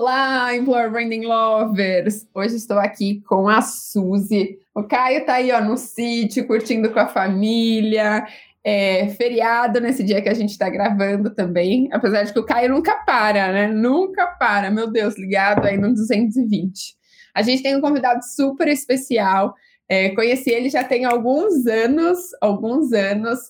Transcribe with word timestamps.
Olá, 0.00 0.54
Employer 0.54 0.92
Branding 0.92 1.26
Lovers! 1.26 2.24
Hoje 2.32 2.54
estou 2.54 2.78
aqui 2.78 3.20
com 3.22 3.48
a 3.48 3.60
Suzy. 3.60 4.56
O 4.72 4.84
Caio 4.84 5.26
tá 5.26 5.34
aí 5.34 5.50
ó, 5.50 5.60
no 5.60 5.76
sítio, 5.76 6.46
curtindo 6.46 6.92
com 6.92 7.00
a 7.00 7.08
família. 7.08 8.24
É, 8.62 9.08
feriado 9.08 9.80
nesse 9.80 10.04
dia 10.04 10.22
que 10.22 10.28
a 10.28 10.34
gente 10.34 10.50
está 10.50 10.70
gravando 10.70 11.34
também. 11.34 11.88
Apesar 11.90 12.22
de 12.22 12.32
que 12.32 12.38
o 12.38 12.46
Caio 12.46 12.70
nunca 12.70 12.94
para, 13.04 13.52
né? 13.52 13.66
Nunca 13.66 14.28
para. 14.38 14.70
Meu 14.70 14.88
Deus, 14.88 15.18
ligado 15.18 15.66
aí 15.66 15.76
no 15.76 15.92
220. 15.92 16.94
A 17.34 17.42
gente 17.42 17.64
tem 17.64 17.76
um 17.76 17.80
convidado 17.80 18.24
super 18.24 18.68
especial. 18.68 19.52
É, 19.88 20.10
conheci 20.10 20.48
ele 20.48 20.70
já 20.70 20.84
tem 20.84 21.06
alguns 21.06 21.66
anos, 21.66 22.20
alguns 22.40 22.92
anos. 22.92 23.40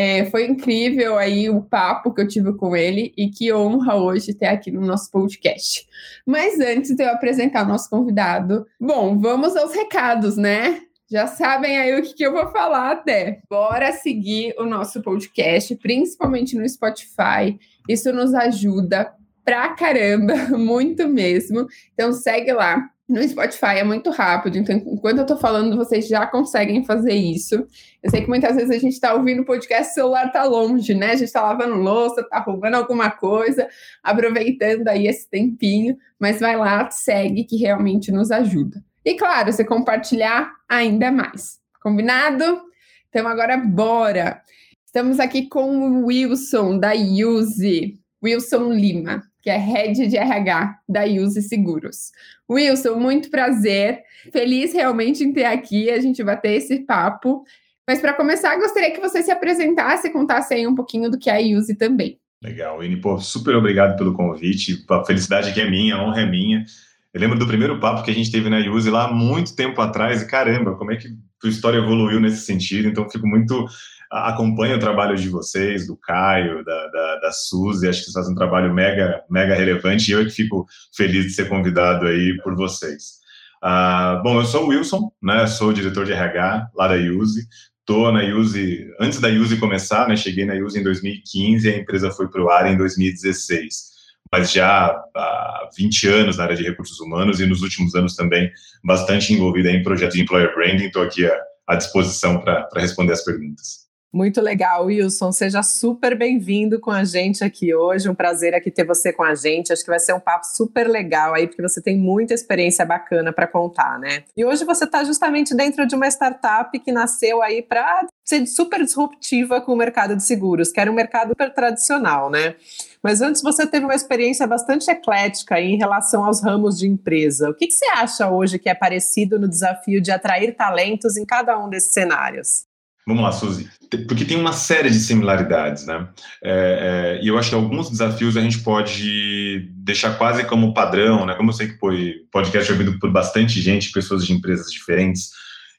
É, 0.00 0.26
foi 0.26 0.46
incrível 0.46 1.18
aí 1.18 1.50
o 1.50 1.60
papo 1.60 2.14
que 2.14 2.20
eu 2.20 2.28
tive 2.28 2.52
com 2.52 2.76
ele 2.76 3.12
e 3.16 3.28
que 3.28 3.52
honra 3.52 3.96
hoje 3.96 4.32
ter 4.32 4.46
aqui 4.46 4.70
no 4.70 4.80
nosso 4.80 5.10
podcast. 5.10 5.84
Mas 6.24 6.60
antes 6.60 6.94
de 6.94 7.02
eu 7.02 7.10
apresentar 7.10 7.64
o 7.64 7.68
nosso 7.68 7.90
convidado, 7.90 8.64
bom, 8.80 9.18
vamos 9.18 9.56
aos 9.56 9.74
recados, 9.74 10.36
né? 10.36 10.82
Já 11.10 11.26
sabem 11.26 11.78
aí 11.78 11.98
o 11.98 12.02
que, 12.04 12.14
que 12.14 12.24
eu 12.24 12.32
vou 12.32 12.46
falar 12.52 12.92
até. 12.92 13.40
Bora 13.50 13.90
seguir 13.90 14.54
o 14.56 14.64
nosso 14.64 15.02
podcast, 15.02 15.74
principalmente 15.74 16.56
no 16.56 16.68
Spotify. 16.68 17.58
Isso 17.88 18.12
nos 18.12 18.32
ajuda 18.34 19.12
pra 19.44 19.70
caramba, 19.70 20.34
muito 20.56 21.08
mesmo. 21.08 21.66
Então 21.92 22.12
segue 22.12 22.52
lá 22.52 22.88
no 23.08 23.26
Spotify 23.26 23.78
é 23.78 23.84
muito 23.84 24.10
rápido, 24.10 24.58
então 24.58 24.76
enquanto 24.76 25.18
eu 25.20 25.26
tô 25.26 25.36
falando, 25.38 25.78
vocês 25.78 26.06
já 26.06 26.26
conseguem 26.26 26.84
fazer 26.84 27.14
isso. 27.14 27.66
Eu 28.02 28.10
sei 28.10 28.20
que 28.20 28.28
muitas 28.28 28.54
vezes 28.54 28.70
a 28.70 28.78
gente 28.78 28.92
está 28.92 29.14
ouvindo 29.14 29.46
podcast, 29.46 29.92
o 29.92 29.94
celular 29.94 30.30
tá 30.30 30.44
longe, 30.44 30.92
né? 30.92 31.12
A 31.12 31.16
gente 31.16 31.32
tá 31.32 31.40
lavando 31.40 31.76
louça, 31.76 32.22
tá 32.28 32.38
roubando 32.38 32.74
alguma 32.74 33.10
coisa, 33.10 33.66
aproveitando 34.02 34.86
aí 34.88 35.06
esse 35.06 35.28
tempinho, 35.28 35.96
mas 36.20 36.38
vai 36.38 36.54
lá, 36.54 36.90
segue 36.90 37.44
que 37.44 37.56
realmente 37.56 38.12
nos 38.12 38.30
ajuda. 38.30 38.84
E 39.02 39.14
claro, 39.14 39.50
você 39.50 39.64
compartilhar 39.64 40.52
ainda 40.68 41.10
mais. 41.10 41.58
Combinado? 41.80 42.60
Então 43.08 43.26
agora 43.26 43.56
bora. 43.56 44.42
Estamos 44.84 45.18
aqui 45.18 45.48
com 45.48 46.02
o 46.02 46.06
Wilson 46.06 46.78
da 46.78 46.92
Use, 46.92 47.98
Wilson 48.22 48.70
Lima 48.72 49.22
que 49.48 49.52
é 49.52 49.56
Head 49.56 50.08
de 50.08 50.16
RH 50.18 50.80
da 50.86 51.04
Use 51.04 51.40
Seguros. 51.40 52.12
Wilson, 52.50 52.96
muito 52.96 53.30
prazer. 53.30 54.02
Feliz 54.30 54.74
realmente 54.74 55.24
em 55.24 55.32
ter 55.32 55.46
aqui, 55.46 55.88
a 55.88 55.98
gente 55.98 56.22
bater 56.22 56.52
esse 56.52 56.80
papo. 56.80 57.44
Mas 57.86 57.98
para 57.98 58.12
começar, 58.12 58.54
gostaria 58.56 58.90
que 58.90 59.00
você 59.00 59.22
se 59.22 59.30
apresentasse 59.30 60.06
e 60.06 60.10
contasse 60.10 60.52
aí 60.52 60.66
um 60.66 60.74
pouquinho 60.74 61.10
do 61.10 61.18
que 61.18 61.30
é 61.30 61.36
a 61.38 61.58
Use 61.58 61.74
também. 61.74 62.20
Legal, 62.42 62.84
Ine, 62.84 62.98
pô, 62.98 63.18
super 63.18 63.56
obrigado 63.56 63.96
pelo 63.96 64.12
convite. 64.12 64.84
A 64.90 65.02
felicidade 65.02 65.48
aqui 65.48 65.62
é 65.62 65.70
minha, 65.70 65.96
a 65.96 66.02
honra 66.02 66.20
é 66.20 66.26
minha. 66.26 66.66
Eu 67.14 67.18
lembro 67.18 67.38
do 67.38 67.46
primeiro 67.46 67.80
papo 67.80 68.02
que 68.02 68.10
a 68.10 68.14
gente 68.14 68.30
teve 68.30 68.50
na 68.50 68.58
Use 68.58 68.90
lá 68.90 69.10
muito 69.10 69.56
tempo 69.56 69.80
atrás, 69.80 70.20
e 70.20 70.26
caramba, 70.26 70.74
como 70.74 70.92
é 70.92 70.96
que 70.96 71.08
a 71.42 71.48
história 71.48 71.78
evoluiu 71.78 72.20
nesse 72.20 72.44
sentido. 72.44 72.86
Então, 72.86 73.08
fico 73.08 73.26
muito 73.26 73.66
acompanho 74.10 74.76
o 74.76 74.80
trabalho 74.80 75.16
de 75.16 75.28
vocês, 75.28 75.86
do 75.86 75.96
Caio, 75.96 76.64
da, 76.64 76.86
da, 76.88 77.16
da 77.16 77.32
Suzy, 77.32 77.88
acho 77.88 77.98
que 77.98 78.04
vocês 78.04 78.14
fazem 78.14 78.32
um 78.32 78.36
trabalho 78.36 78.72
mega, 78.72 79.22
mega 79.28 79.54
relevante 79.54 80.10
e 80.10 80.14
eu 80.14 80.20
é 80.20 80.24
que 80.24 80.30
fico 80.30 80.66
feliz 80.96 81.24
de 81.26 81.30
ser 81.32 81.48
convidado 81.48 82.06
aí 82.06 82.36
por 82.42 82.54
vocês. 82.54 83.18
Ah, 83.62 84.20
bom, 84.22 84.40
eu 84.40 84.46
sou 84.46 84.64
o 84.64 84.68
Wilson, 84.68 85.10
né, 85.22 85.46
sou 85.46 85.72
diretor 85.72 86.04
de 86.04 86.12
RH 86.12 86.70
lá 86.74 86.88
da 86.88 86.94
Use, 86.94 87.46
estou 87.80 88.12
na 88.12 88.22
Use, 88.22 88.90
antes 89.00 89.20
da 89.20 89.28
Use 89.28 89.56
começar, 89.56 90.08
né, 90.08 90.16
cheguei 90.16 90.44
na 90.44 90.54
Use 90.54 90.78
em 90.78 90.82
2015 90.82 91.68
e 91.68 91.74
a 91.74 91.78
empresa 91.78 92.10
foi 92.10 92.28
para 92.28 92.42
o 92.42 92.50
ar 92.50 92.72
em 92.72 92.76
2016 92.76 93.98
mas 94.30 94.52
já 94.52 94.88
há 95.16 95.68
20 95.76 96.06
anos 96.08 96.36
na 96.36 96.44
área 96.44 96.56
de 96.56 96.62
recursos 96.62 97.00
humanos 97.00 97.40
e 97.40 97.46
nos 97.46 97.62
últimos 97.62 97.94
anos 97.94 98.14
também 98.14 98.50
bastante 98.84 99.32
envolvida 99.32 99.70
em 99.70 99.82
projetos 99.82 100.16
de 100.16 100.22
employer 100.22 100.54
branding. 100.54 100.86
Estou 100.86 101.02
aqui 101.02 101.26
à, 101.26 101.34
à 101.66 101.76
disposição 101.76 102.38
para 102.40 102.68
responder 102.76 103.12
as 103.12 103.24
perguntas. 103.24 103.87
Muito 104.10 104.40
legal, 104.40 104.86
Wilson. 104.86 105.30
Seja 105.32 105.62
super 105.62 106.16
bem-vindo 106.16 106.80
com 106.80 106.90
a 106.90 107.04
gente 107.04 107.44
aqui 107.44 107.74
hoje. 107.74 108.08
Um 108.08 108.14
prazer 108.14 108.54
aqui 108.54 108.70
ter 108.70 108.84
você 108.84 109.12
com 109.12 109.22
a 109.22 109.34
gente. 109.34 109.70
Acho 109.70 109.84
que 109.84 109.90
vai 109.90 110.00
ser 110.00 110.14
um 110.14 110.20
papo 110.20 110.46
super 110.46 110.88
legal 110.88 111.34
aí, 111.34 111.46
porque 111.46 111.60
você 111.60 111.82
tem 111.82 111.98
muita 111.98 112.32
experiência 112.32 112.86
bacana 112.86 113.34
para 113.34 113.46
contar, 113.46 113.98
né? 113.98 114.24
E 114.34 114.46
hoje 114.46 114.64
você 114.64 114.84
está 114.84 115.04
justamente 115.04 115.54
dentro 115.54 115.86
de 115.86 115.94
uma 115.94 116.08
startup 116.08 116.78
que 116.78 116.90
nasceu 116.90 117.42
aí 117.42 117.60
para 117.60 118.06
ser 118.24 118.46
super 118.46 118.82
disruptiva 118.82 119.60
com 119.60 119.74
o 119.74 119.76
mercado 119.76 120.16
de 120.16 120.24
seguros, 120.24 120.72
que 120.72 120.80
era 120.80 120.90
um 120.90 120.94
mercado 120.94 121.28
super 121.28 121.52
tradicional, 121.52 122.30
né? 122.30 122.56
Mas 123.02 123.20
antes 123.20 123.42
você 123.42 123.66
teve 123.66 123.84
uma 123.84 123.94
experiência 123.94 124.46
bastante 124.46 124.90
eclética 124.90 125.60
em 125.60 125.76
relação 125.76 126.24
aos 126.24 126.42
ramos 126.42 126.78
de 126.78 126.88
empresa. 126.88 127.50
O 127.50 127.54
que, 127.54 127.66
que 127.66 127.74
você 127.74 127.86
acha 127.94 128.30
hoje 128.30 128.58
que 128.58 128.70
é 128.70 128.74
parecido 128.74 129.38
no 129.38 129.46
desafio 129.46 130.00
de 130.00 130.10
atrair 130.10 130.56
talentos 130.56 131.18
em 131.18 131.26
cada 131.26 131.58
um 131.62 131.68
desses 131.68 131.92
cenários? 131.92 132.66
Vamos 133.08 133.22
lá, 133.22 133.32
Suzy. 133.32 133.66
Porque 134.06 134.26
tem 134.26 134.36
uma 134.36 134.52
série 134.52 134.90
de 134.90 135.00
similaridades, 135.00 135.86
né? 135.86 136.08
É, 136.44 137.16
é, 137.18 137.24
e 137.24 137.28
eu 137.28 137.38
acho 137.38 137.48
que 137.48 137.54
alguns 137.54 137.88
desafios 137.88 138.36
a 138.36 138.42
gente 138.42 138.58
pode 138.58 139.66
deixar 139.76 140.18
quase 140.18 140.44
como 140.44 140.74
padrão, 140.74 141.24
né? 141.24 141.34
Como 141.34 141.48
eu 141.48 141.54
sei 141.54 141.68
que 141.68 141.78
foi 141.78 142.16
podcast 142.30 142.70
ouvido 142.70 142.98
por 142.98 143.10
bastante 143.10 143.62
gente, 143.62 143.92
pessoas 143.92 144.26
de 144.26 144.34
empresas 144.34 144.70
diferentes. 144.70 145.30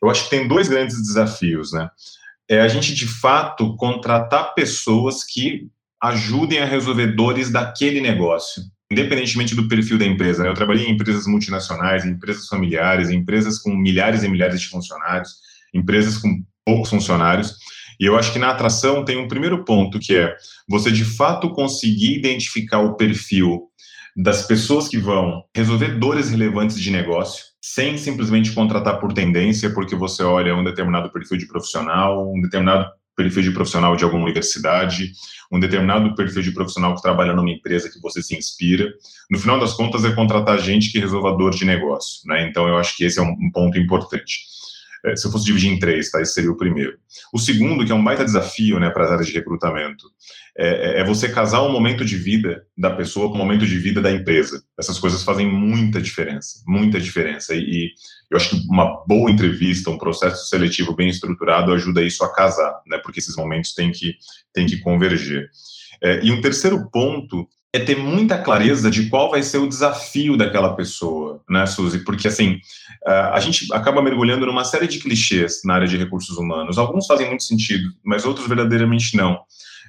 Eu 0.01 0.09
acho 0.09 0.23
que 0.23 0.31
tem 0.31 0.47
dois 0.47 0.67
grandes 0.67 0.99
desafios, 0.99 1.71
né? 1.71 1.87
É 2.49 2.61
a 2.61 2.67
gente, 2.67 2.95
de 2.95 3.07
fato, 3.07 3.75
contratar 3.75 4.55
pessoas 4.55 5.23
que 5.23 5.67
ajudem 6.01 6.57
a 6.57 6.65
resolver 6.65 7.15
dores 7.15 7.51
daquele 7.51 8.01
negócio, 8.01 8.63
independentemente 8.91 9.53
do 9.53 9.67
perfil 9.67 9.99
da 9.99 10.05
empresa. 10.05 10.41
Né? 10.41 10.49
Eu 10.49 10.55
trabalhei 10.55 10.87
em 10.87 10.93
empresas 10.93 11.27
multinacionais, 11.27 12.05
em 12.05 12.09
empresas 12.09 12.47
familiares, 12.47 13.11
em 13.11 13.17
empresas 13.17 13.59
com 13.59 13.75
milhares 13.75 14.23
e 14.23 14.27
milhares 14.27 14.59
de 14.59 14.67
funcionários, 14.67 15.35
empresas 15.75 16.17
com 16.17 16.43
poucos 16.69 16.91
funcionários. 16.91 17.55
E 17.99 18.05
eu 18.05 18.15
acho 18.15 18.31
que 18.31 18.39
na 18.39 18.51
atração 18.51 19.03
tem 19.03 19.17
um 19.17 19.27
primeiro 19.27 19.65
ponto 19.65 19.99
que 19.99 20.15
é 20.15 20.35
você 20.69 20.91
de 20.91 21.03
fato 21.03 21.49
conseguir 21.49 22.15
identificar 22.15 22.79
o 22.79 22.95
perfil 22.95 23.63
das 24.15 24.45
pessoas 24.45 24.87
que 24.87 24.97
vão 24.97 25.43
resolver 25.55 25.97
dores 25.99 26.29
relevantes 26.29 26.79
de 26.79 26.91
negócio, 26.91 27.43
sem 27.61 27.97
simplesmente 27.97 28.51
contratar 28.51 28.99
por 28.99 29.13
tendência, 29.13 29.73
porque 29.73 29.95
você 29.95 30.23
olha 30.23 30.55
um 30.55 30.63
determinado 30.63 31.11
perfil 31.11 31.37
de 31.37 31.47
profissional, 31.47 32.31
um 32.31 32.41
determinado 32.41 32.85
perfil 33.15 33.43
de 33.43 33.51
profissional 33.51 33.95
de 33.95 34.03
alguma 34.03 34.23
universidade, 34.23 35.11
um 35.51 35.59
determinado 35.59 36.13
perfil 36.15 36.41
de 36.41 36.51
profissional 36.51 36.95
que 36.95 37.01
trabalha 37.01 37.33
numa 37.33 37.51
empresa 37.51 37.89
que 37.89 37.99
você 37.99 38.21
se 38.21 38.35
inspira. 38.37 38.93
No 39.29 39.39
final 39.39 39.59
das 39.59 39.73
contas, 39.73 40.05
é 40.05 40.11
contratar 40.13 40.59
gente 40.59 40.91
que 40.91 40.99
resolva 40.99 41.35
dor 41.35 41.51
de 41.51 41.65
negócio. 41.65 42.21
Né? 42.27 42.47
Então, 42.47 42.67
eu 42.67 42.77
acho 42.77 42.95
que 42.95 43.03
esse 43.03 43.19
é 43.19 43.21
um 43.21 43.51
ponto 43.51 43.77
importante. 43.77 44.39
É, 45.05 45.15
se 45.15 45.25
eu 45.25 45.31
fosse 45.31 45.45
dividir 45.45 45.71
em 45.71 45.79
três, 45.79 46.11
tá? 46.11 46.21
Esse 46.21 46.33
seria 46.33 46.51
o 46.51 46.57
primeiro. 46.57 46.97
O 47.33 47.39
segundo, 47.39 47.85
que 47.85 47.91
é 47.91 47.95
um 47.95 48.03
baita 48.03 48.25
desafio 48.25 48.79
né, 48.79 48.89
para 48.89 49.05
as 49.05 49.11
áreas 49.11 49.27
de 49.27 49.33
recrutamento, 49.33 50.05
é, 50.57 50.67
é, 50.67 51.01
é, 51.01 51.03
você 51.05 51.29
casar 51.29 51.61
o 51.61 51.71
momento 51.71 52.03
de 52.03 52.17
vida 52.17 52.63
da 52.77 52.89
pessoa 52.89 53.29
com 53.29 53.35
o 53.35 53.37
momento 53.37 53.65
de 53.65 53.77
vida 53.77 54.01
da 54.01 54.11
empresa. 54.11 54.61
Essas 54.77 54.99
coisas 54.99 55.23
fazem 55.23 55.47
muita 55.47 56.01
diferença, 56.01 56.61
muita 56.67 56.99
diferença. 56.99 57.55
E, 57.55 57.59
e 57.59 57.91
eu 58.29 58.37
acho 58.37 58.49
que 58.49 58.67
uma 58.67 59.03
boa 59.05 59.31
entrevista, 59.31 59.89
um 59.89 59.97
processo 59.97 60.49
seletivo 60.49 60.95
bem 60.95 61.09
estruturado 61.09 61.71
ajuda 61.71 62.03
isso 62.03 62.23
a 62.23 62.33
casar, 62.33 62.81
né? 62.85 62.97
Porque 62.97 63.19
esses 63.19 63.35
momentos 63.35 63.73
têm 63.73 63.91
que, 63.91 64.15
têm 64.53 64.65
que 64.65 64.79
converger. 64.79 65.49
É, 66.01 66.23
e 66.23 66.31
um 66.31 66.41
terceiro 66.41 66.89
ponto 66.91 67.47
é 67.73 67.79
ter 67.79 67.95
muita 67.95 68.37
clareza 68.37 68.89
de 68.89 69.09
qual 69.09 69.29
vai 69.29 69.43
ser 69.43 69.59
o 69.59 69.67
desafio 69.67 70.35
daquela 70.35 70.75
pessoa, 70.75 71.41
né, 71.47 71.65
Suzy? 71.67 71.99
Porque, 71.99 72.27
assim, 72.27 72.59
a 73.05 73.39
gente 73.39 73.71
acaba 73.73 74.01
mergulhando 74.01 74.45
numa 74.45 74.63
série 74.63 74.87
de 74.87 74.99
clichês 74.99 75.61
na 75.63 75.75
área 75.75 75.87
de 75.87 75.97
recursos 75.97 76.37
humanos. 76.37 76.77
Alguns 76.79 77.05
fazem 77.05 77.27
muito 77.27 77.43
sentido, 77.43 77.91
mas 78.03 78.25
outros 78.25 78.47
verdadeiramente 78.47 79.15
não. 79.15 79.39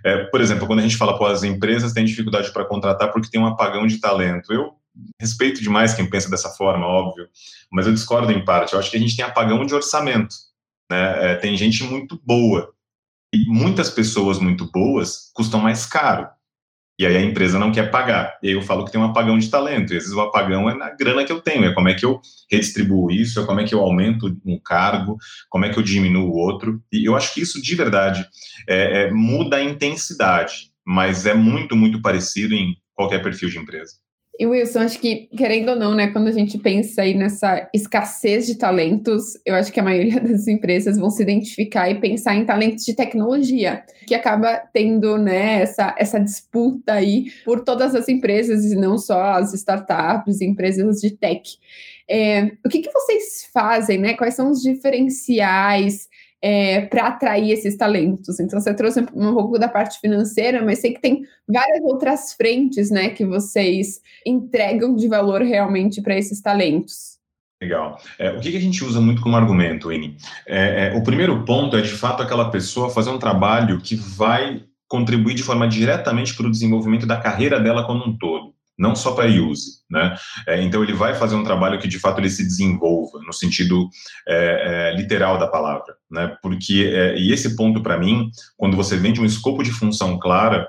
É, 0.05 0.25
por 0.25 0.41
exemplo, 0.41 0.67
quando 0.67 0.81
a 0.81 0.83
gente 0.83 0.97
fala, 0.97 1.17
pô, 1.17 1.27
as 1.27 1.43
empresas 1.43 1.93
têm 1.93 2.05
dificuldade 2.05 2.53
para 2.53 2.65
contratar 2.65 3.13
porque 3.13 3.31
tem 3.31 3.41
um 3.41 3.47
apagão 3.47 3.87
de 3.87 3.99
talento. 3.99 4.53
Eu 4.53 4.75
respeito 5.19 5.63
demais 5.63 5.95
quem 5.95 6.09
pensa 6.09 6.31
dessa 6.31 6.51
forma, 6.51 6.87
óbvio, 6.87 7.29
mas 7.71 7.87
eu 7.87 7.95
discordo 7.95 8.31
em 8.33 8.45
parte. 8.45 8.73
Eu 8.73 8.79
acho 8.79 8.91
que 8.91 8.97
a 8.97 9.01
gente 9.01 9.17
tem 9.17 9.25
apagão 9.25 9.65
de 9.65 9.75
orçamento. 9.75 10.35
Né? 10.91 11.33
É, 11.33 11.35
tem 11.37 11.57
gente 11.57 11.83
muito 11.85 12.21
boa. 12.25 12.73
E 13.33 13.47
muitas 13.47 13.89
pessoas 13.89 14.39
muito 14.39 14.71
boas 14.71 15.31
custam 15.33 15.61
mais 15.61 15.87
caro. 15.87 16.29
E 17.01 17.07
aí 17.07 17.17
a 17.17 17.23
empresa 17.23 17.59
não 17.59 17.73
quer 17.73 17.91
pagar. 17.91 18.39
E 18.43 18.49
aí 18.49 18.53
eu 18.53 18.61
falo 18.61 18.85
que 18.85 18.93
tem 18.93 19.01
um 19.01 19.05
apagão 19.05 19.39
de 19.39 19.49
talento. 19.49 19.95
E 19.95 19.97
às 19.97 20.03
vezes 20.03 20.13
o 20.13 20.21
apagão 20.21 20.69
é 20.69 20.75
na 20.75 20.91
grana 20.91 21.25
que 21.25 21.33
eu 21.33 21.41
tenho, 21.41 21.65
é 21.65 21.73
como 21.73 21.89
é 21.89 21.95
que 21.95 22.05
eu 22.05 22.21
redistribuo 22.53 23.11
isso, 23.11 23.41
é 23.41 23.47
como 23.47 23.59
é 23.59 23.65
que 23.65 23.75
eu 23.75 23.81
aumento 23.81 24.39
um 24.45 24.61
cargo, 24.63 25.17
como 25.49 25.65
é 25.65 25.71
que 25.71 25.79
eu 25.79 25.83
diminuo 25.83 26.29
o 26.29 26.37
outro. 26.37 26.79
E 26.93 27.09
eu 27.09 27.17
acho 27.17 27.33
que 27.33 27.41
isso 27.41 27.63
de 27.63 27.75
verdade 27.75 28.29
é, 28.69 29.05
é, 29.05 29.11
muda 29.11 29.57
a 29.57 29.65
intensidade, 29.65 30.73
mas 30.85 31.25
é 31.25 31.33
muito, 31.33 31.75
muito 31.75 32.03
parecido 32.03 32.55
em 32.55 32.77
qualquer 32.95 33.23
perfil 33.23 33.49
de 33.49 33.57
empresa. 33.57 33.95
E 34.41 34.47
Wilson, 34.47 34.79
acho 34.79 34.99
que, 34.99 35.29
querendo 35.37 35.69
ou 35.69 35.77
não, 35.77 35.95
né, 35.95 36.07
quando 36.07 36.29
a 36.29 36.33
gente 36.33 36.57
pensa 36.57 37.03
aí 37.03 37.13
nessa 37.13 37.69
escassez 37.75 38.47
de 38.47 38.55
talentos, 38.55 39.35
eu 39.45 39.55
acho 39.55 39.71
que 39.71 39.79
a 39.79 39.83
maioria 39.83 40.17
das 40.19 40.49
empresas 40.49 40.97
vão 40.97 41.11
se 41.11 41.23
identificar 41.23 41.91
e 41.91 42.01
pensar 42.01 42.35
em 42.35 42.47
talentos 42.47 42.87
de 42.87 42.95
tecnologia, 42.95 43.85
que 44.07 44.15
acaba 44.15 44.57
tendo, 44.73 45.19
né, 45.19 45.61
essa, 45.61 45.95
essa 45.99 46.19
disputa 46.19 46.95
aí 46.95 47.27
por 47.45 47.63
todas 47.63 47.95
as 47.95 48.09
empresas 48.09 48.65
e 48.65 48.77
não 48.77 48.97
só 48.97 49.35
as 49.35 49.53
startups, 49.53 50.41
empresas 50.41 51.03
de 51.03 51.11
tech. 51.11 51.59
É, 52.09 52.51
o 52.65 52.69
que, 52.71 52.81
que 52.81 52.91
vocês 52.91 53.47
fazem, 53.53 53.99
né? 53.99 54.15
Quais 54.15 54.35
são 54.35 54.51
os 54.51 54.63
diferenciais 54.63 56.09
é, 56.43 56.83
para 56.83 57.09
atrair 57.09 57.53
esses 57.53 57.77
talentos. 57.77 58.41
Então, 58.41 58.59
você 58.61 58.75
trouxe 58.75 59.01
um 59.15 59.35
pouco 59.35 59.59
da 59.59 59.69
parte 59.69 60.01
financeira, 60.01 60.65
mas 60.65 60.81
sei 60.81 60.95
que 60.95 61.01
tem 61.01 61.23
várias 61.49 61.83
outras 61.83 62.33
frentes 62.33 62.91
né, 62.91 63.11
que 63.11 63.25
vocês 63.25 64.01
entregam 64.27 64.95
de 64.95 65.07
valor 65.07 65.43
realmente 65.43 66.01
para 66.01 66.17
esses 66.17 66.41
talentos. 66.41 67.19
Legal. 67.63 67.99
É, 68.19 68.31
o 68.31 68.41
que, 68.41 68.51
que, 68.51 68.57
a 68.57 68.61
gente 68.61 68.83
usa 68.83 69.03
muito 69.03 69.21
como 69.21 69.37
argumento, 69.37 69.93
Ine? 69.93 70.17
É, 70.47 70.89
é, 70.89 70.97
o 70.97 71.03
primeiro 71.03 71.45
ponto 71.45 71.77
é, 71.77 71.83
de 71.83 71.91
fato, 71.91 72.23
aquela 72.23 72.51
pessoa 72.51 72.89
fazer 72.89 73.11
um 73.11 73.19
trabalho 73.19 73.81
que 73.81 73.97
vai 73.97 74.65
contribuir 74.89 75.35
de 75.35 75.43
forma 75.43 75.69
diretamente 75.69 76.35
para 76.35 76.47
o 76.47 76.51
desenvolvimento 76.51 77.07
da 77.07 77.19
carreira 77.19 77.61
dela 77.61 77.85
como 77.85 78.05
um 78.05 78.17
todo 78.17 78.55
não 78.81 78.97
só 78.97 79.13
para 79.13 79.27
use, 79.27 79.83
né? 79.91 80.17
É, 80.49 80.63
então 80.63 80.83
ele 80.83 80.95
vai 80.95 81.15
fazer 81.15 81.35
um 81.35 81.45
trabalho 81.45 81.79
que 81.79 81.87
de 81.87 81.99
fato 81.99 82.19
ele 82.19 82.31
se 82.31 82.43
desenvolva 82.43 83.21
no 83.27 83.33
sentido 83.33 83.91
é, 84.27 84.93
é, 84.95 84.97
literal 84.97 85.39
da 85.39 85.47
palavra, 85.47 85.95
né? 86.11 86.35
Porque 86.43 86.91
é, 86.91 87.15
e 87.19 87.31
esse 87.31 87.55
ponto 87.55 87.83
para 87.83 87.99
mim, 87.99 88.31
quando 88.57 88.79
você 88.79 88.97
vende 88.97 89.21
um 89.21 89.27
escopo 89.27 89.63
de 89.63 89.71
função 89.71 90.19
clara, 90.19 90.67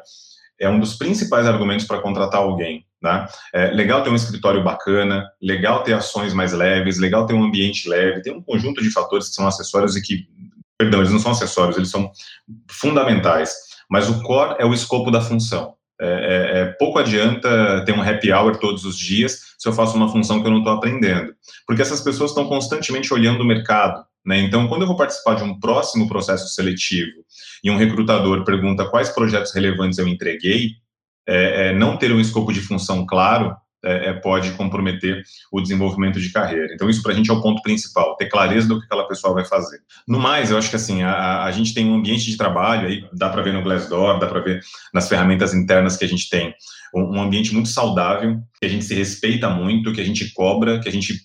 é 0.59 0.67
um 0.69 0.77
dos 0.77 0.97
principais 0.97 1.47
argumentos 1.47 1.87
para 1.87 2.01
contratar 2.01 2.41
alguém. 2.41 2.85
Né? 3.01 3.25
É 3.53 3.71
legal 3.71 4.03
ter 4.03 4.11
um 4.11 4.15
escritório 4.15 4.63
bacana, 4.63 5.27
legal 5.41 5.81
ter 5.81 5.93
ações 5.93 6.33
mais 6.33 6.51
leves, 6.51 6.99
legal 6.99 7.25
ter 7.25 7.33
um 7.33 7.43
ambiente 7.43 7.89
leve, 7.89 8.21
tem 8.21 8.35
um 8.35 8.43
conjunto 8.43 8.83
de 8.83 8.91
fatores 8.91 9.29
que 9.29 9.35
são 9.35 9.47
acessórios 9.47 9.95
e 9.95 10.01
que, 10.01 10.27
perdão, 10.77 10.99
eles 10.99 11.11
não 11.11 11.17
são 11.17 11.31
acessórios, 11.31 11.77
eles 11.77 11.89
são 11.89 12.11
fundamentais. 12.69 13.55
Mas 13.89 14.07
o 14.07 14.21
core 14.21 14.57
é 14.59 14.65
o 14.65 14.73
escopo 14.73 15.09
da 15.09 15.19
função. 15.19 15.75
É, 16.03 16.07
é, 16.07 16.59
é, 16.61 16.65
pouco 16.79 16.97
adianta 16.97 17.85
ter 17.85 17.91
um 17.91 18.01
happy 18.01 18.33
hour 18.33 18.57
todos 18.57 18.85
os 18.85 18.97
dias 18.97 19.53
se 19.55 19.69
eu 19.69 19.73
faço 19.73 19.95
uma 19.95 20.11
função 20.11 20.41
que 20.41 20.47
eu 20.47 20.51
não 20.51 20.57
estou 20.57 20.73
aprendendo. 20.73 21.31
Porque 21.67 21.83
essas 21.83 22.01
pessoas 22.01 22.31
estão 22.31 22.47
constantemente 22.47 23.13
olhando 23.13 23.41
o 23.41 23.45
mercado. 23.45 24.03
Né? 24.25 24.39
Então, 24.39 24.67
quando 24.67 24.81
eu 24.81 24.87
vou 24.87 24.97
participar 24.97 25.35
de 25.35 25.43
um 25.43 25.59
próximo 25.59 26.07
processo 26.07 26.47
seletivo 26.55 27.23
e 27.63 27.69
um 27.69 27.77
recrutador 27.77 28.43
pergunta 28.43 28.89
quais 28.89 29.09
projetos 29.09 29.53
relevantes 29.53 29.99
eu 29.99 30.07
entreguei, 30.07 30.71
é, 31.27 31.67
é 31.67 31.73
não 31.73 31.95
ter 31.97 32.11
um 32.11 32.19
escopo 32.19 32.51
de 32.51 32.61
função 32.61 33.05
claro 33.05 33.55
é, 33.83 34.09
é, 34.09 34.13
pode 34.13 34.51
comprometer 34.51 35.23
o 35.51 35.61
desenvolvimento 35.61 36.19
de 36.19 36.31
carreira. 36.31 36.73
Então, 36.73 36.89
isso 36.89 37.01
para 37.01 37.13
a 37.13 37.15
gente 37.15 37.29
é 37.29 37.33
o 37.33 37.41
ponto 37.41 37.61
principal, 37.61 38.15
ter 38.15 38.29
clareza 38.29 38.67
do 38.67 38.79
que 38.79 38.85
aquela 38.85 39.07
pessoa 39.07 39.33
vai 39.33 39.45
fazer. 39.45 39.79
No 40.07 40.19
mais, 40.19 40.51
eu 40.51 40.57
acho 40.57 40.69
que 40.69 40.75
assim, 40.75 41.01
a, 41.03 41.43
a 41.43 41.51
gente 41.51 41.73
tem 41.73 41.85
um 41.85 41.95
ambiente 41.95 42.29
de 42.29 42.37
trabalho, 42.37 42.87
aí 42.87 43.03
dá 43.13 43.29
para 43.29 43.41
ver 43.41 43.53
no 43.53 43.63
Glassdoor, 43.63 44.19
dá 44.19 44.27
para 44.27 44.39
ver 44.39 44.61
nas 44.93 45.09
ferramentas 45.09 45.53
internas 45.53 45.97
que 45.97 46.05
a 46.05 46.07
gente 46.07 46.29
tem, 46.29 46.53
um, 46.93 47.17
um 47.17 47.21
ambiente 47.21 47.53
muito 47.53 47.69
saudável, 47.69 48.39
que 48.59 48.65
a 48.65 48.69
gente 48.69 48.85
se 48.85 48.93
respeita 48.93 49.49
muito, 49.49 49.93
que 49.93 50.01
a 50.01 50.05
gente 50.05 50.31
cobra, 50.33 50.79
que 50.79 50.89
a 50.89 50.91
gente 50.91 51.15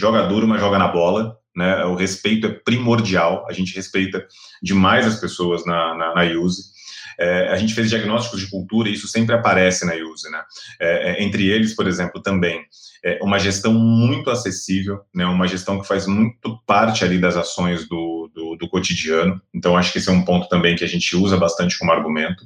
joga 0.00 0.26
duro, 0.26 0.46
mas 0.46 0.60
joga 0.60 0.78
na 0.78 0.88
bola, 0.88 1.36
né? 1.56 1.84
O 1.84 1.94
respeito 1.94 2.46
é 2.46 2.50
primordial, 2.50 3.46
a 3.48 3.52
gente 3.52 3.74
respeita 3.74 4.26
demais 4.62 5.06
as 5.06 5.20
pessoas 5.20 5.64
na, 5.64 5.94
na, 5.94 6.14
na 6.14 6.22
Use. 6.22 6.73
É, 7.18 7.48
a 7.48 7.56
gente 7.56 7.74
fez 7.74 7.88
diagnósticos 7.88 8.40
de 8.40 8.50
cultura 8.50 8.88
e 8.88 8.94
isso 8.94 9.08
sempre 9.08 9.34
aparece 9.34 9.84
na 9.84 9.94
Use, 9.94 10.30
né? 10.30 10.42
É, 10.80 11.10
é, 11.10 11.22
entre 11.22 11.48
eles, 11.48 11.74
por 11.74 11.86
exemplo, 11.86 12.22
também 12.22 12.64
é 13.04 13.18
uma 13.22 13.38
gestão 13.38 13.74
muito 13.74 14.30
acessível, 14.30 15.00
né? 15.14 15.26
Uma 15.26 15.46
gestão 15.46 15.78
que 15.78 15.86
faz 15.86 16.06
muito 16.06 16.58
parte 16.66 17.04
ali 17.04 17.18
das 17.18 17.36
ações 17.36 17.86
do, 17.86 18.30
do, 18.34 18.56
do 18.56 18.68
cotidiano. 18.68 19.38
Então, 19.54 19.76
acho 19.76 19.92
que 19.92 19.98
esse 19.98 20.08
é 20.08 20.12
um 20.12 20.24
ponto 20.24 20.48
também 20.48 20.74
que 20.74 20.84
a 20.84 20.88
gente 20.88 21.14
usa 21.14 21.36
bastante 21.36 21.78
como 21.78 21.92
argumento. 21.92 22.42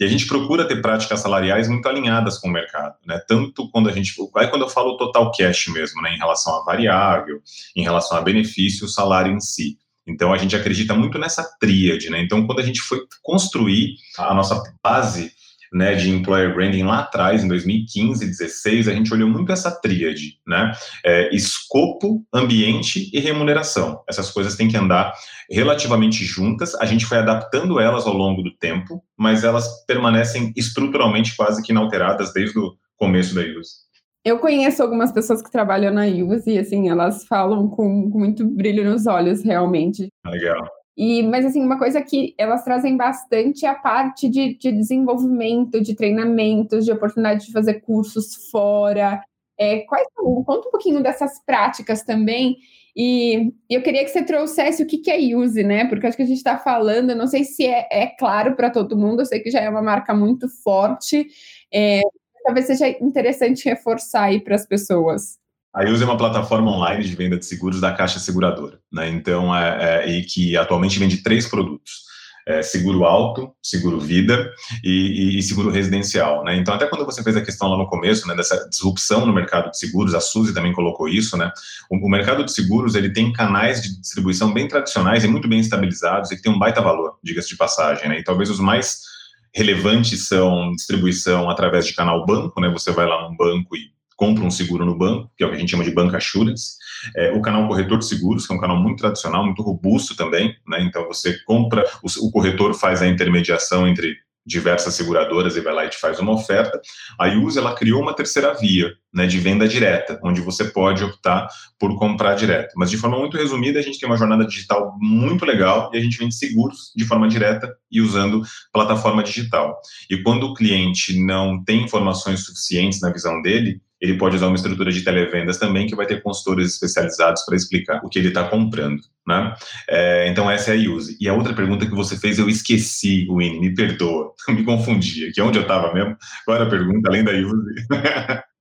E 0.00 0.04
a 0.04 0.08
gente 0.08 0.26
procura 0.26 0.66
ter 0.66 0.82
práticas 0.82 1.20
salariais 1.20 1.68
muito 1.68 1.88
alinhadas 1.88 2.36
com 2.38 2.48
o 2.48 2.52
mercado, 2.52 2.96
né? 3.06 3.20
Tanto 3.28 3.70
quando 3.70 3.88
a 3.88 3.92
gente, 3.92 4.12
aí 4.36 4.48
quando 4.48 4.62
eu 4.62 4.68
falo 4.68 4.96
total 4.96 5.30
cash 5.30 5.68
mesmo, 5.68 6.02
né? 6.02 6.14
Em 6.14 6.18
relação 6.18 6.60
a 6.60 6.64
variável, 6.64 7.40
em 7.76 7.84
relação 7.84 8.18
a 8.18 8.22
benefício, 8.22 8.86
o 8.86 8.88
salário 8.88 9.32
em 9.32 9.40
si. 9.40 9.78
Então 10.06 10.32
a 10.32 10.38
gente 10.38 10.56
acredita 10.56 10.94
muito 10.94 11.18
nessa 11.18 11.44
tríade, 11.60 12.10
né? 12.10 12.20
Então 12.20 12.46
quando 12.46 12.60
a 12.60 12.64
gente 12.64 12.80
foi 12.80 13.00
construir 13.22 13.96
a 14.18 14.34
nossa 14.34 14.62
base 14.82 15.32
né, 15.72 15.94
de 15.94 16.10
employer 16.10 16.54
branding 16.54 16.82
lá 16.82 17.00
atrás, 17.00 17.42
em 17.42 17.48
2015, 17.48 18.26
2016, 18.26 18.88
a 18.88 18.92
gente 18.92 19.12
olhou 19.12 19.28
muito 19.28 19.50
essa 19.50 19.70
tríade, 19.70 20.38
né? 20.46 20.70
É, 21.04 21.34
escopo, 21.34 22.22
ambiente 22.32 23.10
e 23.12 23.18
remuneração. 23.18 24.02
Essas 24.06 24.30
coisas 24.30 24.54
têm 24.54 24.68
que 24.68 24.76
andar 24.76 25.14
relativamente 25.50 26.24
juntas. 26.24 26.74
A 26.74 26.84
gente 26.84 27.06
foi 27.06 27.18
adaptando 27.18 27.80
elas 27.80 28.06
ao 28.06 28.12
longo 28.12 28.42
do 28.42 28.54
tempo, 28.54 29.02
mas 29.16 29.44
elas 29.44 29.84
permanecem 29.86 30.52
estruturalmente 30.54 31.34
quase 31.34 31.62
que 31.62 31.72
inalteradas 31.72 32.34
desde 32.34 32.58
o 32.58 32.74
começo 32.96 33.34
da 33.34 33.40
use. 33.40 33.91
Eu 34.24 34.38
conheço 34.38 34.82
algumas 34.82 35.10
pessoas 35.10 35.42
que 35.42 35.50
trabalham 35.50 35.92
na 35.92 36.06
Ilvas 36.06 36.46
e, 36.46 36.58
assim, 36.58 36.88
elas 36.88 37.26
falam 37.26 37.68
com, 37.68 38.10
com 38.10 38.18
muito 38.18 38.46
brilho 38.46 38.84
nos 38.84 39.06
olhos, 39.06 39.42
realmente. 39.42 40.08
Legal. 40.24 40.68
E, 40.96 41.22
mas, 41.24 41.44
assim, 41.44 41.64
uma 41.64 41.78
coisa 41.78 42.00
que 42.02 42.34
elas 42.38 42.64
trazem 42.64 42.96
bastante 42.96 43.66
é 43.66 43.68
a 43.68 43.74
parte 43.74 44.28
de, 44.28 44.56
de 44.56 44.70
desenvolvimento, 44.70 45.80
de 45.80 45.96
treinamentos, 45.96 46.84
de 46.84 46.92
oportunidade 46.92 47.46
de 47.46 47.52
fazer 47.52 47.80
cursos 47.80 48.48
fora. 48.50 49.20
É, 49.58 49.80
quais, 49.80 50.06
conta 50.14 50.68
um 50.68 50.70
pouquinho 50.70 51.02
dessas 51.02 51.44
práticas 51.44 52.02
também. 52.04 52.56
E 52.94 53.52
eu 53.70 53.82
queria 53.82 54.04
que 54.04 54.10
você 54.10 54.22
trouxesse 54.22 54.82
o 54.82 54.86
que, 54.86 54.98
que 54.98 55.10
é 55.10 55.34
Use, 55.34 55.64
né? 55.64 55.86
Porque 55.86 56.06
acho 56.06 56.16
que 56.16 56.22
a 56.22 56.26
gente 56.26 56.36
está 56.36 56.58
falando, 56.58 57.14
não 57.14 57.26
sei 57.26 57.42
se 57.42 57.66
é, 57.66 57.88
é 57.90 58.06
claro 58.06 58.54
para 58.54 58.70
todo 58.70 58.96
mundo, 58.96 59.22
eu 59.22 59.26
sei 59.26 59.40
que 59.40 59.50
já 59.50 59.60
é 59.60 59.68
uma 59.68 59.82
marca 59.82 60.14
muito 60.14 60.46
forte. 60.62 61.26
É, 61.72 62.02
talvez 62.42 62.66
seja 62.66 62.88
interessante 62.88 63.64
reforçar 63.64 64.24
aí 64.24 64.40
para 64.40 64.54
as 64.54 64.66
pessoas. 64.66 65.42
A 65.74 65.84
Use 65.84 66.02
é 66.02 66.06
uma 66.06 66.18
plataforma 66.18 66.70
online 66.70 67.02
de 67.02 67.16
venda 67.16 67.38
de 67.38 67.46
seguros 67.46 67.80
da 67.80 67.92
Caixa 67.92 68.18
Seguradora, 68.18 68.78
né? 68.92 69.08
Então, 69.08 69.56
é, 69.56 70.04
é 70.04 70.10
e 70.10 70.22
que 70.22 70.54
atualmente 70.54 70.98
vende 70.98 71.22
três 71.22 71.48
produtos. 71.48 72.12
É, 72.46 72.60
seguro 72.60 73.04
alto, 73.04 73.54
seguro 73.62 74.00
vida 74.00 74.52
e, 74.82 75.38
e, 75.38 75.42
seguro 75.42 75.70
residencial, 75.70 76.42
né? 76.42 76.56
Então, 76.56 76.74
até 76.74 76.86
quando 76.86 77.04
você 77.04 77.22
fez 77.22 77.36
a 77.36 77.40
questão 77.40 77.68
lá 77.68 77.78
no 77.78 77.86
começo, 77.86 78.26
né, 78.26 78.34
dessa 78.34 78.68
disrupção 78.68 79.24
no 79.24 79.32
mercado 79.32 79.70
de 79.70 79.78
seguros, 79.78 80.12
a 80.12 80.20
Suzy 80.20 80.52
também 80.52 80.72
colocou 80.72 81.08
isso, 81.08 81.36
né? 81.36 81.52
O, 81.88 81.96
o, 82.04 82.10
mercado 82.10 82.44
de 82.44 82.52
seguros, 82.52 82.96
ele 82.96 83.12
tem 83.12 83.32
canais 83.32 83.80
de 83.80 84.00
distribuição 84.00 84.52
bem 84.52 84.66
tradicionais 84.66 85.22
e 85.22 85.28
muito 85.28 85.46
bem 85.48 85.60
estabilizados 85.60 86.32
e 86.32 86.36
que 86.36 86.42
tem 86.42 86.52
um 86.52 86.58
baita 86.58 86.82
valor, 86.82 87.16
diga-se 87.22 87.48
de 87.48 87.56
passagem, 87.56 88.08
né? 88.08 88.18
E 88.18 88.24
talvez 88.24 88.50
os 88.50 88.58
mais 88.58 89.11
relevantes 89.54 90.28
são 90.28 90.72
distribuição 90.72 91.50
através 91.50 91.86
de 91.86 91.94
canal 91.94 92.24
banco, 92.24 92.60
né? 92.60 92.68
Você 92.70 92.90
vai 92.90 93.06
lá 93.06 93.28
num 93.28 93.36
banco 93.36 93.76
e 93.76 93.92
compra 94.16 94.44
um 94.44 94.50
seguro 94.50 94.84
no 94.84 94.96
banco, 94.96 95.30
que 95.36 95.42
é 95.42 95.46
o 95.46 95.50
que 95.50 95.56
a 95.56 95.58
gente 95.58 95.70
chama 95.70 95.84
de 95.84 95.90
banca 95.90 96.16
assurance. 96.16 96.76
É, 97.16 97.32
o 97.32 97.42
canal 97.42 97.66
corretor 97.66 97.98
de 97.98 98.06
seguros, 98.06 98.46
que 98.46 98.52
é 98.52 98.56
um 98.56 98.60
canal 98.60 98.76
muito 98.76 99.00
tradicional, 99.00 99.44
muito 99.44 99.62
robusto 99.62 100.16
também, 100.16 100.54
né? 100.66 100.82
Então 100.82 101.06
você 101.06 101.38
compra, 101.44 101.84
o, 102.02 102.26
o 102.26 102.30
corretor 102.30 102.72
faz 102.74 103.02
a 103.02 103.08
intermediação 103.08 103.86
entre 103.86 104.16
diversas 104.44 104.94
seguradoras 104.94 105.56
e 105.56 105.60
vai 105.60 105.72
lá 105.72 105.84
e 105.84 105.88
te 105.88 105.98
faz 105.98 106.18
uma 106.18 106.32
oferta. 106.32 106.80
A 107.18 107.28
Use 107.28 107.58
ela 107.58 107.74
criou 107.74 108.02
uma 108.02 108.14
terceira 108.14 108.54
via, 108.54 108.92
né, 109.12 109.26
de 109.26 109.38
venda 109.38 109.68
direta, 109.68 110.18
onde 110.22 110.40
você 110.40 110.64
pode 110.64 111.04
optar 111.04 111.48
por 111.78 111.96
comprar 111.98 112.34
direto. 112.34 112.72
Mas 112.76 112.90
de 112.90 112.96
forma 112.96 113.18
muito 113.18 113.36
resumida, 113.36 113.78
a 113.78 113.82
gente 113.82 113.98
tem 113.98 114.08
uma 114.08 114.16
jornada 114.16 114.46
digital 114.46 114.96
muito 115.00 115.44
legal 115.44 115.90
e 115.92 115.98
a 115.98 116.00
gente 116.00 116.18
vende 116.18 116.34
seguros 116.34 116.92
de 116.96 117.04
forma 117.04 117.28
direta 117.28 117.68
e 117.90 118.00
usando 118.00 118.42
plataforma 118.72 119.22
digital. 119.22 119.78
E 120.10 120.22
quando 120.22 120.44
o 120.44 120.54
cliente 120.54 121.18
não 121.20 121.62
tem 121.62 121.82
informações 121.82 122.44
suficientes 122.44 123.00
na 123.00 123.12
visão 123.12 123.42
dele, 123.42 123.80
ele 124.02 124.18
pode 124.18 124.34
usar 124.34 124.48
uma 124.48 124.56
estrutura 124.56 124.90
de 124.90 125.02
televendas 125.02 125.58
também, 125.58 125.86
que 125.86 125.94
vai 125.94 126.04
ter 126.04 126.20
consultores 126.22 126.72
especializados 126.72 127.44
para 127.44 127.54
explicar 127.54 128.00
o 128.04 128.08
que 128.08 128.18
ele 128.18 128.28
está 128.28 128.42
comprando. 128.48 129.00
Né? 129.24 129.54
É, 129.88 130.28
então, 130.28 130.50
essa 130.50 130.74
é 130.74 130.76
a 130.76 130.90
Use. 130.90 131.16
E 131.20 131.28
a 131.28 131.34
outra 131.34 131.54
pergunta 131.54 131.86
que 131.86 131.94
você 131.94 132.18
fez, 132.18 132.36
eu 132.36 132.48
esqueci, 132.48 133.28
Winnie, 133.30 133.60
me 133.60 133.72
perdoa, 133.72 134.32
me 134.50 134.64
confundi 134.64 135.28
aqui, 135.28 135.40
onde 135.40 135.58
eu 135.58 135.62
estava 135.62 135.94
mesmo? 135.94 136.16
Qual 136.44 136.56
era 136.56 136.66
a 136.66 136.70
pergunta, 136.70 137.08
além 137.08 137.22
da 137.22 137.30
Use? 137.30 137.86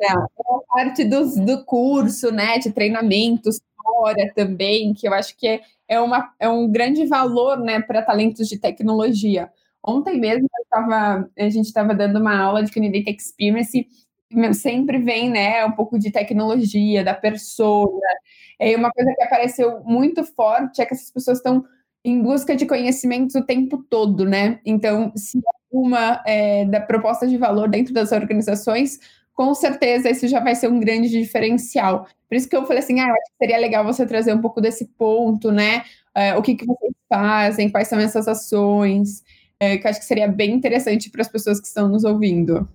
é 0.00 0.12
a 0.12 0.26
parte 0.68 1.04
dos, 1.04 1.36
do 1.36 1.64
curso, 1.64 2.30
né, 2.30 2.58
de 2.58 2.72
treinamentos 2.72 3.60
fora 3.82 4.32
também, 4.34 4.94
que 4.94 5.08
eu 5.08 5.14
acho 5.14 5.36
que 5.36 5.46
é, 5.46 5.60
é, 5.88 6.00
uma, 6.00 6.32
é 6.38 6.48
um 6.48 6.70
grande 6.70 7.04
valor, 7.06 7.58
né, 7.58 7.80
para 7.80 8.02
talentos 8.02 8.48
de 8.48 8.58
tecnologia. 8.58 9.50
Ontem 9.84 10.18
mesmo 10.18 10.48
tava, 10.70 11.28
a 11.36 11.48
gente 11.48 11.66
estava 11.66 11.94
dando 11.94 12.18
uma 12.18 12.38
aula 12.38 12.62
de 12.62 12.72
Candidate 12.72 13.10
Experience 13.10 13.86
sempre 14.54 14.98
vem, 14.98 15.30
né, 15.30 15.64
um 15.64 15.72
pouco 15.72 15.98
de 15.98 16.10
tecnologia, 16.10 17.04
da 17.04 17.14
persona. 17.14 18.00
É 18.58 18.76
uma 18.76 18.90
coisa 18.90 19.12
que 19.14 19.22
apareceu 19.22 19.82
muito 19.84 20.24
forte 20.24 20.80
é 20.80 20.86
que 20.86 20.94
essas 20.94 21.10
pessoas 21.10 21.38
estão 21.38 21.64
em 22.04 22.20
busca 22.20 22.56
de 22.56 22.66
conhecimentos 22.66 23.34
o 23.34 23.44
tempo 23.44 23.84
todo, 23.88 24.24
né? 24.24 24.60
Então, 24.64 25.12
se 25.16 25.40
uma 25.70 26.22
é, 26.26 26.64
da 26.66 26.80
proposta 26.80 27.26
de 27.26 27.38
valor 27.38 27.68
dentro 27.68 27.94
das 27.94 28.12
organizações, 28.12 28.98
com 29.34 29.54
certeza 29.54 30.10
isso 30.10 30.28
já 30.28 30.40
vai 30.40 30.54
ser 30.54 30.68
um 30.68 30.78
grande 30.78 31.08
diferencial. 31.08 32.06
Por 32.28 32.36
isso 32.36 32.48
que 32.48 32.56
eu 32.56 32.66
falei 32.66 32.82
assim, 32.82 33.00
ah, 33.00 33.06
acho 33.06 33.32
que 33.32 33.38
seria 33.38 33.58
legal 33.58 33.84
você 33.84 34.06
trazer 34.06 34.34
um 34.34 34.40
pouco 34.40 34.60
desse 34.60 34.86
ponto, 34.98 35.50
né? 35.50 35.84
É, 36.14 36.36
o 36.36 36.42
que, 36.42 36.54
que 36.54 36.66
vocês 36.66 36.92
fazem, 37.08 37.70
quais 37.70 37.88
são 37.88 37.98
essas 37.98 38.28
ações, 38.28 39.22
é, 39.58 39.78
que 39.78 39.88
acho 39.88 40.00
que 40.00 40.04
seria 40.04 40.28
bem 40.28 40.52
interessante 40.52 41.10
para 41.10 41.22
as 41.22 41.28
pessoas 41.28 41.60
que 41.60 41.66
estão 41.66 41.88
nos 41.88 42.04
ouvindo. 42.04 42.68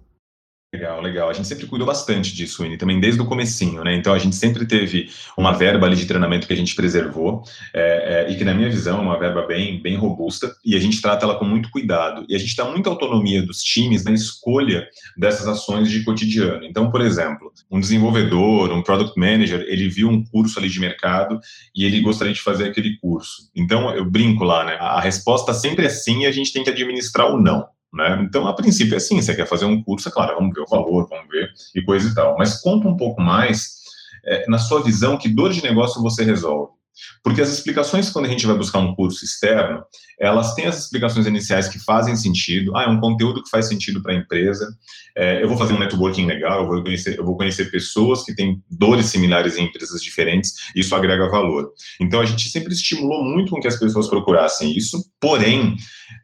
Legal, 0.74 1.02
legal. 1.02 1.30
A 1.30 1.34
gente 1.34 1.48
sempre 1.48 1.66
cuidou 1.66 1.88
bastante 1.88 2.36
disso, 2.36 2.62
Winnie, 2.62 2.78
também 2.78 3.00
desde 3.00 3.22
o 3.22 3.26
comecinho, 3.26 3.86
né? 3.86 3.96
Então 3.96 4.14
a 4.14 4.20
gente 4.20 4.36
sempre 4.36 4.66
teve 4.66 5.10
uma 5.38 5.54
verba 5.54 5.88
ali 5.88 5.96
de 5.96 6.06
treinamento 6.06 6.46
que 6.46 6.52
a 6.52 6.58
gente 6.58 6.76
preservou 6.76 7.42
é, 7.74 8.26
é, 8.28 8.32
e 8.32 8.36
que 8.36 8.44
na 8.44 8.54
minha 8.54 8.70
visão 8.70 8.98
é 8.98 9.02
uma 9.02 9.18
verba 9.18 9.48
bem, 9.48 9.82
bem 9.82 9.96
robusta 9.96 10.54
e 10.66 10.76
a 10.76 10.80
gente 10.80 11.02
trata 11.02 11.26
ela 11.26 11.40
com 11.40 11.46
muito 11.46 11.72
cuidado 11.72 12.26
e 12.28 12.36
a 12.36 12.38
gente 12.38 12.54
dá 12.54 12.66
muita 12.66 12.90
autonomia 12.90 13.42
dos 13.42 13.64
times 13.64 14.04
na 14.04 14.12
escolha 14.12 14.86
dessas 15.18 15.48
ações 15.48 15.90
de 15.90 16.04
cotidiano. 16.04 16.66
Então, 16.66 16.92
por 16.92 17.00
exemplo, 17.00 17.50
um 17.72 17.80
desenvolvedor, 17.80 18.70
um 18.74 18.84
product 18.84 19.18
manager, 19.18 19.62
ele 19.70 19.88
viu 19.88 20.10
um 20.10 20.22
curso 20.26 20.60
ali 20.60 20.68
de 20.68 20.82
mercado 20.82 21.40
e 21.74 21.86
ele 21.86 22.02
gostaria 22.02 22.34
de 22.34 22.42
fazer 22.42 22.66
aquele 22.66 22.98
curso. 22.98 23.50
Então 23.56 23.96
eu 23.96 24.04
brinco 24.04 24.44
lá, 24.44 24.66
né? 24.66 24.76
A 24.82 25.00
resposta 25.00 25.54
sempre 25.54 25.86
é 25.86 25.90
sim 25.90 26.24
e 26.24 26.26
a 26.26 26.32
gente 26.32 26.52
tem 26.52 26.62
que 26.62 26.70
administrar 26.70 27.34
o 27.34 27.42
não. 27.42 27.66
Né? 27.94 28.22
Então, 28.24 28.48
a 28.48 28.54
princípio 28.54 28.94
é 28.94 28.98
assim, 28.98 29.22
você 29.22 29.36
quer 29.36 29.48
fazer 29.48 29.66
um 29.66 29.82
curso, 29.82 30.10
é 30.10 30.12
claro, 30.12 30.36
vamos 30.36 30.54
ver 30.54 30.62
o 30.62 30.68
valor, 30.68 31.08
vamos 31.10 31.28
ver 31.30 31.52
e 31.76 31.82
coisa 31.82 32.10
e 32.10 32.14
tal. 32.14 32.38
Mas 32.38 32.62
conta 32.62 32.88
um 32.88 32.98
pouco 32.98 33.22
mais, 33.22 33.78
é, 34.26 34.48
na 34.50 34.58
sua 34.58 34.84
visão, 34.84 35.18
que 35.18 35.30
dor 35.30 35.52
de 35.52 35.64
negócio 35.64 36.02
você 36.02 36.24
resolve. 36.24 36.77
Porque 37.24 37.42
as 37.42 37.50
explicações, 37.50 38.10
quando 38.10 38.26
a 38.26 38.30
gente 38.30 38.46
vai 38.46 38.56
buscar 38.56 38.80
um 38.80 38.96
curso 38.96 39.24
externo, 39.24 39.84
elas 40.20 40.56
têm 40.56 40.66
as 40.66 40.80
explicações 40.80 41.28
iniciais 41.28 41.68
que 41.68 41.78
fazem 41.80 42.16
sentido. 42.16 42.76
Ah, 42.76 42.84
é 42.84 42.88
um 42.88 43.00
conteúdo 43.00 43.44
que 43.44 43.50
faz 43.50 43.68
sentido 43.68 44.02
para 44.02 44.14
a 44.14 44.16
empresa. 44.16 44.68
É, 45.16 45.44
eu 45.44 45.48
vou 45.48 45.58
fazer 45.58 45.74
um 45.74 45.80
networking 45.80 46.26
legal, 46.26 46.62
eu 46.62 46.68
vou, 46.68 46.84
conhecer, 46.84 47.18
eu 47.18 47.26
vou 47.26 47.38
conhecer 47.38 47.70
pessoas 47.70 48.24
que 48.24 48.36
têm 48.36 48.62
dores 48.70 49.08
similares 49.08 49.58
em 49.58 49.66
empresas 49.66 50.02
diferentes, 50.02 50.54
isso 50.76 50.96
agrega 50.96 51.30
valor. 51.30 51.72
Então, 52.00 52.20
a 52.20 52.26
gente 52.26 52.50
sempre 52.50 52.74
estimulou 52.74 53.24
muito 53.24 53.52
com 53.52 53.60
que 53.60 53.68
as 53.68 53.78
pessoas 53.78 54.08
procurassem 54.08 54.76
isso, 54.76 55.04
porém, 55.20 55.76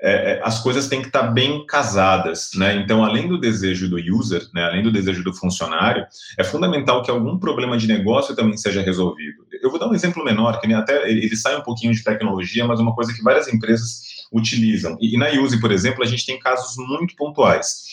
é, 0.01 0.33
é 0.33 0.41
as 0.43 0.59
coisas 0.61 0.87
têm 0.87 1.01
que 1.01 1.07
estar 1.07 1.23
bem 1.23 1.65
casadas, 1.65 2.49
né? 2.55 2.75
Então, 2.75 3.03
além 3.03 3.27
do 3.27 3.39
desejo 3.39 3.89
do 3.89 3.97
user, 3.97 4.47
né, 4.53 4.63
além 4.63 4.83
do 4.83 4.91
desejo 4.91 5.23
do 5.23 5.33
funcionário, 5.33 6.05
é 6.37 6.43
fundamental 6.43 7.03
que 7.03 7.11
algum 7.11 7.37
problema 7.37 7.77
de 7.77 7.87
negócio 7.87 8.35
também 8.35 8.57
seja 8.57 8.81
resolvido. 8.81 9.42
Eu 9.63 9.69
vou 9.69 9.79
dar 9.79 9.87
um 9.87 9.93
exemplo 9.93 10.23
menor, 10.23 10.59
que 10.59 10.71
até 10.73 11.09
ele 11.09 11.35
sai 11.37 11.55
um 11.57 11.61
pouquinho 11.61 11.93
de 11.93 12.03
tecnologia, 12.03 12.67
mas 12.67 12.79
uma 12.79 12.93
coisa 12.93 13.13
que 13.13 13.23
várias 13.23 13.47
empresas 13.47 14.01
utilizam. 14.31 14.97
E, 14.99 15.15
e 15.15 15.17
na 15.17 15.29
Use, 15.29 15.59
por 15.59 15.71
exemplo, 15.71 16.03
a 16.03 16.07
gente 16.07 16.25
tem 16.25 16.37
casos 16.37 16.75
muito 16.77 17.15
pontuais. 17.15 17.83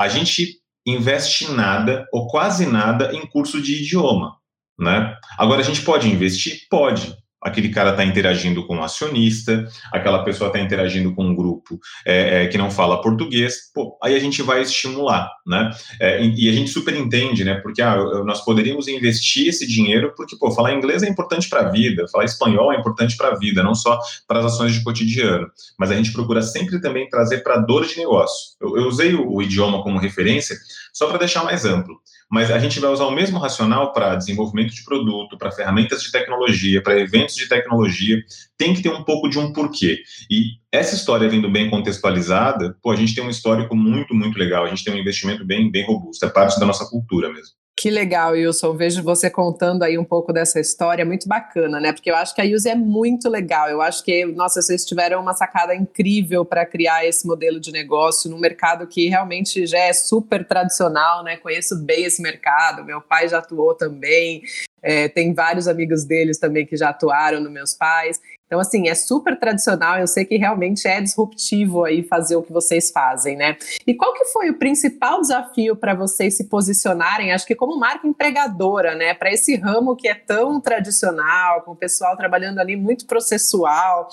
A 0.00 0.08
gente 0.08 0.60
investe 0.86 1.50
nada 1.52 2.06
ou 2.12 2.28
quase 2.28 2.64
nada 2.66 3.12
em 3.14 3.26
curso 3.26 3.60
de 3.60 3.82
idioma, 3.82 4.36
né? 4.78 5.14
Agora 5.36 5.60
a 5.60 5.64
gente 5.64 5.82
pode 5.82 6.08
investir, 6.08 6.66
pode 6.70 7.14
aquele 7.42 7.68
cara 7.68 7.90
está 7.90 8.04
interagindo 8.04 8.66
com 8.66 8.76
um 8.76 8.82
acionista, 8.82 9.66
aquela 9.92 10.24
pessoa 10.24 10.48
está 10.48 10.58
interagindo 10.58 11.14
com 11.14 11.24
um 11.24 11.34
grupo 11.34 11.78
é, 12.04 12.44
é, 12.44 12.46
que 12.48 12.58
não 12.58 12.70
fala 12.70 13.00
português, 13.00 13.70
pô, 13.72 13.96
aí 14.02 14.14
a 14.14 14.18
gente 14.18 14.42
vai 14.42 14.62
estimular, 14.62 15.30
né? 15.46 15.70
É, 16.00 16.22
e 16.22 16.48
a 16.48 16.52
gente 16.52 16.70
super 16.70 16.94
entende, 16.94 17.44
né? 17.44 17.54
Porque 17.54 17.80
ah, 17.80 17.96
nós 18.24 18.44
poderíamos 18.44 18.88
investir 18.88 19.48
esse 19.48 19.66
dinheiro 19.66 20.12
porque, 20.16 20.36
pô, 20.36 20.50
falar 20.50 20.74
inglês 20.74 21.02
é 21.02 21.08
importante 21.08 21.48
para 21.48 21.60
a 21.60 21.70
vida, 21.70 22.06
falar 22.08 22.24
espanhol 22.24 22.72
é 22.72 22.76
importante 22.76 23.16
para 23.16 23.28
a 23.28 23.38
vida, 23.38 23.62
não 23.62 23.74
só 23.74 23.98
para 24.26 24.40
as 24.40 24.46
ações 24.46 24.72
de 24.72 24.82
cotidiano. 24.82 25.48
Mas 25.78 25.90
a 25.90 25.94
gente 25.94 26.12
procura 26.12 26.42
sempre 26.42 26.80
também 26.80 27.08
trazer 27.08 27.38
para 27.38 27.54
a 27.54 27.58
dor 27.58 27.86
de 27.86 27.96
negócio. 27.96 28.56
Eu, 28.60 28.76
eu 28.76 28.88
usei 28.88 29.14
o, 29.14 29.32
o 29.32 29.42
idioma 29.42 29.82
como 29.82 29.98
referência 29.98 30.56
só 30.92 31.06
para 31.06 31.18
deixar 31.18 31.44
mais 31.44 31.64
amplo 31.64 32.00
mas 32.30 32.50
a 32.50 32.58
gente 32.58 32.78
vai 32.78 32.90
usar 32.90 33.06
o 33.06 33.10
mesmo 33.10 33.38
racional 33.38 33.92
para 33.92 34.14
desenvolvimento 34.14 34.74
de 34.74 34.84
produto, 34.84 35.38
para 35.38 35.50
ferramentas 35.50 36.02
de 36.02 36.12
tecnologia, 36.12 36.82
para 36.82 36.98
eventos 36.98 37.34
de 37.34 37.48
tecnologia, 37.48 38.22
tem 38.56 38.74
que 38.74 38.82
ter 38.82 38.90
um 38.90 39.02
pouco 39.02 39.28
de 39.28 39.38
um 39.38 39.52
porquê. 39.52 40.02
E 40.30 40.58
essa 40.70 40.94
história 40.94 41.28
vindo 41.28 41.50
bem 41.50 41.70
contextualizada, 41.70 42.76
pô, 42.82 42.90
a 42.90 42.96
gente 42.96 43.14
tem 43.14 43.24
um 43.24 43.30
histórico 43.30 43.74
muito, 43.74 44.14
muito 44.14 44.38
legal, 44.38 44.64
a 44.64 44.68
gente 44.68 44.84
tem 44.84 44.94
um 44.94 44.98
investimento 44.98 45.44
bem, 45.44 45.70
bem 45.70 45.86
robusto, 45.86 46.24
é 46.24 46.28
parte 46.28 46.60
da 46.60 46.66
nossa 46.66 46.88
cultura 46.88 47.32
mesmo. 47.32 47.57
Que 47.80 47.90
legal, 47.90 48.32
Wilson. 48.32 48.76
Vejo 48.76 49.04
você 49.04 49.30
contando 49.30 49.84
aí 49.84 49.96
um 49.96 50.04
pouco 50.04 50.32
dessa 50.32 50.58
história, 50.58 51.04
muito 51.04 51.28
bacana, 51.28 51.78
né? 51.78 51.92
Porque 51.92 52.10
eu 52.10 52.16
acho 52.16 52.34
que 52.34 52.40
a 52.40 52.44
Use 52.44 52.68
é 52.68 52.74
muito 52.74 53.28
legal. 53.28 53.68
Eu 53.68 53.80
acho 53.80 54.02
que, 54.02 54.24
nossa, 54.26 54.60
vocês 54.60 54.84
tiveram 54.84 55.22
uma 55.22 55.32
sacada 55.32 55.72
incrível 55.76 56.44
para 56.44 56.66
criar 56.66 57.06
esse 57.06 57.24
modelo 57.24 57.60
de 57.60 57.70
negócio 57.70 58.28
num 58.28 58.40
mercado 58.40 58.84
que 58.88 59.06
realmente 59.06 59.64
já 59.64 59.78
é 59.78 59.92
super 59.92 60.44
tradicional, 60.44 61.22
né? 61.22 61.36
Conheço 61.36 61.78
bem 61.78 62.02
esse 62.02 62.20
mercado, 62.20 62.84
meu 62.84 63.00
pai 63.00 63.28
já 63.28 63.38
atuou 63.38 63.72
também. 63.76 64.42
É, 64.82 65.08
tem 65.08 65.32
vários 65.32 65.68
amigos 65.68 66.04
deles 66.04 66.36
também 66.36 66.66
que 66.66 66.76
já 66.76 66.88
atuaram 66.88 67.38
nos 67.38 67.52
meus 67.52 67.74
pais. 67.74 68.20
Então, 68.48 68.58
assim, 68.58 68.88
é 68.88 68.94
super 68.94 69.38
tradicional, 69.38 69.98
eu 69.98 70.06
sei 70.06 70.24
que 70.24 70.38
realmente 70.38 70.88
é 70.88 71.02
disruptivo 71.02 71.84
aí 71.84 72.02
fazer 72.02 72.34
o 72.34 72.42
que 72.42 72.50
vocês 72.50 72.90
fazem, 72.90 73.36
né? 73.36 73.58
E 73.86 73.92
qual 73.92 74.14
que 74.14 74.24
foi 74.24 74.48
o 74.48 74.58
principal 74.58 75.20
desafio 75.20 75.76
para 75.76 75.94
vocês 75.94 76.34
se 76.34 76.44
posicionarem, 76.44 77.30
acho 77.30 77.46
que 77.46 77.54
como 77.54 77.78
marca 77.78 78.08
empregadora, 78.08 78.94
né? 78.94 79.12
Para 79.12 79.30
esse 79.30 79.54
ramo 79.54 79.94
que 79.94 80.08
é 80.08 80.14
tão 80.14 80.58
tradicional, 80.62 81.60
com 81.60 81.72
o 81.72 81.76
pessoal 81.76 82.16
trabalhando 82.16 82.58
ali 82.58 82.74
muito 82.74 83.06
processual. 83.06 84.08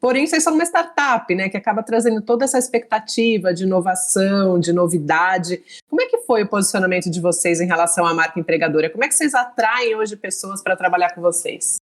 Porém, 0.00 0.24
vocês 0.24 0.44
são 0.44 0.54
uma 0.54 0.64
startup, 0.64 1.34
né? 1.34 1.48
Que 1.48 1.56
acaba 1.56 1.82
trazendo 1.82 2.22
toda 2.22 2.44
essa 2.44 2.58
expectativa 2.58 3.52
de 3.52 3.64
inovação, 3.64 4.60
de 4.60 4.72
novidade. 4.72 5.60
Como 5.88 6.00
é 6.00 6.06
que 6.06 6.18
foi 6.18 6.44
o 6.44 6.48
posicionamento 6.48 7.10
de 7.10 7.20
vocês 7.20 7.60
em 7.60 7.66
relação 7.66 8.06
à 8.06 8.14
marca 8.14 8.38
empregadora? 8.38 8.88
Como 8.88 9.02
é 9.02 9.08
que 9.08 9.14
vocês 9.14 9.34
atraem 9.34 9.96
hoje 9.96 10.16
pessoas 10.16 10.62
para 10.62 10.76
trabalhar 10.76 11.12
com 11.12 11.20
vocês? 11.20 11.80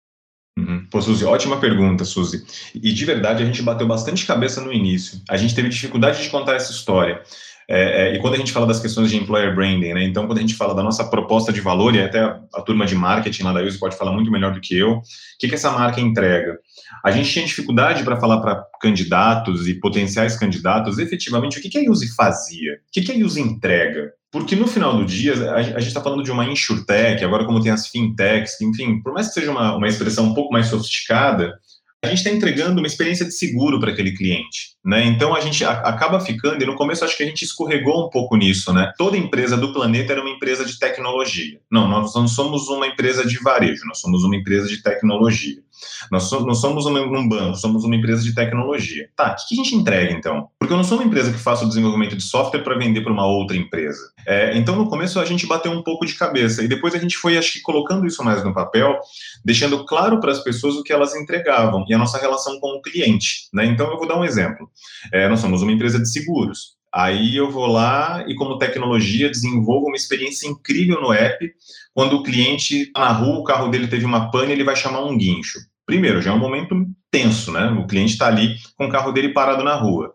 Uhum. 0.58 0.86
Pô, 0.90 1.02
Suzy, 1.02 1.26
ótima 1.26 1.60
pergunta, 1.60 2.06
Suzy. 2.06 2.46
E 2.74 2.94
de 2.94 3.06
verdade, 3.06 3.44
a 3.44 3.46
gente 3.46 3.62
bateu 3.62 3.86
bastante 3.86 4.26
cabeça 4.26 4.62
no 4.62 4.72
início. 4.72 5.22
A 5.30 5.36
gente 5.36 5.54
teve 5.54 5.68
dificuldade 5.68 6.24
de 6.24 6.30
contar 6.30 6.56
essa 6.56 6.72
história. 6.72 7.22
É, 7.68 8.10
é, 8.10 8.16
e 8.16 8.20
quando 8.20 8.36
a 8.36 8.38
gente 8.38 8.52
fala 8.52 8.68
das 8.68 8.80
questões 8.80 9.10
de 9.10 9.18
employer 9.18 9.54
branding, 9.56 9.94
né? 9.94 10.04
Então, 10.04 10.28
quando 10.28 10.38
a 10.38 10.42
gente 10.42 10.54
fala 10.54 10.76
da 10.76 10.84
nossa 10.84 11.04
proposta 11.04 11.52
de 11.52 11.62
valor, 11.62 11.96
e 11.96 12.02
até 12.02 12.20
a, 12.20 12.40
a 12.54 12.62
turma 12.62 12.86
de 12.86 12.96
marketing 12.96 13.44
lá 13.44 13.54
da 13.54 13.62
Use 13.62 13.80
pode 13.80 13.98
falar 13.98 14.12
muito 14.12 14.32
melhor 14.32 14.54
do 14.54 14.62
que 14.62 14.78
eu, 14.78 14.98
o 14.98 15.02
que, 15.40 15.48
que 15.48 15.56
essa 15.56 15.72
marca 15.72 16.00
entrega? 16.00 16.60
A 17.04 17.12
gente 17.12 17.32
tinha 17.32 17.46
dificuldade 17.46 18.04
para 18.04 18.18
falar 18.18 18.40
para 18.40 18.64
candidatos 18.80 19.68
e 19.68 19.74
potenciais 19.74 20.38
candidatos 20.38 21.00
efetivamente 21.00 21.58
o 21.58 21.62
que, 21.62 21.70
que 21.70 21.80
a 21.80 21.90
Use 21.90 22.16
fazia, 22.16 22.74
o 22.74 22.92
que, 22.92 23.02
que 23.02 23.12
a 23.12 23.26
Use 23.26 23.42
entrega. 23.42 24.14
Porque 24.36 24.54
no 24.54 24.68
final 24.68 24.98
do 24.98 25.06
dia, 25.06 25.54
a, 25.54 25.62
gente 25.62 25.88
está 25.88 26.02
falando 26.02 26.22
de 26.22 26.30
uma 26.30 26.44
insurtech, 26.44 27.24
agora 27.24 27.46
como 27.46 27.62
tem 27.62 27.72
as 27.72 27.88
fintechs, 27.88 28.60
enfim, 28.60 29.02
por 29.02 29.14
mais 29.14 29.30
que 29.30 29.36
seja 29.36 29.50
uma, 29.50 29.78
uma 29.78 29.88
expressão 29.88 30.26
um 30.26 30.34
pouco 30.34 30.52
mais 30.52 30.68
sofisticada, 30.68 31.58
a 32.04 32.08
gente 32.10 32.18
está 32.18 32.30
entregando 32.30 32.82
uma 32.82 32.86
experiência 32.86 33.26
de 33.26 33.32
seguro 33.32 33.80
para 33.80 33.94
aquele 33.94 34.12
cliente, 34.12 34.75
né? 34.86 35.04
Então 35.06 35.36
a 35.36 35.40
gente 35.40 35.66
acaba 35.66 36.20
ficando, 36.20 36.62
e 36.62 36.66
no 36.66 36.76
começo 36.76 37.04
acho 37.04 37.18
que 37.18 37.24
a 37.24 37.26
gente 37.26 37.44
escorregou 37.44 38.06
um 38.06 38.10
pouco 38.10 38.38
nisso, 38.38 38.72
né? 38.72 38.94
Toda 38.98 39.18
empresa 39.18 39.58
do 39.58 39.74
planeta 39.74 40.14
era 40.14 40.22
uma 40.22 40.30
empresa 40.30 40.64
de 40.64 40.78
tecnologia. 40.78 41.60
Não, 41.72 41.88
nós 41.88 42.14
não 42.14 42.28
somos 42.28 42.68
uma 42.70 42.86
empresa 42.86 43.26
de 43.26 43.42
varejo, 43.42 43.86
nós 43.88 44.00
somos 44.00 44.24
uma 44.24 44.36
empresa 44.36 44.68
de 44.68 44.84
tecnologia. 44.84 45.66
Nós 46.12 46.32
não 46.32 46.54
somos 46.54 46.86
um 46.86 47.28
banco, 47.28 47.56
somos 47.56 47.84
uma 47.84 47.96
empresa 47.96 48.24
de 48.24 48.34
tecnologia. 48.34 49.10
Tá, 49.16 49.32
o 49.32 49.48
que 49.48 49.56
a 49.56 49.64
gente 49.64 49.76
entrega 49.76 50.14
então? 50.14 50.48
Porque 50.60 50.74
eu 50.74 50.78
não 50.78 50.84
sou 50.84 50.98
uma 50.98 51.06
empresa 51.06 51.32
que 51.32 51.38
faça 51.38 51.66
o 51.66 51.68
desenvolvimento 51.68 52.16
de 52.16 52.24
software 52.24 52.62
para 52.62 52.78
vender 52.78 53.02
para 53.02 53.12
uma 53.12 53.26
outra 53.26 53.58
empresa. 53.58 54.00
É, 54.26 54.58
então, 54.58 54.76
no 54.76 54.90
começo, 54.90 55.20
a 55.20 55.26
gente 55.26 55.46
bateu 55.46 55.72
um 55.72 55.84
pouco 55.84 56.06
de 56.06 56.16
cabeça 56.16 56.64
e 56.64 56.68
depois 56.68 56.96
a 56.96 57.00
gente 57.00 57.18
foi, 57.18 57.38
acho 57.38 57.54
que, 57.54 57.62
colocando 57.62 58.06
isso 58.06 58.24
mais 58.24 58.44
no 58.44 58.54
papel, 58.54 58.98
deixando 59.44 59.86
claro 59.86 60.20
para 60.20 60.32
as 60.32 60.40
pessoas 60.40 60.76
o 60.76 60.84
que 60.84 60.94
elas 60.94 61.16
entregavam 61.16 61.86
e 61.88 61.94
a 61.94 61.98
nossa 61.98 62.18
relação 62.18 62.60
com 62.60 62.78
o 62.78 62.82
cliente. 62.82 63.48
Né? 63.54 63.66
Então, 63.66 63.92
eu 63.92 63.98
vou 63.98 64.08
dar 64.08 64.18
um 64.18 64.24
exemplo. 64.24 64.70
É, 65.14 65.28
nós 65.28 65.40
somos 65.40 65.62
uma 65.62 65.72
empresa 65.72 66.00
de 66.00 66.10
seguros. 66.10 66.76
Aí 66.94 67.36
eu 67.36 67.52
vou 67.52 67.68
lá 67.68 68.24
e, 68.26 68.36
como 68.36 68.58
tecnologia, 68.58 69.30
desenvolvo 69.30 69.88
uma 69.88 69.98
experiência 69.98 70.48
incrível 70.48 71.02
no 71.02 71.12
app. 71.12 71.52
Quando 71.94 72.16
o 72.16 72.24
cliente 72.24 72.92
tá 72.94 73.02
na 73.02 73.12
rua, 73.12 73.40
o 73.40 73.44
carro 73.44 73.68
dele 73.68 73.88
teve 73.88 74.06
uma 74.06 74.32
pane, 74.32 74.54
ele 74.54 74.64
vai 74.64 74.78
chamar 74.78 75.04
um 75.04 75.18
guincho. 75.18 75.60
Primeiro, 75.86 76.22
já 76.22 76.32
é 76.32 76.34
um 76.34 76.40
momento 76.40 76.74
tenso, 77.12 77.52
né? 77.52 77.68
O 77.72 77.86
cliente 77.86 78.14
está 78.14 78.28
ali 78.28 78.56
com 78.78 78.86
o 78.86 78.90
carro 78.90 79.12
dele 79.12 79.34
parado 79.34 79.64
na 79.64 79.76
rua. 79.76 80.14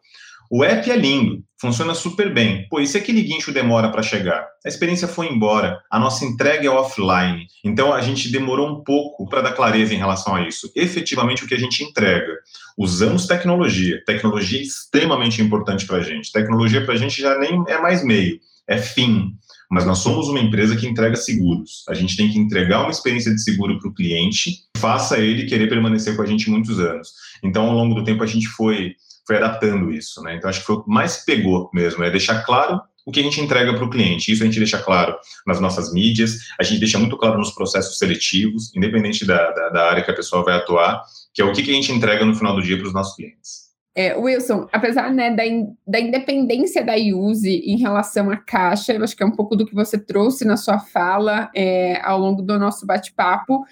O 0.52 0.64
app 0.64 0.90
é 0.90 0.96
lindo, 0.96 1.44
funciona 1.60 1.94
super 1.94 2.34
bem. 2.34 2.66
Pô, 2.68 2.80
e 2.80 2.86
se 2.86 2.98
aquele 2.98 3.22
guincho 3.22 3.52
demora 3.52 3.88
para 3.88 4.02
chegar? 4.02 4.44
A 4.64 4.68
experiência 4.68 5.06
foi 5.06 5.28
embora, 5.28 5.80
a 5.88 5.96
nossa 5.96 6.24
entrega 6.24 6.66
é 6.66 6.68
offline. 6.68 7.46
Então 7.64 7.94
a 7.94 8.00
gente 8.00 8.32
demorou 8.32 8.68
um 8.68 8.82
pouco 8.82 9.28
para 9.28 9.42
dar 9.42 9.52
clareza 9.52 9.94
em 9.94 9.98
relação 9.98 10.34
a 10.34 10.48
isso. 10.48 10.68
Efetivamente, 10.74 11.44
o 11.44 11.46
que 11.46 11.54
a 11.54 11.58
gente 11.58 11.84
entrega? 11.84 12.36
Usamos 12.76 13.28
tecnologia. 13.28 14.02
Tecnologia 14.04 14.58
é 14.58 14.62
extremamente 14.62 15.40
importante 15.40 15.86
para 15.86 15.98
a 15.98 16.02
gente. 16.02 16.32
Tecnologia 16.32 16.84
para 16.84 16.94
a 16.94 16.98
gente 16.98 17.22
já 17.22 17.38
nem 17.38 17.62
é 17.68 17.80
mais 17.80 18.04
meio, 18.04 18.40
é 18.66 18.76
fim. 18.76 19.30
Mas 19.70 19.86
nós 19.86 19.98
somos 19.98 20.28
uma 20.28 20.40
empresa 20.40 20.74
que 20.74 20.88
entrega 20.88 21.14
seguros. 21.14 21.84
A 21.88 21.94
gente 21.94 22.16
tem 22.16 22.28
que 22.28 22.40
entregar 22.40 22.80
uma 22.80 22.90
experiência 22.90 23.32
de 23.32 23.40
seguro 23.40 23.78
para 23.78 23.88
o 23.88 23.94
cliente, 23.94 24.64
faça 24.76 25.16
ele 25.16 25.46
querer 25.46 25.68
permanecer 25.68 26.16
com 26.16 26.22
a 26.22 26.26
gente 26.26 26.50
muitos 26.50 26.80
anos. 26.80 27.10
Então, 27.40 27.66
ao 27.66 27.74
longo 27.76 27.94
do 27.94 28.02
tempo, 28.02 28.24
a 28.24 28.26
gente 28.26 28.48
foi 28.48 28.96
foi 29.26 29.36
adaptando 29.36 29.92
isso, 29.92 30.22
né? 30.22 30.36
Então 30.36 30.48
acho 30.48 30.60
que 30.60 30.66
foi 30.66 30.76
o 30.76 30.82
que 30.82 30.90
mais 30.90 31.24
pegou 31.24 31.70
mesmo, 31.72 32.02
é 32.04 32.10
deixar 32.10 32.42
claro 32.42 32.80
o 33.06 33.12
que 33.12 33.20
a 33.20 33.22
gente 33.22 33.40
entrega 33.40 33.74
para 33.74 33.84
o 33.84 33.90
cliente. 33.90 34.30
Isso 34.30 34.42
a 34.42 34.46
gente 34.46 34.58
deixa 34.58 34.78
claro 34.78 35.16
nas 35.46 35.60
nossas 35.60 35.92
mídias, 35.92 36.38
a 36.58 36.62
gente 36.62 36.78
deixa 36.78 36.98
muito 36.98 37.16
claro 37.16 37.38
nos 37.38 37.50
processos 37.50 37.98
seletivos, 37.98 38.74
independente 38.74 39.26
da, 39.26 39.50
da, 39.50 39.68
da 39.70 39.90
área 39.90 40.04
que 40.04 40.10
a 40.10 40.14
pessoa 40.14 40.44
vai 40.44 40.54
atuar, 40.54 41.02
que 41.32 41.42
é 41.42 41.44
o 41.44 41.52
que, 41.52 41.62
que 41.62 41.70
a 41.70 41.74
gente 41.74 41.92
entrega 41.92 42.24
no 42.24 42.34
final 42.34 42.54
do 42.54 42.62
dia 42.62 42.76
para 42.76 42.86
os 42.86 42.92
nossos 42.92 43.16
clientes. 43.16 43.70
É, 43.94 44.16
Wilson, 44.16 44.68
apesar 44.72 45.12
né, 45.12 45.34
da, 45.34 45.44
in, 45.44 45.76
da 45.86 45.98
independência 45.98 46.84
da 46.84 46.94
Use 46.94 47.50
em 47.50 47.76
relação 47.76 48.30
à 48.30 48.36
caixa, 48.36 48.92
eu 48.92 49.02
acho 49.02 49.16
que 49.16 49.22
é 49.22 49.26
um 49.26 49.34
pouco 49.34 49.56
do 49.56 49.66
que 49.66 49.74
você 49.74 49.98
trouxe 49.98 50.44
na 50.44 50.56
sua 50.56 50.78
fala 50.78 51.50
é, 51.54 52.00
ao 52.02 52.18
longo 52.18 52.40
do 52.40 52.56
nosso 52.58 52.86
bate-papo 52.86 53.64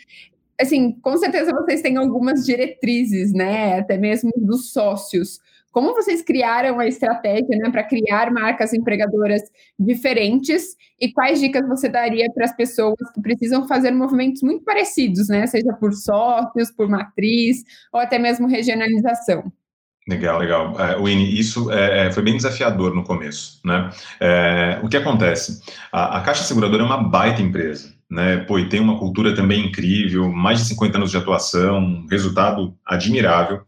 assim, 0.60 0.92
com 1.00 1.16
certeza 1.16 1.52
vocês 1.52 1.82
têm 1.82 1.96
algumas 1.96 2.44
diretrizes, 2.44 3.32
né? 3.32 3.78
Até 3.78 3.96
mesmo 3.96 4.30
dos 4.36 4.72
sócios. 4.72 5.40
Como 5.70 5.94
vocês 5.94 6.22
criaram 6.22 6.80
a 6.80 6.86
estratégia 6.86 7.56
né, 7.58 7.70
para 7.70 7.84
criar 7.84 8.32
marcas 8.32 8.72
empregadoras 8.72 9.42
diferentes 9.78 10.74
e 10.98 11.12
quais 11.12 11.40
dicas 11.40 11.68
você 11.68 11.88
daria 11.88 12.26
para 12.32 12.46
as 12.46 12.56
pessoas 12.56 12.96
que 13.14 13.20
precisam 13.20 13.68
fazer 13.68 13.90
movimentos 13.90 14.42
muito 14.42 14.64
parecidos, 14.64 15.28
né? 15.28 15.46
Seja 15.46 15.72
por 15.74 15.92
sócios, 15.92 16.70
por 16.70 16.88
matriz 16.88 17.62
ou 17.92 18.00
até 18.00 18.18
mesmo 18.18 18.48
regionalização? 18.48 19.52
Legal, 20.08 20.38
legal. 20.38 20.72
Uh, 20.72 21.04
Winnie, 21.04 21.38
isso 21.38 21.70
é, 21.70 22.06
é, 22.06 22.10
foi 22.10 22.22
bem 22.22 22.34
desafiador 22.34 22.94
no 22.94 23.04
começo, 23.04 23.60
né? 23.62 23.90
É, 24.18 24.80
o 24.82 24.88
que 24.88 24.96
acontece? 24.96 25.60
A, 25.92 26.18
a 26.18 26.20
Caixa 26.22 26.44
Seguradora 26.44 26.82
é 26.82 26.86
uma 26.86 27.02
baita 27.02 27.42
empresa, 27.42 27.92
né? 28.10 28.38
Pô, 28.38 28.58
e 28.58 28.68
tem 28.68 28.80
uma 28.80 28.98
cultura 28.98 29.34
também 29.34 29.66
incrível, 29.66 30.30
mais 30.30 30.60
de 30.60 30.66
50 30.66 30.98
anos 30.98 31.10
de 31.10 31.16
atuação, 31.16 32.06
resultado 32.10 32.74
admirável. 32.84 33.62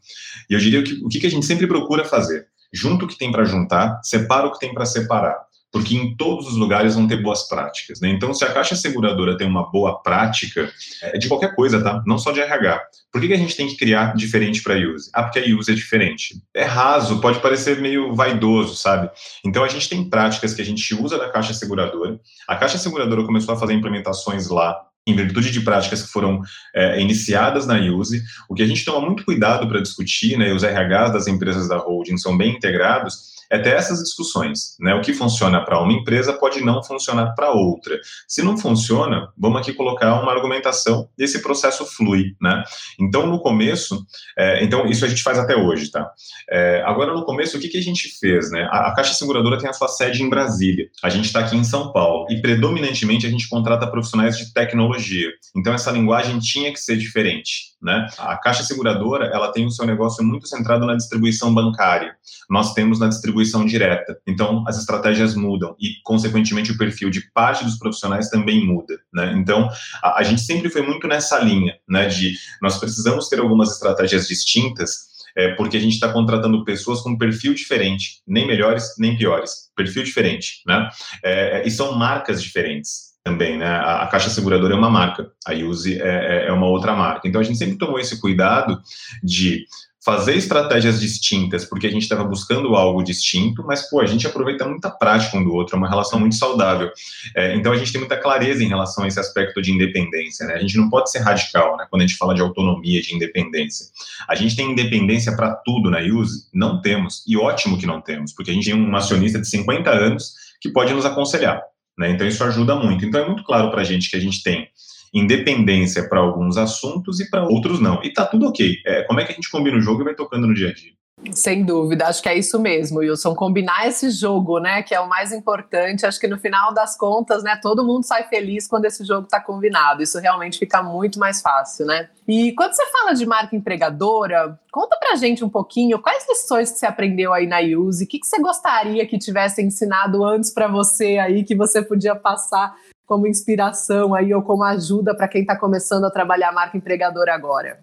E 0.49 0.55
eu 0.55 0.59
diria 0.59 0.83
que 0.83 0.95
o 1.05 1.09
que 1.09 1.27
a 1.27 1.31
gente 1.31 1.47
sempre 1.47 1.67
procura 1.67 2.05
fazer? 2.05 2.47
Junto 2.73 3.05
o 3.05 3.09
que 3.09 3.19
tem 3.19 3.33
para 3.33 3.45
juntar, 3.45 4.01
separa 4.03 4.47
o 4.47 4.53
que 4.53 4.61
tem 4.61 4.73
para 4.73 4.87
separar 4.87 5.50
porque 5.73 5.95
em 5.95 6.17
todos 6.17 6.49
os 6.49 6.57
lugares 6.57 6.95
vão 6.95 7.07
ter 7.07 7.23
boas 7.23 7.49
práticas. 7.49 8.01
Né? 8.01 8.09
Então, 8.09 8.35
se 8.35 8.45
a 8.45 8.53
Caixa 8.53 8.75
Seguradora 8.75 9.37
tem 9.37 9.47
uma 9.47 9.71
boa 9.71 10.03
prática, 10.03 10.71
é 11.03 11.17
de 11.17 11.29
qualquer 11.29 11.55
coisa, 11.55 11.83
tá? 11.83 12.03
Não 12.07 12.19
só 12.19 12.33
de 12.33 12.41
RH. 12.41 12.81
Por 13.13 13.21
que, 13.21 13.29
que 13.29 13.35
a 13.35 13.39
gente 13.39 13.57
tem 13.57 13.69
que 13.69 13.77
criar 13.77 14.15
diferente 14.17 14.63
para 14.63 14.75
a 14.75 14.79
Use? 14.79 15.11
Ah, 15.13 15.23
porque 15.23 15.39
a 15.39 15.57
Use 15.57 15.71
é 15.71 15.75
diferente. 15.75 16.41
É 16.55 16.65
raso, 16.65 17.21
pode 17.21 17.41
parecer 17.41 17.81
meio 17.81 18.15
vaidoso, 18.15 18.75
sabe? 18.75 19.11
Então, 19.45 19.63
a 19.63 19.69
gente 19.69 19.89
tem 19.89 20.09
práticas 20.09 20.55
que 20.55 20.63
a 20.63 20.65
gente 20.65 20.95
usa 20.95 21.19
da 21.19 21.29
Caixa 21.29 21.55
Seguradora. 21.55 22.19
A 22.49 22.57
Caixa 22.57 22.79
Seguradora 22.79 23.25
começou 23.25 23.55
a 23.55 23.59
fazer 23.59 23.75
implementações 23.75 24.49
lá 24.49 24.77
em 25.07 25.15
virtude 25.15 25.51
de 25.51 25.61
práticas 25.61 26.03
que 26.03 26.09
foram 26.09 26.41
é, 26.75 27.01
iniciadas 27.01 27.67
na 27.67 27.77
Use. 27.79 28.23
O 28.49 28.55
que 28.55 28.63
a 28.63 28.67
gente 28.67 28.85
toma 28.85 29.07
muito 29.07 29.25
cuidado 29.25 29.67
para 29.69 29.81
discutir, 29.81 30.37
né, 30.37 30.53
os 30.53 30.63
RHs 30.63 31.13
das 31.13 31.27
empresas 31.27 31.69
da 31.69 31.79
holding 31.79 32.17
são 32.17 32.37
bem 32.37 32.55
integrados, 32.55 33.40
é 33.51 33.59
ter 33.59 33.75
essas 33.75 33.99
discussões. 33.99 34.77
Né? 34.79 34.95
O 34.95 35.01
que 35.01 35.13
funciona 35.13 35.65
para 35.65 35.83
uma 35.83 35.93
empresa 35.93 36.33
pode 36.33 36.65
não 36.65 36.83
funcionar 36.83 37.35
para 37.35 37.51
outra. 37.51 37.99
Se 38.29 38.43
não 38.43 38.57
funciona, 38.57 39.29
vamos 39.37 39.61
aqui 39.61 39.73
colocar 39.73 40.23
uma 40.23 40.33
argumentação 40.33 41.09
e 41.19 41.25
esse 41.25 41.43
processo 41.43 41.85
flui. 41.85 42.37
Né? 42.41 42.63
Então, 42.99 43.27
no 43.27 43.41
começo, 43.41 44.07
é, 44.39 44.63
então 44.65 44.87
isso 44.87 45.05
a 45.05 45.09
gente 45.09 45.23
faz 45.23 45.39
até 45.39 45.57
hoje. 45.57 45.91
Tá? 45.91 46.09
É, 46.49 46.83
agora, 46.87 47.13
no 47.13 47.25
começo, 47.25 47.57
o 47.57 47.61
que, 47.61 47.69
que 47.69 47.79
a 47.79 47.83
gente 47.83 48.09
fez? 48.21 48.51
Né? 48.51 48.69
A, 48.71 48.89
a 48.89 48.95
Caixa 48.95 49.15
Seguradora 49.15 49.59
tem 49.59 49.69
a 49.69 49.73
sua 49.73 49.89
sede 49.89 50.23
em 50.23 50.31
Brasília. 50.31 50.89
A 51.03 51.09
gente 51.09 51.27
está 51.27 51.41
aqui 51.41 51.57
em 51.57 51.65
São 51.65 51.93
Paulo 51.93 52.27
e, 52.31 52.41
predominantemente, 52.41 53.27
a 53.27 53.31
gente 53.31 53.49
contrata 53.49 53.87
profissionais 53.87 54.39
de 54.39 54.53
tecnologia. 54.53 55.29
Então, 55.57 55.75
essa 55.75 55.91
linguagem 55.91 56.39
tinha 56.39 56.73
que 56.73 56.79
ser 56.79 56.97
diferente. 56.97 57.71
Né? 57.83 58.07
A 58.19 58.37
Caixa 58.37 58.63
Seguradora 58.63 59.31
ela 59.33 59.51
tem 59.51 59.67
o 59.67 59.71
seu 59.71 59.87
negócio 59.87 60.23
muito 60.23 60.47
centrado 60.47 60.85
na 60.87 60.95
distribuição 60.95 61.53
bancária. 61.53 62.15
Nós 62.49 62.75
temos 62.75 63.01
na 63.01 63.09
distribuição 63.09 63.40
direta. 63.67 64.19
Então, 64.27 64.65
as 64.67 64.79
estratégias 64.79 65.35
mudam 65.35 65.75
e, 65.81 65.95
consequentemente, 66.05 66.73
o 66.73 66.79
perfil 66.79 67.11
de 67.11 67.31
parte 67.33 67.65
dos 67.65 67.79
profissionais 67.79 68.29
também 68.29 68.67
muda. 68.67 68.99
Né? 69.13 69.35
Então, 69.37 69.69
a, 70.03 70.21
a 70.21 70.23
gente 70.23 70.41
sempre 70.41 70.69
foi 70.69 70.83
muito 70.83 71.07
nessa 71.07 71.39
linha, 71.39 71.75
né, 71.89 72.07
de 72.07 72.35
nós 72.63 72.79
precisamos 72.79 73.29
ter 73.29 73.39
algumas 73.41 73.73
estratégias 73.73 74.27
distintas 74.29 75.11
é, 75.37 75.55
porque 75.55 75.77
a 75.77 75.81
gente 75.81 75.95
está 75.95 76.13
contratando 76.13 76.65
pessoas 76.65 77.01
com 77.01 77.17
perfil 77.17 77.55
diferente, 77.55 78.21
nem 78.27 78.47
melhores 78.47 78.95
nem 78.99 79.17
piores, 79.17 79.71
perfil 79.77 80.03
diferente, 80.03 80.63
né? 80.67 80.89
É, 81.25 81.63
e 81.67 81.71
são 81.71 81.97
marcas 81.97 82.43
diferentes 82.43 83.11
também, 83.23 83.59
né? 83.59 83.67
A, 83.67 84.03
a, 84.03 84.07
Caixa 84.07 84.31
Seguradora 84.31 84.75
é 84.75 84.77
uma 84.77 84.91
marca, 84.91 85.31
a 85.47 85.53
Use 85.53 86.01
é, 86.01 86.45
é, 86.45 86.47
é 86.49 86.53
uma 86.53 86.67
outra 86.67 86.95
marca. 86.95 87.29
Então 87.29 87.41
a 87.41 87.45
gente 87.45 87.59
sempre 87.59 87.79
tomou 87.79 87.99
esse 87.99 88.21
cuidado 88.21 88.81
de 89.23 89.65
fazer 90.03 90.35
estratégias 90.35 90.99
distintas, 90.99 91.65
porque 91.65 91.87
a 91.87 91.91
gente 91.91 92.03
estava 92.03 92.25
buscando 92.25 92.75
algo 92.75 93.03
distinto, 93.03 93.63
mas, 93.67 93.89
pô, 93.89 94.01
a 94.01 94.07
gente 94.07 94.27
aproveita 94.27 94.67
muita 94.67 94.91
prática 94.91 95.37
um 95.37 95.45
do 95.45 95.53
outro, 95.53 95.77
é 95.77 95.79
uma 95.79 95.89
relação 95.89 96.19
muito 96.19 96.37
saudável. 96.37 96.91
É, 97.37 97.55
então, 97.55 97.71
a 97.71 97.77
gente 97.77 97.93
tem 97.93 98.01
muita 98.01 98.17
clareza 98.17 98.65
em 98.65 98.69
relação 98.69 99.05
a 99.05 99.09
esse 99.09 99.21
aspecto 99.21 99.61
de 99.61 99.71
independência, 99.71 100.47
né? 100.47 100.55
A 100.55 100.59
gente 100.59 100.77
não 100.79 100.89
pode 100.89 101.11
ser 101.11 101.19
radical, 101.19 101.77
né? 101.77 101.87
Quando 101.91 102.03
a 102.03 102.07
gente 102.07 102.17
fala 102.17 102.35
de 102.35 102.41
autonomia, 102.41 103.03
de 103.03 103.15
independência. 103.15 103.87
A 104.27 104.35
gente 104.35 104.57
tem 104.57 104.71
independência 104.71 105.37
para 105.37 105.55
tudo 105.55 105.91
na 105.91 105.99
Use? 106.01 106.47
Não 106.53 106.81
temos, 106.81 107.23
e 107.27 107.37
ótimo 107.37 107.77
que 107.77 107.87
não 107.87 108.01
temos, 108.01 108.33
porque 108.33 108.51
a 108.51 108.55
gente 108.55 108.65
tem 108.71 108.75
um 108.75 108.97
acionista 108.97 109.39
de 109.39 109.49
50 109.49 109.91
anos 109.91 110.35
que 110.61 110.71
pode 110.71 110.95
nos 110.95 111.05
aconselhar, 111.05 111.63
né? 111.99 112.11
Então, 112.11 112.27
isso 112.27 112.43
ajuda 112.43 112.75
muito. 112.75 113.05
Então, 113.05 113.21
é 113.21 113.27
muito 113.27 113.45
claro 113.45 113.71
para 113.71 113.83
a 113.83 113.85
gente 113.85 114.09
que 114.09 114.17
a 114.17 114.21
gente 114.21 114.43
tem 114.43 114.67
independência 115.13 116.09
para 116.09 116.21
alguns 116.21 116.57
assuntos 116.57 117.21
e 117.21 117.29
para 117.29 117.45
outros 117.45 117.81
não. 117.81 118.03
E 118.03 118.13
tá 118.13 118.25
tudo 118.25 118.47
ok. 118.49 118.77
É, 118.87 119.03
como 119.03 119.21
é 119.21 119.25
que 119.25 119.33
a 119.33 119.35
gente 119.35 119.51
combina 119.51 119.77
o 119.77 119.81
jogo 119.81 120.03
e 120.03 120.05
vai 120.05 120.15
tocando 120.15 120.47
no 120.47 120.55
dia 120.55 120.69
a 120.69 120.73
dia? 120.73 120.93
Sem 121.33 121.65
dúvida, 121.65 122.07
acho 122.07 122.23
que 122.23 122.29
é 122.31 122.39
isso 122.39 122.59
mesmo, 122.59 123.01
Wilson. 123.01 123.35
Combinar 123.35 123.87
esse 123.87 124.11
jogo, 124.11 124.59
né? 124.59 124.83
Que 124.83 124.95
é 124.95 125.01
o 125.01 125.09
mais 125.09 125.33
importante. 125.33 126.07
Acho 126.07 126.19
que 126.19 126.27
no 126.27 126.39
final 126.39 126.73
das 126.73 126.97
contas, 126.97 127.43
né? 127.43 127.59
Todo 127.61 127.85
mundo 127.85 128.05
sai 128.05 128.25
feliz 128.25 128.67
quando 128.67 128.87
esse 128.87 129.05
jogo 129.05 129.25
está 129.25 129.39
combinado. 129.39 130.03
Isso 130.03 130.19
realmente 130.19 130.59
fica 130.59 130.83
muito 130.83 131.19
mais 131.19 131.43
fácil, 131.43 131.85
né? 131.85 132.09
E 132.27 132.53
quando 132.53 132.73
você 132.73 132.87
fala 132.91 133.13
de 133.13 133.27
marca 133.27 133.55
empregadora, 133.55 134.59
conta 134.73 134.97
pra 134.99 135.15
gente 135.17 135.45
um 135.45 135.49
pouquinho 135.49 135.99
quais 135.99 136.25
lições 136.27 136.71
que 136.71 136.79
você 136.79 136.87
aprendeu 136.87 137.35
aí 137.35 137.47
na 137.47 137.59
Use, 137.61 138.05
o 138.05 138.07
que, 138.07 138.19
que 138.19 138.27
você 138.27 138.41
gostaria 138.41 139.07
que 139.07 139.19
tivesse 139.19 139.61
ensinado 139.63 140.25
antes 140.25 140.51
para 140.51 140.69
você 140.69 141.19
aí, 141.19 141.45
que 141.45 141.55
você 141.55 141.83
podia 141.83 142.17
passar 142.17 142.75
como 143.11 143.27
inspiração 143.27 144.15
aí 144.15 144.33
ou 144.33 144.41
como 144.41 144.63
ajuda 144.63 145.17
para 145.17 145.27
quem 145.27 145.41
está 145.41 145.57
começando 145.57 146.05
a 146.05 146.11
trabalhar 146.13 146.51
a 146.51 146.53
marca 146.53 146.77
empregadora 146.77 147.35
agora? 147.35 147.81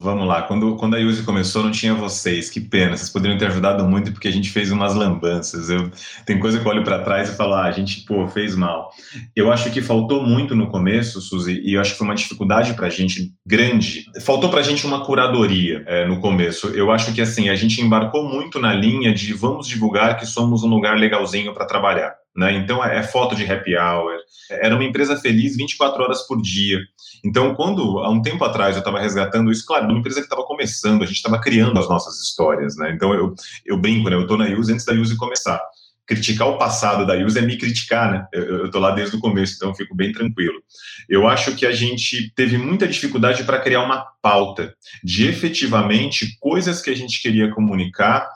Vamos 0.00 0.26
lá, 0.26 0.42
quando, 0.42 0.76
quando 0.76 0.94
a 0.94 0.98
Yuzi 0.98 1.24
começou 1.24 1.64
não 1.64 1.70
tinha 1.72 1.94
vocês, 1.94 2.48
que 2.48 2.60
pena, 2.60 2.96
vocês 2.96 3.10
poderiam 3.10 3.38
ter 3.38 3.46
ajudado 3.46 3.84
muito 3.84 4.12
porque 4.12 4.28
a 4.28 4.32
gente 4.32 4.50
fez 4.50 4.70
umas 4.70 4.94
lambanças, 4.94 5.68
eu, 5.68 5.90
tem 6.24 6.38
coisa 6.38 6.60
que 6.60 6.66
eu 6.66 6.70
olho 6.70 6.84
para 6.84 7.02
trás 7.02 7.28
e 7.28 7.36
falo, 7.36 7.54
ah, 7.54 7.64
a 7.64 7.70
gente, 7.72 8.04
pô, 8.04 8.26
fez 8.28 8.56
mal. 8.56 8.90
Eu 9.34 9.52
acho 9.52 9.70
que 9.70 9.82
faltou 9.82 10.24
muito 10.24 10.54
no 10.54 10.68
começo, 10.68 11.20
Suzy, 11.20 11.60
e 11.64 11.74
eu 11.74 11.80
acho 11.80 11.92
que 11.92 11.98
foi 11.98 12.06
uma 12.06 12.14
dificuldade 12.14 12.74
para 12.74 12.86
a 12.86 12.90
gente 12.90 13.32
grande, 13.46 14.06
faltou 14.20 14.48
para 14.48 14.60
a 14.60 14.64
gente 14.64 14.86
uma 14.86 15.04
curadoria 15.04 15.84
é, 15.86 16.06
no 16.06 16.20
começo, 16.20 16.68
eu 16.68 16.92
acho 16.92 17.12
que 17.12 17.20
assim, 17.20 17.48
a 17.48 17.56
gente 17.56 17.80
embarcou 17.80 18.28
muito 18.28 18.60
na 18.60 18.72
linha 18.72 19.12
de 19.12 19.32
vamos 19.32 19.66
divulgar 19.66 20.16
que 20.16 20.26
somos 20.26 20.62
um 20.62 20.68
lugar 20.68 20.96
legalzinho 20.96 21.52
para 21.52 21.66
trabalhar. 21.66 22.21
Né? 22.36 22.54
Então, 22.54 22.84
é, 22.84 22.98
é 22.98 23.02
foto 23.02 23.34
de 23.34 23.50
happy 23.50 23.76
hour. 23.76 24.16
Era 24.50 24.74
uma 24.74 24.84
empresa 24.84 25.16
feliz 25.16 25.56
24 25.56 26.02
horas 26.02 26.26
por 26.26 26.40
dia. 26.40 26.80
Então, 27.24 27.54
quando, 27.54 27.98
há 28.00 28.10
um 28.10 28.22
tempo 28.22 28.44
atrás, 28.44 28.74
eu 28.74 28.80
estava 28.80 28.98
resgatando 28.98 29.50
isso, 29.50 29.64
claro, 29.66 29.86
uma 29.86 29.98
empresa 29.98 30.20
que 30.20 30.26
estava 30.26 30.44
começando, 30.44 31.02
a 31.02 31.06
gente 31.06 31.16
estava 31.16 31.40
criando 31.40 31.78
as 31.78 31.88
nossas 31.88 32.20
histórias. 32.20 32.76
Né? 32.76 32.92
Então, 32.94 33.12
eu, 33.14 33.34
eu 33.64 33.76
brinco, 33.76 34.08
né? 34.08 34.16
eu 34.16 34.22
estou 34.22 34.36
na 34.36 34.46
Use 34.46 34.72
antes 34.72 34.84
da 34.84 34.92
Use 34.92 35.16
começar. 35.16 35.60
Criticar 36.04 36.48
o 36.48 36.58
passado 36.58 37.06
da 37.06 37.14
Use 37.14 37.38
é 37.38 37.42
me 37.42 37.56
criticar, 37.56 38.10
né? 38.10 38.26
Eu 38.32 38.66
estou 38.66 38.80
lá 38.80 38.90
desde 38.90 39.16
o 39.16 39.20
começo, 39.20 39.54
então 39.54 39.72
fico 39.72 39.94
bem 39.94 40.12
tranquilo. 40.12 40.60
Eu 41.08 41.28
acho 41.28 41.54
que 41.54 41.64
a 41.64 41.70
gente 41.70 42.32
teve 42.34 42.58
muita 42.58 42.88
dificuldade 42.88 43.44
para 43.44 43.60
criar 43.60 43.84
uma 43.84 44.04
pauta 44.20 44.74
de 45.02 45.28
efetivamente 45.28 46.36
coisas 46.40 46.82
que 46.82 46.90
a 46.90 46.96
gente 46.96 47.22
queria 47.22 47.52
comunicar 47.52 48.28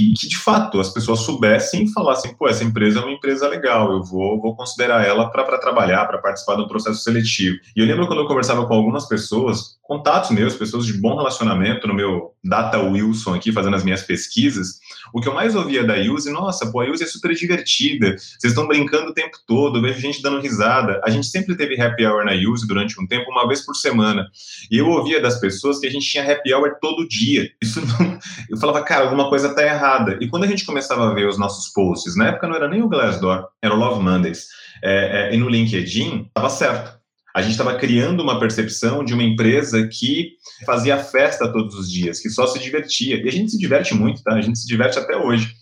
e 0.00 0.14
que 0.14 0.28
de 0.28 0.36
fato 0.36 0.80
as 0.80 0.88
pessoas 0.88 1.20
soubessem 1.20 1.84
e 1.84 1.92
falassem, 1.92 2.34
pô, 2.34 2.48
essa 2.48 2.64
empresa 2.64 3.00
é 3.00 3.02
uma 3.02 3.12
empresa 3.12 3.48
legal, 3.48 3.92
eu 3.92 4.02
vou, 4.02 4.40
vou 4.40 4.56
considerar 4.56 5.06
ela 5.06 5.30
para 5.30 5.58
trabalhar, 5.58 6.06
para 6.06 6.18
participar 6.18 6.56
do 6.56 6.66
processo 6.66 7.02
seletivo. 7.02 7.58
E 7.76 7.80
eu 7.80 7.86
lembro 7.86 8.06
quando 8.06 8.20
eu 8.20 8.26
conversava 8.26 8.66
com 8.66 8.74
algumas 8.74 9.06
pessoas, 9.06 9.78
contatos 9.82 10.30
meus, 10.30 10.54
pessoas 10.54 10.86
de 10.86 10.94
bom 10.94 11.16
relacionamento 11.16 11.86
no 11.86 11.94
meu 11.94 12.32
Data 12.42 12.78
Wilson 12.78 13.34
aqui, 13.34 13.52
fazendo 13.52 13.76
as 13.76 13.84
minhas 13.84 14.02
pesquisas, 14.02 14.80
o 15.12 15.20
que 15.20 15.28
eu 15.28 15.34
mais 15.34 15.54
ouvia 15.54 15.84
da 15.84 15.94
Yuzi, 15.96 16.30
nossa, 16.30 16.70
pô, 16.70 16.80
a 16.80 16.84
Yuzi 16.84 17.04
é 17.04 17.06
super 17.06 17.34
divertida, 17.34 18.16
vocês 18.16 18.52
estão 18.52 18.66
brincando 18.66 19.10
o 19.10 19.14
tempo 19.14 19.36
todo, 19.46 19.80
vejo 19.80 20.00
gente 20.00 20.22
dando 20.22 20.40
risada. 20.40 21.00
A 21.04 21.10
gente 21.10 21.26
sempre 21.26 21.56
teve 21.56 21.80
happy 21.80 22.06
hour 22.06 22.24
na 22.24 22.32
Yuzi 22.32 22.66
durante 22.66 23.00
um 23.00 23.06
tempo, 23.06 23.30
uma 23.30 23.46
vez 23.46 23.64
por 23.64 23.74
semana. 23.74 24.26
E 24.70 24.78
eu 24.78 24.88
ouvia 24.88 25.20
das 25.20 25.40
pessoas 25.40 25.78
que 25.78 25.86
a 25.86 25.90
gente 25.90 26.06
tinha 26.06 26.30
happy 26.30 26.52
hour 26.52 26.76
todo 26.80 27.08
dia. 27.08 27.50
Isso 27.62 27.80
não... 27.86 28.18
Eu 28.48 28.56
falava, 28.56 28.82
cara, 28.82 29.04
alguma 29.04 29.28
coisa 29.28 29.54
tá 29.54 29.62
errada. 29.62 30.18
E 30.20 30.28
quando 30.28 30.44
a 30.44 30.46
gente 30.46 30.64
começava 30.64 31.10
a 31.10 31.14
ver 31.14 31.28
os 31.28 31.38
nossos 31.38 31.72
posts, 31.72 32.16
na 32.16 32.28
época 32.28 32.48
não 32.48 32.56
era 32.56 32.68
nem 32.68 32.82
o 32.82 32.88
Glassdoor, 32.88 33.48
era 33.62 33.74
o 33.74 33.78
Love 33.78 34.02
Mondays, 34.02 34.46
é, 34.82 35.30
é, 35.30 35.34
e 35.34 35.36
no 35.36 35.48
LinkedIn, 35.48 36.26
estava 36.28 36.50
certo 36.50 36.99
a 37.34 37.42
gente 37.42 37.52
estava 37.52 37.76
criando 37.76 38.22
uma 38.22 38.38
percepção 38.38 39.04
de 39.04 39.14
uma 39.14 39.22
empresa 39.22 39.86
que 39.86 40.32
fazia 40.66 40.98
festa 40.98 41.52
todos 41.52 41.74
os 41.74 41.90
dias, 41.90 42.20
que 42.20 42.28
só 42.28 42.46
se 42.46 42.58
divertia. 42.58 43.22
E 43.22 43.28
a 43.28 43.32
gente 43.32 43.52
se 43.52 43.58
diverte 43.58 43.94
muito, 43.94 44.22
tá? 44.22 44.34
A 44.34 44.40
gente 44.40 44.58
se 44.58 44.66
diverte 44.66 44.98
até 44.98 45.16
hoje. 45.16 45.54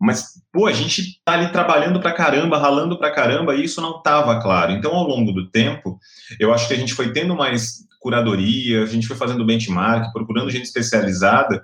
Mas, 0.00 0.32
pô, 0.52 0.66
a 0.66 0.72
gente 0.72 1.20
tá 1.24 1.34
ali 1.34 1.52
trabalhando 1.52 2.00
pra 2.00 2.12
caramba, 2.12 2.58
ralando 2.58 2.98
pra 2.98 3.12
caramba, 3.12 3.54
e 3.54 3.64
isso 3.64 3.80
não 3.80 3.98
estava 3.98 4.40
claro. 4.40 4.72
Então, 4.72 4.92
ao 4.92 5.06
longo 5.06 5.30
do 5.30 5.48
tempo, 5.48 5.96
eu 6.40 6.52
acho 6.52 6.66
que 6.66 6.74
a 6.74 6.76
gente 6.76 6.92
foi 6.92 7.12
tendo 7.12 7.36
mais 7.36 7.86
curadoria, 8.00 8.82
a 8.82 8.86
gente 8.86 9.06
foi 9.06 9.16
fazendo 9.16 9.46
benchmark, 9.46 10.12
procurando 10.12 10.50
gente 10.50 10.64
especializada, 10.64 11.62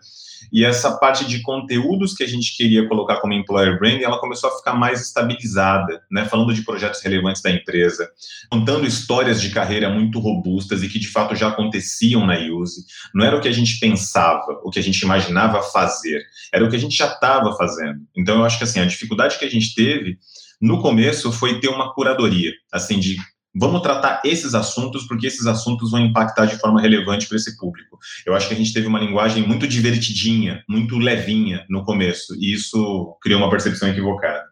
e 0.52 0.64
essa 0.64 0.96
parte 0.98 1.26
de 1.26 1.40
conteúdos 1.42 2.14
que 2.14 2.24
a 2.24 2.26
gente 2.26 2.56
queria 2.56 2.86
colocar 2.88 3.20
como 3.20 3.32
employer 3.32 3.78
branding, 3.78 4.04
ela 4.04 4.20
começou 4.20 4.50
a 4.50 4.56
ficar 4.56 4.74
mais 4.74 5.00
estabilizada, 5.00 6.02
né? 6.10 6.24
Falando 6.24 6.54
de 6.54 6.62
projetos 6.62 7.02
relevantes 7.02 7.42
da 7.42 7.50
empresa, 7.50 8.08
contando 8.50 8.86
histórias 8.86 9.40
de 9.40 9.50
carreira 9.50 9.88
muito 9.88 10.18
robustas 10.18 10.82
e 10.82 10.88
que 10.88 10.98
de 10.98 11.08
fato 11.08 11.34
já 11.34 11.48
aconteciam 11.48 12.26
na 12.26 12.38
Use. 12.38 12.84
Não 13.14 13.24
era 13.24 13.36
o 13.36 13.40
que 13.40 13.48
a 13.48 13.52
gente 13.52 13.78
pensava, 13.78 14.60
o 14.64 14.70
que 14.70 14.78
a 14.78 14.82
gente 14.82 15.00
imaginava 15.00 15.62
fazer, 15.62 16.22
era 16.52 16.64
o 16.64 16.70
que 16.70 16.76
a 16.76 16.80
gente 16.80 16.96
já 16.96 17.06
estava 17.06 17.56
fazendo. 17.56 18.00
Então 18.16 18.38
eu 18.38 18.44
acho 18.44 18.58
que 18.58 18.64
assim, 18.64 18.80
a 18.80 18.84
dificuldade 18.84 19.38
que 19.38 19.44
a 19.44 19.50
gente 19.50 19.74
teve 19.74 20.18
no 20.60 20.80
começo 20.80 21.30
foi 21.30 21.60
ter 21.60 21.68
uma 21.68 21.92
curadoria, 21.94 22.52
assim, 22.72 22.98
de 22.98 23.16
vamos 23.54 23.82
tratar 23.82 24.20
esses 24.24 24.54
assuntos, 24.54 25.06
porque 25.06 25.26
esses 25.26 25.46
assuntos 25.46 25.90
vão 25.90 26.00
impactar 26.00 26.46
de 26.46 26.56
forma 26.58 26.80
relevante 26.80 27.26
para 27.26 27.36
esse 27.36 27.56
público. 27.56 27.98
Eu 28.26 28.34
acho 28.34 28.48
que 28.48 28.54
a 28.54 28.56
gente 28.56 28.72
teve 28.72 28.86
uma 28.86 29.00
linguagem 29.00 29.46
muito 29.46 29.66
divertidinha, 29.66 30.62
muito 30.68 30.98
levinha 30.98 31.64
no 31.68 31.84
começo, 31.84 32.34
e 32.36 32.52
isso 32.52 33.16
criou 33.22 33.40
uma 33.40 33.50
percepção 33.50 33.88
equivocada. 33.88 34.47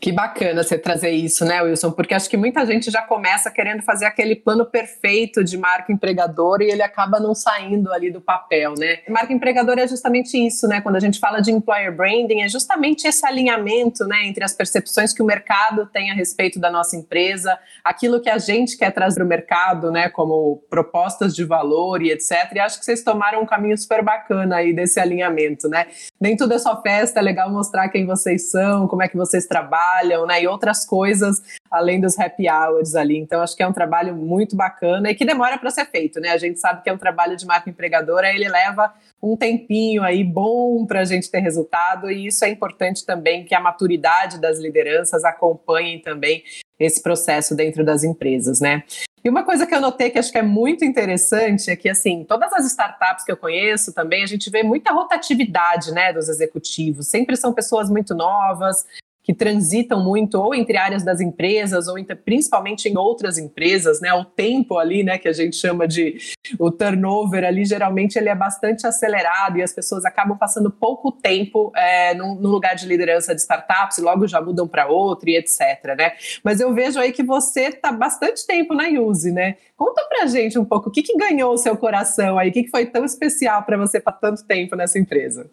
Que 0.00 0.12
bacana 0.12 0.62
você 0.62 0.78
trazer 0.78 1.10
isso, 1.10 1.44
né, 1.44 1.60
Wilson? 1.62 1.90
Porque 1.90 2.14
acho 2.14 2.28
que 2.28 2.36
muita 2.36 2.64
gente 2.64 2.90
já 2.90 3.02
começa 3.02 3.50
querendo 3.50 3.82
fazer 3.82 4.04
aquele 4.04 4.36
plano 4.36 4.64
perfeito 4.64 5.42
de 5.42 5.58
marca 5.58 5.92
empregadora 5.92 6.62
e 6.62 6.70
ele 6.70 6.82
acaba 6.82 7.18
não 7.18 7.34
saindo 7.34 7.92
ali 7.92 8.10
do 8.10 8.20
papel, 8.20 8.74
né? 8.78 8.98
Marca 9.08 9.32
empregadora 9.32 9.82
é 9.82 9.88
justamente 9.88 10.36
isso, 10.36 10.68
né? 10.68 10.80
Quando 10.80 10.96
a 10.96 11.00
gente 11.00 11.18
fala 11.18 11.40
de 11.40 11.50
employer 11.50 11.94
branding, 11.94 12.42
é 12.42 12.48
justamente 12.48 13.06
esse 13.06 13.26
alinhamento, 13.26 14.04
né, 14.06 14.26
entre 14.26 14.44
as 14.44 14.52
percepções 14.52 15.12
que 15.12 15.22
o 15.22 15.26
mercado 15.26 15.86
tem 15.86 16.10
a 16.10 16.14
respeito 16.14 16.60
da 16.60 16.70
nossa 16.70 16.96
empresa, 16.96 17.58
aquilo 17.84 18.20
que 18.20 18.30
a 18.30 18.38
gente 18.38 18.76
quer 18.76 18.90
trazer 18.92 19.16
para 19.16 19.24
o 19.24 19.28
mercado, 19.28 19.90
né, 19.90 20.08
como 20.08 20.62
propostas 20.70 21.34
de 21.34 21.44
valor 21.44 22.02
e 22.02 22.10
etc. 22.10 22.52
E 22.54 22.60
acho 22.60 22.78
que 22.78 22.84
vocês 22.84 23.02
tomaram 23.02 23.42
um 23.42 23.46
caminho 23.46 23.76
super 23.76 24.02
bacana 24.02 24.56
aí 24.56 24.72
desse 24.72 25.00
alinhamento, 25.00 25.68
né? 25.68 25.86
Nem 26.20 26.36
tudo 26.36 26.54
é 26.54 26.58
só 26.58 26.80
festa, 26.82 27.20
é 27.20 27.22
legal 27.22 27.50
mostrar 27.50 27.88
quem 27.88 28.06
vocês 28.06 28.50
são, 28.50 28.86
como 28.86 29.02
é 29.02 29.08
que 29.08 29.16
vocês 29.16 29.46
trabalham 29.46 29.71
trabalham, 29.72 30.26
né? 30.26 30.42
E 30.42 30.46
outras 30.46 30.84
coisas 30.84 31.42
além 31.70 32.00
dos 32.00 32.18
happy 32.18 32.48
hours 32.50 32.94
ali. 32.94 33.16
Então, 33.16 33.40
acho 33.40 33.56
que 33.56 33.62
é 33.62 33.66
um 33.66 33.72
trabalho 33.72 34.14
muito 34.14 34.54
bacana 34.54 35.10
e 35.10 35.14
que 35.14 35.24
demora 35.24 35.56
para 35.56 35.70
ser 35.70 35.86
feito, 35.86 36.20
né? 36.20 36.28
A 36.28 36.36
gente 36.36 36.60
sabe 36.60 36.82
que 36.82 36.90
é 36.90 36.92
um 36.92 36.98
trabalho 36.98 37.34
de 37.34 37.46
marca 37.46 37.70
empregadora, 37.70 38.30
ele 38.30 38.46
leva 38.46 38.92
um 39.22 39.36
tempinho 39.36 40.02
aí 40.02 40.22
bom 40.22 40.84
para 40.84 41.00
a 41.00 41.04
gente 41.04 41.30
ter 41.30 41.38
resultado, 41.38 42.10
e 42.10 42.26
isso 42.26 42.44
é 42.44 42.50
importante 42.50 43.06
também 43.06 43.44
que 43.44 43.54
a 43.54 43.60
maturidade 43.60 44.38
das 44.38 44.58
lideranças 44.58 45.24
acompanhem 45.24 46.00
também 46.00 46.42
esse 46.78 47.02
processo 47.02 47.54
dentro 47.54 47.84
das 47.84 48.04
empresas, 48.04 48.60
né? 48.60 48.82
E 49.24 49.30
uma 49.30 49.44
coisa 49.44 49.64
que 49.64 49.74
eu 49.74 49.80
notei 49.80 50.10
que 50.10 50.18
acho 50.18 50.32
que 50.32 50.38
é 50.38 50.42
muito 50.42 50.84
interessante 50.84 51.70
é 51.70 51.76
que, 51.76 51.88
assim, 51.88 52.24
todas 52.24 52.52
as 52.52 52.66
startups 52.66 53.24
que 53.24 53.30
eu 53.30 53.36
conheço 53.36 53.94
também, 53.94 54.24
a 54.24 54.26
gente 54.26 54.50
vê 54.50 54.64
muita 54.64 54.92
rotatividade, 54.92 55.92
né, 55.92 56.12
dos 56.12 56.28
executivos. 56.28 57.06
Sempre 57.06 57.36
são 57.36 57.52
pessoas 57.52 57.88
muito 57.88 58.16
novas, 58.16 58.84
que 59.22 59.32
transitam 59.32 60.02
muito 60.02 60.34
ou 60.34 60.54
entre 60.54 60.76
áreas 60.76 61.04
das 61.04 61.20
empresas 61.20 61.86
ou 61.86 61.98
entre, 61.98 62.16
principalmente 62.16 62.88
em 62.88 62.96
outras 62.96 63.38
empresas, 63.38 64.00
né? 64.00 64.12
O 64.12 64.24
tempo 64.24 64.78
ali, 64.78 65.02
né, 65.02 65.18
que 65.18 65.28
a 65.28 65.32
gente 65.32 65.56
chama 65.56 65.86
de 65.86 66.16
o 66.58 66.70
turnover 66.70 67.44
ali, 67.44 67.64
geralmente 67.64 68.16
ele 68.16 68.28
é 68.28 68.34
bastante 68.34 68.86
acelerado 68.86 69.58
e 69.58 69.62
as 69.62 69.72
pessoas 69.72 70.04
acabam 70.04 70.36
passando 70.36 70.70
pouco 70.70 71.12
tempo 71.12 71.72
é, 71.76 72.14
no, 72.14 72.34
lugar 72.34 72.74
de 72.74 72.86
liderança 72.86 73.34
de 73.34 73.40
startups 73.40 73.98
e 73.98 74.02
logo 74.02 74.26
já 74.26 74.40
mudam 74.40 74.66
para 74.66 74.88
outro 74.88 75.28
e 75.28 75.36
etc, 75.36 75.96
né? 75.96 76.12
Mas 76.42 76.60
eu 76.60 76.74
vejo 76.74 76.98
aí 76.98 77.12
que 77.12 77.22
você 77.22 77.68
está 77.68 77.92
bastante 77.92 78.46
tempo 78.46 78.74
na 78.74 78.88
Use, 78.88 79.30
né? 79.30 79.56
Conta 79.76 80.04
pra 80.08 80.26
gente 80.26 80.58
um 80.58 80.64
pouco 80.64 80.88
o 80.88 80.92
que, 80.92 81.02
que 81.02 81.16
ganhou 81.16 81.52
o 81.52 81.58
seu 81.58 81.76
coração 81.76 82.38
aí, 82.38 82.50
o 82.50 82.52
que, 82.52 82.64
que 82.64 82.70
foi 82.70 82.86
tão 82.86 83.04
especial 83.04 83.62
para 83.62 83.76
você 83.76 84.00
para 84.00 84.12
tanto 84.12 84.44
tempo 84.44 84.76
nessa 84.76 84.98
empresa? 84.98 85.48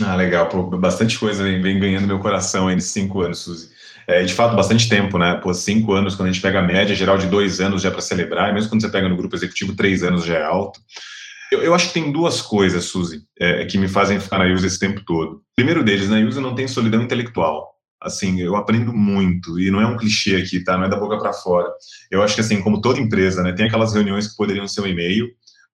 Ah, 0.00 0.16
legal. 0.16 0.48
Pô, 0.48 0.62
bastante 0.78 1.18
coisa 1.18 1.42
vem, 1.44 1.78
ganhando 1.78 2.06
meu 2.06 2.18
coração 2.18 2.68
aí 2.68 2.74
nesses 2.74 2.92
cinco 2.92 3.20
anos, 3.20 3.40
Suzy. 3.40 3.70
É, 4.06 4.22
de 4.24 4.34
fato, 4.34 4.56
bastante 4.56 4.88
tempo, 4.88 5.18
né? 5.18 5.34
Pô, 5.36 5.52
cinco 5.54 5.92
anos, 5.92 6.14
quando 6.14 6.28
a 6.28 6.32
gente 6.32 6.42
pega 6.42 6.58
a 6.58 6.62
média 6.62 6.94
geral 6.94 7.18
de 7.18 7.26
dois 7.26 7.60
anos 7.60 7.82
já 7.82 7.90
para 7.90 8.00
celebrar, 8.00 8.50
e 8.50 8.54
mesmo 8.54 8.68
quando 8.70 8.80
você 8.80 8.88
pega 8.88 9.08
no 9.08 9.16
grupo 9.16 9.36
executivo, 9.36 9.76
três 9.76 10.02
anos 10.02 10.24
já 10.24 10.38
é 10.38 10.42
alto. 10.42 10.80
Eu, 11.52 11.62
eu 11.62 11.74
acho 11.74 11.88
que 11.88 11.94
tem 11.94 12.10
duas 12.10 12.40
coisas, 12.40 12.86
Suzy, 12.86 13.22
é, 13.38 13.64
que 13.66 13.78
me 13.78 13.86
fazem 13.86 14.18
ficar 14.18 14.38
na 14.38 14.46
USA 14.52 14.66
esse 14.66 14.78
tempo 14.78 15.02
todo. 15.04 15.42
Primeiro 15.54 15.84
deles, 15.84 16.08
na 16.08 16.18
USA 16.18 16.40
não 16.40 16.54
tem 16.54 16.66
solidão 16.66 17.02
intelectual. 17.02 17.70
Assim, 18.00 18.40
eu 18.40 18.56
aprendo 18.56 18.92
muito, 18.92 19.60
e 19.60 19.70
não 19.70 19.80
é 19.80 19.86
um 19.86 19.96
clichê 19.96 20.34
aqui, 20.34 20.64
tá? 20.64 20.76
Não 20.76 20.84
é 20.84 20.88
da 20.88 20.98
boca 20.98 21.18
para 21.18 21.32
fora. 21.32 21.68
Eu 22.10 22.20
acho 22.22 22.34
que, 22.34 22.40
assim, 22.40 22.60
como 22.60 22.80
toda 22.80 22.98
empresa, 22.98 23.42
né? 23.42 23.52
Tem 23.52 23.66
aquelas 23.66 23.94
reuniões 23.94 24.26
que 24.26 24.36
poderiam 24.36 24.66
ser 24.66 24.80
um 24.80 24.86
e-mail, 24.86 25.28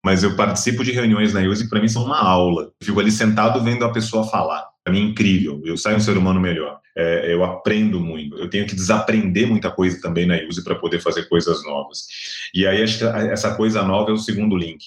mas 0.03 0.21
eu 0.21 0.35
participo 0.35 0.83
de 0.83 0.91
reuniões 0.91 1.33
na 1.33 1.41
IUSE 1.41 1.63
que 1.63 1.69
para 1.69 1.79
mim 1.79 1.87
são 1.87 2.03
uma 2.03 2.19
aula. 2.19 2.71
Fico 2.83 2.99
ali 2.99 3.11
sentado 3.11 3.63
vendo 3.63 3.85
a 3.85 3.91
pessoa 3.91 4.27
falar. 4.29 4.67
Para 4.83 4.91
mim 4.91 4.99
é 4.99 5.03
incrível. 5.03 5.61
Eu 5.63 5.77
saio 5.77 5.95
um 5.95 6.01
ser 6.01 6.17
humano 6.17 6.41
melhor. 6.41 6.79
É, 6.95 7.33
eu 7.33 7.43
aprendo 7.43 8.01
muito. 8.01 8.37
Eu 8.37 8.49
tenho 8.49 8.67
que 8.67 8.75
desaprender 8.75 9.47
muita 9.47 9.71
coisa 9.71 10.01
também 10.01 10.25
na 10.25 10.35
IUSE 10.35 10.63
para 10.63 10.75
poder 10.75 10.99
fazer 10.99 11.29
coisas 11.29 11.63
novas. 11.63 12.05
E 12.53 12.67
aí 12.67 12.83
acho 12.83 12.99
que 12.99 13.05
essa 13.05 13.55
coisa 13.55 13.81
nova 13.81 14.11
é 14.11 14.13
o 14.13 14.17
segundo 14.17 14.57
link. 14.57 14.83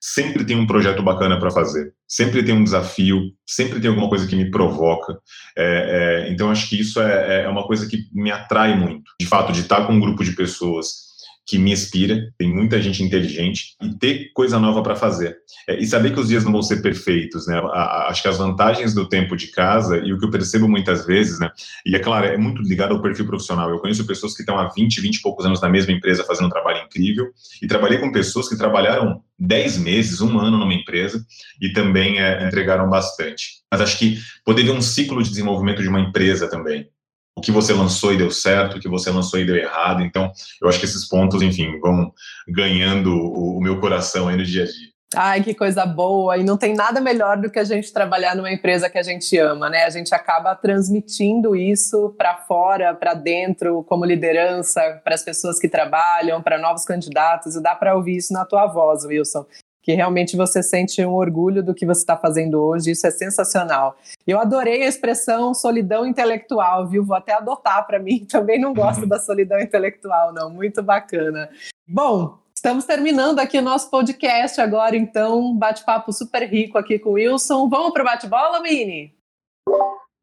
Sempre 0.00 0.44
tem 0.44 0.56
um 0.56 0.66
projeto 0.66 1.02
bacana 1.02 1.38
para 1.38 1.50
fazer. 1.50 1.92
Sempre 2.08 2.42
tem 2.42 2.54
um 2.54 2.64
desafio. 2.64 3.32
Sempre 3.46 3.80
tem 3.80 3.88
alguma 3.88 4.08
coisa 4.08 4.26
que 4.26 4.34
me 4.34 4.50
provoca. 4.50 5.18
É, 5.56 6.24
é, 6.26 6.32
então 6.32 6.50
acho 6.50 6.70
que 6.70 6.80
isso 6.80 7.00
é, 7.02 7.44
é 7.44 7.48
uma 7.48 7.66
coisa 7.66 7.86
que 7.86 8.06
me 8.12 8.30
atrai 8.30 8.74
muito. 8.74 9.12
De 9.20 9.26
fato, 9.26 9.52
de 9.52 9.60
estar 9.60 9.86
com 9.86 9.92
um 9.92 10.00
grupo 10.00 10.24
de 10.24 10.32
pessoas 10.32 11.13
que 11.46 11.58
me 11.58 11.72
inspira, 11.72 12.32
tem 12.38 12.52
muita 12.52 12.80
gente 12.80 13.02
inteligente 13.02 13.76
e 13.82 13.98
ter 13.98 14.30
coisa 14.32 14.58
nova 14.58 14.82
para 14.82 14.96
fazer. 14.96 15.36
É, 15.68 15.78
e 15.78 15.86
saber 15.86 16.12
que 16.12 16.20
os 16.20 16.28
dias 16.28 16.42
não 16.44 16.52
vão 16.52 16.62
ser 16.62 16.80
perfeitos, 16.80 17.46
né? 17.46 17.56
A, 17.56 17.60
a, 17.60 18.08
acho 18.08 18.22
que 18.22 18.28
as 18.28 18.38
vantagens 18.38 18.94
do 18.94 19.08
tempo 19.08 19.36
de 19.36 19.48
casa 19.48 19.98
e 19.98 20.12
o 20.12 20.18
que 20.18 20.24
eu 20.24 20.30
percebo 20.30 20.66
muitas 20.66 21.04
vezes, 21.04 21.38
né? 21.38 21.50
E 21.84 21.94
é 21.94 21.98
claro, 21.98 22.26
é 22.26 22.36
muito 22.38 22.62
ligado 22.62 22.94
ao 22.94 23.02
perfil 23.02 23.26
profissional. 23.26 23.68
Eu 23.68 23.78
conheço 23.78 24.06
pessoas 24.06 24.34
que 24.34 24.42
estão 24.42 24.58
há 24.58 24.68
20, 24.68 25.00
20 25.00 25.16
e 25.16 25.22
poucos 25.22 25.44
anos 25.44 25.60
na 25.60 25.68
mesma 25.68 25.92
empresa 25.92 26.24
fazendo 26.24 26.46
um 26.46 26.50
trabalho 26.50 26.84
incrível 26.84 27.30
e 27.62 27.66
trabalhei 27.66 27.98
com 27.98 28.10
pessoas 28.10 28.48
que 28.48 28.56
trabalharam 28.56 29.22
10 29.38 29.78
meses, 29.78 30.20
um 30.20 30.38
ano 30.38 30.56
numa 30.56 30.72
empresa 30.72 31.24
e 31.60 31.72
também 31.72 32.20
é, 32.20 32.46
entregaram 32.46 32.88
bastante. 32.88 33.62
Mas 33.70 33.80
acho 33.80 33.98
que 33.98 34.18
poder 34.44 34.62
ver 34.62 34.70
um 34.70 34.80
ciclo 34.80 35.22
de 35.22 35.28
desenvolvimento 35.28 35.82
de 35.82 35.88
uma 35.88 36.00
empresa 36.00 36.48
também, 36.48 36.88
o 37.36 37.40
que 37.40 37.50
você 37.50 37.72
lançou 37.72 38.12
e 38.12 38.16
deu 38.16 38.30
certo, 38.30 38.76
o 38.76 38.80
que 38.80 38.88
você 38.88 39.10
lançou 39.10 39.40
e 39.40 39.46
deu 39.46 39.56
errado. 39.56 40.02
Então, 40.02 40.30
eu 40.62 40.68
acho 40.68 40.78
que 40.78 40.84
esses 40.84 41.08
pontos, 41.08 41.42
enfim, 41.42 41.78
vão 41.80 42.12
ganhando 42.48 43.10
o, 43.10 43.58
o 43.58 43.60
meu 43.60 43.80
coração 43.80 44.28
aí 44.28 44.36
no 44.36 44.44
dia 44.44 44.62
a 44.62 44.66
dia. 44.66 44.94
Ai, 45.16 45.42
que 45.42 45.54
coisa 45.54 45.86
boa! 45.86 46.36
E 46.36 46.42
não 46.42 46.56
tem 46.56 46.74
nada 46.74 47.00
melhor 47.00 47.36
do 47.36 47.48
que 47.48 47.58
a 47.58 47.64
gente 47.64 47.92
trabalhar 47.92 48.34
numa 48.34 48.50
empresa 48.50 48.90
que 48.90 48.98
a 48.98 49.02
gente 49.02 49.36
ama, 49.38 49.70
né? 49.70 49.84
A 49.84 49.90
gente 49.90 50.12
acaba 50.12 50.56
transmitindo 50.56 51.54
isso 51.54 52.12
para 52.18 52.38
fora, 52.38 52.92
para 52.94 53.14
dentro, 53.14 53.84
como 53.84 54.04
liderança, 54.04 55.00
para 55.04 55.14
as 55.14 55.22
pessoas 55.22 55.58
que 55.60 55.68
trabalham, 55.68 56.42
para 56.42 56.58
novos 56.58 56.84
candidatos, 56.84 57.54
e 57.54 57.62
dá 57.62 57.76
para 57.76 57.94
ouvir 57.94 58.16
isso 58.16 58.32
na 58.32 58.44
tua 58.44 58.66
voz, 58.66 59.04
Wilson 59.04 59.46
que 59.84 59.92
realmente 59.92 60.34
você 60.34 60.62
sente 60.62 61.04
um 61.04 61.12
orgulho 61.12 61.62
do 61.62 61.74
que 61.74 61.84
você 61.84 62.00
está 62.00 62.16
fazendo 62.16 62.54
hoje, 62.54 62.92
isso 62.92 63.06
é 63.06 63.10
sensacional. 63.10 63.98
Eu 64.26 64.40
adorei 64.40 64.82
a 64.82 64.88
expressão 64.88 65.52
solidão 65.52 66.06
intelectual, 66.06 66.88
viu? 66.88 67.04
Vou 67.04 67.14
até 67.14 67.34
adotar 67.34 67.86
para 67.86 67.98
mim, 67.98 68.24
também 68.24 68.58
não 68.58 68.72
gosto 68.72 69.04
da 69.06 69.20
solidão 69.20 69.60
intelectual, 69.60 70.32
não, 70.32 70.48
muito 70.48 70.82
bacana. 70.82 71.50
Bom, 71.86 72.38
estamos 72.54 72.86
terminando 72.86 73.38
aqui 73.40 73.58
o 73.58 73.62
nosso 73.62 73.90
podcast 73.90 74.58
agora, 74.58 74.96
então, 74.96 75.54
bate-papo 75.54 76.14
super 76.14 76.48
rico 76.48 76.78
aqui 76.78 76.98
com 76.98 77.10
o 77.10 77.12
Wilson. 77.12 77.68
Vamos 77.68 77.92
para 77.92 78.02
o 78.02 78.06
bate-bola, 78.06 78.62
Mini? 78.62 79.14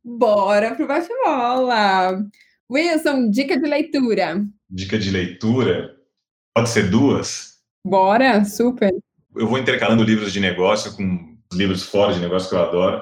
Bora 0.04 0.74
para 0.74 0.84
o 0.84 0.88
bate-bola! 0.88 2.26
Wilson, 2.72 3.30
dica 3.30 3.60
de 3.60 3.68
leitura. 3.68 4.44
Dica 4.68 4.98
de 4.98 5.12
leitura? 5.12 5.96
Pode 6.56 6.70
ser 6.70 6.90
duas? 6.90 7.60
Bora, 7.86 8.44
super. 8.44 8.92
Eu 9.36 9.48
vou 9.48 9.58
intercalando 9.58 10.04
livros 10.04 10.32
de 10.32 10.40
negócio 10.40 10.94
com 10.94 11.36
livros 11.54 11.84
fora 11.84 12.14
de 12.14 12.20
negócio 12.20 12.50
que 12.50 12.56
eu 12.56 12.62
adoro. 12.62 13.02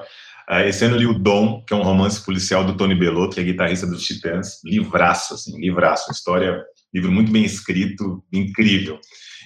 Uh, 0.50 0.66
esse 0.66 0.84
ano 0.84 0.96
eu 0.96 0.98
li 0.98 1.06
o 1.06 1.18
Dom, 1.18 1.62
que 1.64 1.72
é 1.72 1.76
um 1.76 1.82
romance 1.82 2.24
policial 2.24 2.64
do 2.64 2.76
Tony 2.76 2.94
Bellotto, 2.94 3.34
que 3.34 3.40
é 3.40 3.44
guitarrista 3.44 3.86
dos 3.86 4.02
Titãs. 4.02 4.60
Livraço, 4.64 5.34
assim, 5.34 5.58
livraço. 5.60 6.10
História, 6.10 6.60
livro 6.92 7.12
muito 7.12 7.30
bem 7.30 7.44
escrito, 7.44 8.22
incrível. 8.32 8.98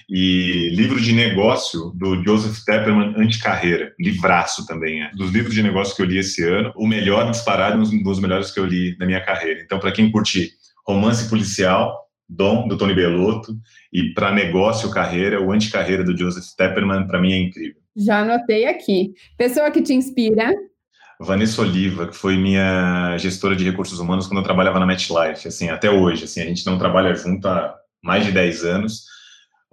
E 0.09 0.69
livro 0.75 0.99
de 0.99 1.11
negócio 1.13 1.91
do 1.95 2.23
Joseph 2.23 2.63
Tepperman, 2.63 3.15
Anticarreira. 3.17 3.93
Livraço 3.99 4.65
também, 4.65 5.03
é. 5.03 5.11
Dos 5.11 5.31
livros 5.31 5.53
de 5.53 5.63
negócio 5.63 5.95
que 5.95 6.01
eu 6.01 6.05
li 6.05 6.17
esse 6.17 6.43
ano, 6.43 6.71
o 6.75 6.87
melhor 6.87 7.29
disparado, 7.29 7.77
um 7.77 8.03
dos 8.03 8.19
melhores 8.19 8.51
que 8.51 8.59
eu 8.59 8.65
li 8.65 8.95
na 8.99 9.05
minha 9.05 9.23
carreira. 9.23 9.61
Então, 9.61 9.79
para 9.79 9.91
quem 9.91 10.11
curte 10.11 10.51
romance 10.87 11.27
policial, 11.29 12.04
Dom, 12.27 12.67
do 12.67 12.77
Tony 12.77 12.93
Bellotto, 12.93 13.55
e 13.93 14.13
para 14.13 14.33
negócio, 14.33 14.91
carreira, 14.91 15.41
o 15.41 15.51
Anticarreira 15.51 16.03
do 16.03 16.17
Joseph 16.17 16.45
Tepperman, 16.57 17.07
para 17.07 17.21
mim 17.21 17.33
é 17.33 17.37
incrível. 17.37 17.81
Já 17.95 18.21
anotei 18.21 18.65
aqui. 18.65 19.13
Pessoa 19.37 19.71
que 19.71 19.81
te 19.81 19.93
inspira? 19.93 20.51
Vanessa 21.19 21.61
Oliva, 21.61 22.07
que 22.07 22.15
foi 22.15 22.35
minha 22.35 23.17
gestora 23.17 23.55
de 23.55 23.63
recursos 23.63 23.99
humanos 23.99 24.27
quando 24.27 24.39
eu 24.39 24.43
trabalhava 24.43 24.79
na 24.79 24.85
MetLife, 24.85 25.47
assim, 25.47 25.69
até 25.69 25.89
hoje, 25.89 26.25
assim, 26.25 26.41
a 26.41 26.45
gente 26.45 26.65
não 26.65 26.77
trabalha 26.77 27.15
junto 27.15 27.47
há 27.47 27.73
mais 28.03 28.25
de 28.25 28.31
10 28.31 28.65
anos, 28.65 29.05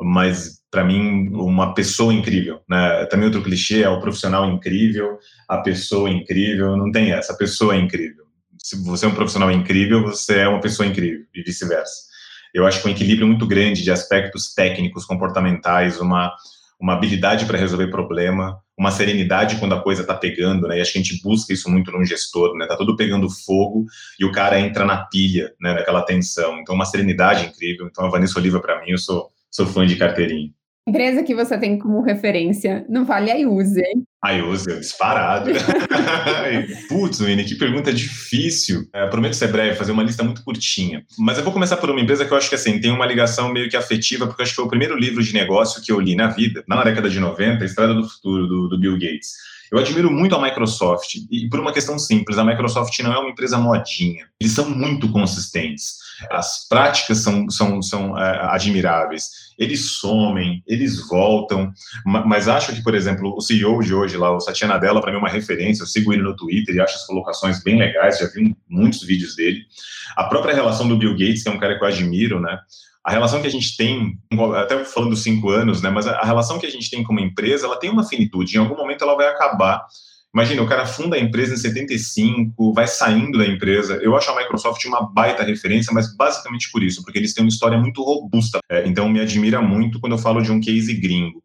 mas 0.01 0.63
para 0.71 0.85
mim 0.85 1.29
uma 1.29 1.75
pessoa 1.75 2.15
incrível, 2.15 2.61
né? 2.69 3.05
Também 3.07 3.27
outro 3.27 3.43
clichê 3.43 3.83
é 3.83 3.89
o 3.89 4.01
profissional 4.01 4.49
incrível, 4.51 5.19
a 5.49 5.59
pessoa 5.59 6.09
incrível, 6.09 6.77
não 6.77 6.91
tem 6.91 7.13
essa, 7.13 7.33
a 7.33 7.37
pessoa 7.37 7.75
é 7.75 7.79
incrível. 7.79 8.25
Se 8.59 8.83
você 8.85 9.05
é 9.05 9.09
um 9.09 9.15
profissional 9.15 9.51
incrível, 9.51 10.03
você 10.03 10.39
é 10.39 10.49
uma 10.49 10.61
pessoa 10.61 10.87
incrível 10.87 11.27
e 11.35 11.43
vice-versa. 11.43 12.12
Eu 12.53 12.67
acho 12.67 12.81
que 12.81 12.89
um 12.89 12.91
equilíbrio 12.91 13.27
muito 13.27 13.47
grande 13.47 13.83
de 13.83 13.91
aspectos 13.91 14.53
técnicos, 14.55 15.05
comportamentais, 15.05 16.01
uma 16.01 16.35
uma 16.83 16.95
habilidade 16.95 17.47
para 17.47 17.57
resolver 17.57 17.93
problema, 17.93 18.59
uma 18.77 18.91
serenidade 18.91 19.55
quando 19.61 19.73
a 19.73 19.81
coisa 19.81 20.03
está 20.03 20.15
pegando, 20.15 20.67
né? 20.67 20.79
E 20.79 20.81
acho 20.81 20.93
que 20.93 20.99
a 20.99 21.03
gente 21.03 21.23
busca 21.23 21.53
isso 21.53 21.71
muito 21.71 21.93
num 21.93 22.05
gestor, 22.05 22.57
né? 22.57 22.67
Tá 22.67 22.77
tudo 22.77 22.97
pegando 22.97 23.31
fogo 23.31 23.87
e 24.19 24.25
o 24.25 24.33
cara 24.33 24.59
entra 24.59 24.85
na 24.85 25.05
pilha, 25.05 25.55
né? 25.61 25.75
Daquela 25.75 26.03
tensão. 26.03 26.59
Então, 26.59 26.75
uma 26.75 26.85
serenidade 26.85 27.47
incrível. 27.47 27.87
Então, 27.87 28.05
a 28.05 28.09
Vanessa 28.11 28.37
Oliva, 28.37 28.59
para 28.59 28.81
mim, 28.81 28.91
eu 28.91 28.99
sou 28.99 29.31
sou 29.49 29.67
fã 29.67 29.87
de 29.87 29.95
carteirinha. 29.95 30.51
Empresa 30.87 31.23
que 31.23 31.33
você 31.33 31.57
tem 31.57 31.79
como 31.79 32.03
referência, 32.03 32.85
não 32.89 33.05
vale 33.05 33.31
a 33.31 33.49
Use, 33.49 33.81
hein? 33.81 34.03
A 34.21 34.33
Use, 34.33 34.67
disparado. 34.81 35.51
Putz, 36.89 37.21
Winnie, 37.21 37.45
que 37.45 37.55
pergunta 37.55 37.93
difícil. 37.93 38.89
É, 38.93 39.07
prometo 39.07 39.35
ser 39.35 39.47
breve, 39.53 39.77
fazer 39.77 39.93
uma 39.93 40.03
lista 40.03 40.25
muito 40.25 40.43
curtinha. 40.43 41.05
Mas 41.17 41.39
eu 41.39 41.45
vou 41.45 41.53
começar 41.53 41.77
por 41.77 41.89
uma 41.89 42.01
empresa 42.01 42.25
que 42.25 42.33
eu 42.33 42.37
acho 42.37 42.49
que 42.49 42.57
assim, 42.57 42.81
tem 42.81 42.91
uma 42.91 43.07
ligação 43.07 43.53
meio 43.53 43.71
que 43.71 43.77
afetiva, 43.77 44.27
porque 44.27 44.43
eu 44.43 44.45
acho 44.45 44.53
que 44.53 44.57
foi 44.57 44.65
o 44.65 44.69
primeiro 44.69 44.97
livro 44.97 45.23
de 45.23 45.33
negócio 45.33 45.81
que 45.81 45.93
eu 45.93 46.01
li 46.01 46.17
na 46.17 46.27
vida, 46.27 46.65
na 46.67 46.83
década 46.83 47.09
de 47.09 47.21
90, 47.21 47.65
Estrada 47.65 47.95
do 47.95 48.09
Futuro, 48.09 48.49
do, 48.49 48.69
do 48.69 48.81
Bill 48.81 48.95
Gates. 48.95 49.35
Eu 49.73 49.79
admiro 49.79 50.11
muito 50.11 50.37
a 50.37 50.43
Microsoft, 50.43 51.15
e 51.31 51.49
por 51.49 51.59
uma 51.59 51.73
questão 51.73 51.99
simples, 51.99 52.37
a 52.37 52.45
Microsoft 52.45 52.99
não 53.01 53.11
é 53.11 53.19
uma 53.19 53.31
empresa 53.31 53.57
modinha. 53.57 54.27
Eles 54.39 54.53
são 54.53 54.69
muito 54.69 55.11
consistentes. 55.11 55.97
As 56.31 56.69
práticas 56.69 57.21
são, 57.21 57.49
são, 57.49 57.81
são 57.81 58.19
é, 58.19 58.53
admiráveis. 58.53 59.31
Eles 59.59 59.93
somem, 59.93 60.63
eles 60.67 61.09
voltam, 61.09 61.73
mas 62.05 62.49
acho 62.49 62.75
que, 62.75 62.83
por 62.83 62.95
exemplo, 62.95 63.35
o 63.35 63.41
CEO 63.41 63.81
de 63.81 63.95
hoje 63.95 64.19
lá, 64.19 64.37
o 64.37 64.41
Satya 64.41 64.69
Nadella, 64.69 65.01
para 65.01 65.11
mim 65.11 65.17
é 65.17 65.21
uma 65.21 65.29
referência. 65.31 65.85
Eu 65.85 65.87
sigo 65.87 66.13
ele 66.13 66.23
no 66.23 66.37
Twitter 66.37 66.75
e 66.75 66.81
acho 66.81 66.97
as 66.97 67.07
colocações 67.07 67.63
bem 67.63 67.79
legais, 67.79 68.19
já 68.19 68.27
vi 68.27 68.55
muitos 68.69 69.03
vídeos 69.03 69.35
dele. 69.35 69.63
A 70.17 70.25
própria 70.25 70.55
relação 70.55 70.87
do 70.87 70.99
Bill 70.99 71.13
Gates, 71.13 71.43
que 71.43 71.49
é 71.49 71.53
um 71.53 71.59
cara 71.59 71.79
que 71.79 71.83
eu 71.83 71.89
admiro, 71.89 72.39
né? 72.39 72.59
A 73.05 73.11
relação 73.11 73.41
que 73.41 73.47
a 73.49 73.51
gente 73.51 73.77
tem, 73.77 74.17
até 74.57 74.85
falando 74.85 75.11
dos 75.11 75.23
cinco 75.23 75.51
anos, 75.51 75.83
né, 75.83 75.91
mas 75.91 76.07
a, 76.07 76.23
relação 76.23 76.59
que 76.59 76.67
a 76.67 76.71
gente 76.71 76.89
tem 76.89 77.03
como 77.03 77.19
empresa, 77.19 77.67
ela 77.67 77.79
tem 77.79 77.91
uma 77.91 78.05
finitude, 78.05 78.57
em 78.57 78.61
algum 78.61 78.77
momento 78.77 79.03
ela 79.03 79.17
vai 79.17 79.27
acabar. 79.27 79.85
Imagina, 80.33 80.63
o 80.63 80.69
cara 80.69 80.87
funda 80.87 81.17
a 81.17 81.19
empresa 81.21 81.53
em 81.53 81.59
75, 81.59 82.73
vai 82.73 82.87
saindo 82.87 83.37
da 83.37 83.47
empresa. 83.47 83.97
Eu 84.03 84.17
acho 84.17 84.31
a 84.31 84.37
Microsoft 84.37 84.83
uma 84.87 85.03
baita 85.03 85.43
referência, 85.43 85.93
mas 85.93 86.17
basicamente 86.17 86.71
por 86.73 86.83
isso, 86.83 87.03
porque 87.03 87.19
eles 87.19 87.35
têm 87.35 87.45
uma 87.45 87.51
história 87.51 87.77
muito 87.77 88.03
robusta. 88.03 88.59
É, 88.71 88.87
então 88.87 89.11
me 89.11 89.21
admira 89.21 89.61
muito 89.61 90.01
quando 90.01 90.13
eu 90.13 90.19
falo 90.19 90.41
de 90.41 90.51
um 90.51 90.59
case 90.59 90.95
gringo. 90.95 91.43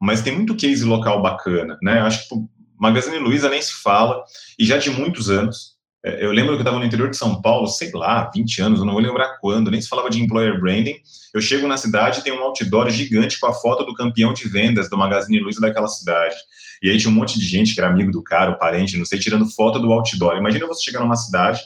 Mas 0.00 0.22
tem 0.22 0.34
muito 0.34 0.56
case 0.56 0.84
local 0.84 1.20
bacana, 1.20 1.76
né? 1.82 2.00
Acho 2.00 2.26
que 2.26 2.34
Magazine 2.78 3.18
Luiza 3.18 3.50
nem 3.50 3.60
se 3.60 3.74
fala, 3.74 4.22
e 4.58 4.64
já 4.64 4.78
de 4.78 4.90
muitos 4.90 5.28
anos. 5.28 5.73
É, 6.04 6.22
eu 6.22 6.30
lembro 6.32 6.52
que 6.52 6.56
eu 6.56 6.60
estava 6.60 6.78
no 6.78 6.84
interior 6.84 7.08
de 7.08 7.16
São 7.16 7.40
Paulo, 7.40 7.66
sei 7.66 7.90
lá, 7.92 8.30
20 8.32 8.60
anos, 8.60 8.78
eu 8.78 8.84
não 8.84 8.92
vou 8.92 9.02
lembrar 9.02 9.38
quando, 9.40 9.70
nem 9.70 9.80
se 9.80 9.88
falava 9.88 10.10
de 10.10 10.22
employer 10.22 10.60
branding. 10.60 10.96
Eu 11.32 11.40
chego 11.40 11.66
na 11.66 11.78
cidade 11.78 12.22
tem 12.22 12.32
um 12.32 12.42
outdoor 12.42 12.90
gigante 12.90 13.40
com 13.40 13.46
a 13.46 13.54
foto 13.54 13.84
do 13.84 13.94
campeão 13.94 14.34
de 14.34 14.46
vendas 14.46 14.90
do 14.90 14.98
Magazine 14.98 15.40
Luiza 15.40 15.60
daquela 15.60 15.88
cidade. 15.88 16.36
E 16.82 16.90
aí 16.90 16.98
tinha 16.98 17.10
um 17.10 17.14
monte 17.14 17.38
de 17.38 17.46
gente 17.46 17.74
que 17.74 17.80
era 17.80 17.88
amigo 17.88 18.12
do 18.12 18.22
cara, 18.22 18.52
parente, 18.52 18.98
não 18.98 19.06
sei, 19.06 19.18
tirando 19.18 19.48
foto 19.50 19.78
do 19.78 19.90
outdoor. 19.90 20.36
Imagina 20.36 20.66
você 20.66 20.84
chegar 20.84 21.00
numa 21.00 21.16
cidade, 21.16 21.60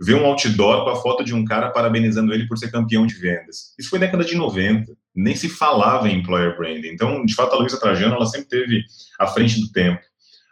ver 0.00 0.14
um 0.14 0.26
outdoor 0.26 0.84
com 0.84 0.90
a 0.90 0.96
foto 0.96 1.22
de 1.22 1.32
um 1.32 1.44
cara 1.44 1.70
parabenizando 1.70 2.34
ele 2.34 2.48
por 2.48 2.58
ser 2.58 2.72
campeão 2.72 3.06
de 3.06 3.14
vendas. 3.14 3.74
Isso 3.78 3.88
foi 3.88 4.00
década 4.00 4.24
de 4.24 4.34
90. 4.34 4.92
Nem 5.14 5.36
se 5.36 5.48
falava 5.48 6.08
em 6.08 6.18
employer 6.18 6.56
branding. 6.56 6.88
Então, 6.88 7.24
de 7.24 7.34
fato, 7.34 7.54
a 7.54 7.58
Luísa 7.58 7.78
Trajano, 7.78 8.16
ela 8.16 8.26
sempre 8.26 8.48
teve 8.48 8.82
à 9.20 9.28
frente 9.28 9.60
do 9.60 9.70
tempo. 9.70 10.00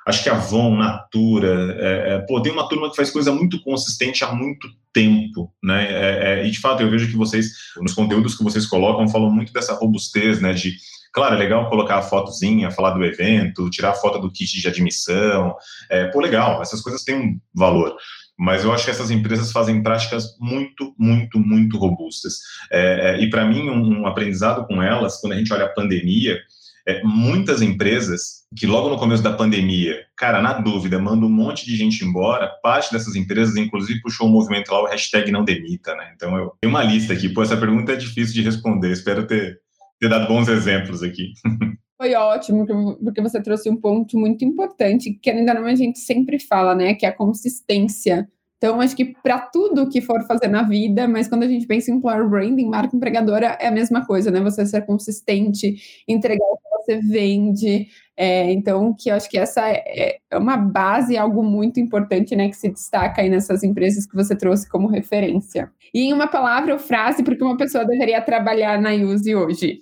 Acho 0.07 0.23
que 0.23 0.29
a 0.29 0.35
Avon, 0.35 0.77
Natura, 0.77 1.77
é, 1.79 2.15
é, 2.15 2.19
pô, 2.21 2.41
tem 2.43 2.53
uma 2.53 2.69
turma 2.69 2.91
que 2.91 2.97
faz 2.97 3.11
coisa 3.11 3.33
muito 3.33 3.63
consistente 3.63 4.25
há 4.25 4.33
muito 4.33 4.69
tempo, 4.93 5.53
né? 5.63 5.87
É, 5.91 6.41
é, 6.41 6.47
e 6.47 6.51
de 6.51 6.59
fato 6.59 6.83
eu 6.83 6.91
vejo 6.91 7.09
que 7.09 7.17
vocês, 7.17 7.53
nos 7.81 7.95
conteúdos 7.95 8.37
que 8.37 8.43
vocês 8.43 8.67
colocam, 8.67 9.09
falam 9.09 9.31
muito 9.31 9.53
dessa 9.53 9.75
robustez, 9.75 10.41
né? 10.41 10.53
De, 10.53 10.75
claro, 11.13 11.37
é 11.37 11.39
legal 11.39 11.71
colocar 11.71 11.99
a 11.99 12.03
fotozinha, 12.03 12.71
falar 12.71 12.91
do 12.91 13.05
evento, 13.05 13.71
tirar 13.71 13.91
a 13.91 13.95
foto 13.95 14.19
do 14.19 14.31
kit 14.31 14.61
de 14.61 14.67
admissão, 14.67 15.55
é, 15.89 16.07
pô, 16.07 16.21
legal, 16.21 16.61
essas 16.61 16.81
coisas 16.81 17.05
têm 17.05 17.15
um 17.15 17.41
valor. 17.55 17.97
Mas 18.37 18.65
eu 18.65 18.73
acho 18.73 18.85
que 18.85 18.91
essas 18.91 19.11
empresas 19.11 19.53
fazem 19.53 19.83
práticas 19.85 20.37
muito, 20.41 20.95
muito, 20.99 21.39
muito 21.39 21.79
robustas. 21.79 22.39
É, 22.73 23.19
e 23.21 23.31
para 23.31 23.45
mim, 23.45 23.69
um, 23.69 24.01
um 24.01 24.07
aprendizado 24.07 24.67
com 24.67 24.83
elas, 24.83 25.21
quando 25.21 25.35
a 25.35 25.37
gente 25.37 25.53
olha 25.53 25.67
a 25.67 25.73
pandemia, 25.73 26.41
é, 26.87 27.03
muitas 27.05 27.63
empresas 27.63 28.43
que 28.57 28.67
logo 28.67 28.89
no 28.89 28.99
começo 28.99 29.23
da 29.23 29.33
pandemia, 29.33 29.97
cara, 30.17 30.43
na 30.43 30.55
dúvida, 30.55 30.99
manda 30.99 31.25
um 31.25 31.31
monte 31.31 31.65
de 31.65 31.77
gente 31.77 32.05
embora, 32.05 32.49
parte 32.63 32.93
dessas 32.93 33.15
empresas, 33.15 33.57
inclusive, 33.57 34.01
puxou 34.01 34.27
o 34.27 34.31
um 34.31 34.33
movimento 34.33 34.71
lá, 34.73 34.83
o 34.83 34.87
hashtag 34.87 35.31
não 35.31 35.45
demita, 35.45 35.95
né? 35.95 36.13
Então, 36.15 36.37
eu 36.37 36.53
tenho 36.61 36.73
uma 36.73 36.83
lista 36.83 37.13
aqui. 37.13 37.29
Pô, 37.29 37.43
essa 37.43 37.57
pergunta 37.57 37.93
é 37.93 37.97
difícil 37.97 38.35
de 38.35 38.43
responder. 38.43 38.91
Espero 38.91 39.27
ter, 39.27 39.61
ter 40.01 40.09
dado 40.09 40.27
bons 40.27 40.49
exemplos 40.49 41.03
aqui. 41.03 41.33
Foi 41.97 42.15
ótimo, 42.15 42.67
porque 43.01 43.23
você 43.23 43.41
trouxe 43.41 43.71
um 43.71 43.77
ponto 43.77 44.19
muito 44.19 44.45
importante, 44.45 45.13
que 45.13 45.31
ainda 45.31 45.55
não 45.55 45.67
a 45.67 45.75
gente 45.77 46.01
sempre 46.01 46.41
fala, 46.41 46.75
né? 46.75 46.95
Que 46.95 47.07
é 47.07 47.11
a 47.11 47.17
consistência 47.17 48.29
então, 48.63 48.81
acho 48.81 48.95
que 48.95 49.07
para 49.07 49.41
tudo 49.41 49.89
que 49.89 50.01
for 50.01 50.25
fazer 50.25 50.47
na 50.47 50.63
vida, 50.63 51.09
mas 51.09 51.27
quando 51.27 51.43
a 51.43 51.49
gente 51.49 51.67
pensa 51.67 51.91
em 51.91 51.95
employer 51.95 52.29
branding, 52.29 52.67
marca 52.67 52.95
empregadora 52.95 53.59
é 53.61 53.67
a 53.67 53.73
mesma 53.73 54.07
coisa, 54.07 54.31
né? 54.31 54.41
Você 54.41 54.65
ser 54.65 54.87
consistente, 54.87 56.05
entregar 56.07 56.45
o 56.45 56.59
você 56.85 57.01
vende. 57.01 57.89
É, 58.17 58.51
então, 58.53 58.95
que 58.99 59.11
eu 59.11 59.15
acho 59.15 59.29
que 59.29 59.39
essa 59.39 59.69
é, 59.69 60.19
é 60.31 60.39
uma 60.39 60.57
base, 60.57 61.17
algo 61.17 61.43
muito 61.43 61.81
importante, 61.81 62.37
né? 62.37 62.49
Que 62.49 62.57
se 62.57 62.69
destaca 62.69 63.23
aí 63.23 63.29
nessas 63.29 63.63
empresas 63.63 64.07
que 64.07 64.15
você 64.15 64.37
trouxe 64.37 64.69
como 64.69 64.89
referência. 64.89 65.71
E 65.95 66.03
em 66.03 66.13
uma 66.13 66.27
palavra 66.27 66.73
ou 66.75 66.79
frase, 66.79 67.23
porque 67.23 67.43
uma 67.43 67.57
pessoa 67.57 67.85
deveria 67.85 68.21
trabalhar 68.21 68.81
na 68.81 68.93
Use 68.93 69.35
hoje? 69.35 69.81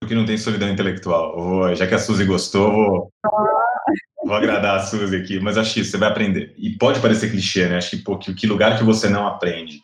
Porque 0.00 0.14
não 0.14 0.24
tem 0.24 0.36
solidão 0.36 0.68
intelectual. 0.68 1.36
Vou, 1.36 1.74
já 1.74 1.86
que 1.86 1.94
a 1.94 1.98
Suzy 1.98 2.24
gostou, 2.24 2.72
vou. 2.72 3.12
Ah 3.24 3.62
Vou 4.24 4.36
agradar 4.36 4.76
a 4.76 4.80
Suzy 4.80 5.16
aqui, 5.16 5.40
mas 5.40 5.58
acho 5.58 5.74
que 5.74 5.84
você 5.84 5.96
vai 5.96 6.08
aprender. 6.08 6.54
E 6.56 6.70
pode 6.70 7.00
parecer 7.00 7.30
clichê, 7.30 7.68
né? 7.68 7.78
Acho 7.78 7.90
que, 7.90 7.96
pô, 7.98 8.16
que, 8.16 8.32
que 8.34 8.46
lugar 8.46 8.78
que 8.78 8.84
você 8.84 9.08
não 9.08 9.26
aprende. 9.26 9.80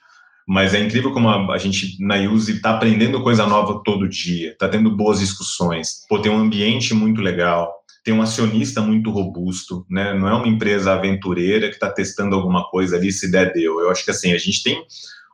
Mas 0.49 0.73
é 0.73 0.81
incrível 0.81 1.13
como 1.13 1.29
a, 1.29 1.55
a 1.55 1.59
gente, 1.59 2.03
na 2.03 2.17
Use, 2.17 2.53
está 2.53 2.71
aprendendo 2.71 3.23
coisa 3.23 3.47
nova 3.47 3.83
todo 3.85 4.09
dia, 4.09 4.53
está 4.53 4.67
tendo 4.67 4.91
boas 4.97 5.21
discussões. 5.21 6.07
Pô, 6.09 6.19
tem 6.19 6.33
um 6.33 6.39
ambiente 6.39 6.95
muito 6.95 7.21
legal, 7.21 7.71
tem 8.03 8.15
um 8.15 8.23
acionista 8.23 8.81
muito 8.81 9.11
robusto, 9.11 9.85
né? 9.91 10.15
Não 10.15 10.27
é 10.27 10.33
uma 10.33 10.49
empresa 10.49 10.95
aventureira 10.95 11.69
que 11.69 11.75
está 11.75 11.91
testando 11.91 12.35
alguma 12.35 12.65
coisa 12.71 12.97
ali, 12.97 13.13
se 13.13 13.31
der, 13.31 13.53
deu. 13.53 13.79
Eu 13.79 13.91
acho 13.91 14.03
que, 14.03 14.11
assim, 14.11 14.33
a 14.33 14.39
gente 14.39 14.63
tem 14.63 14.83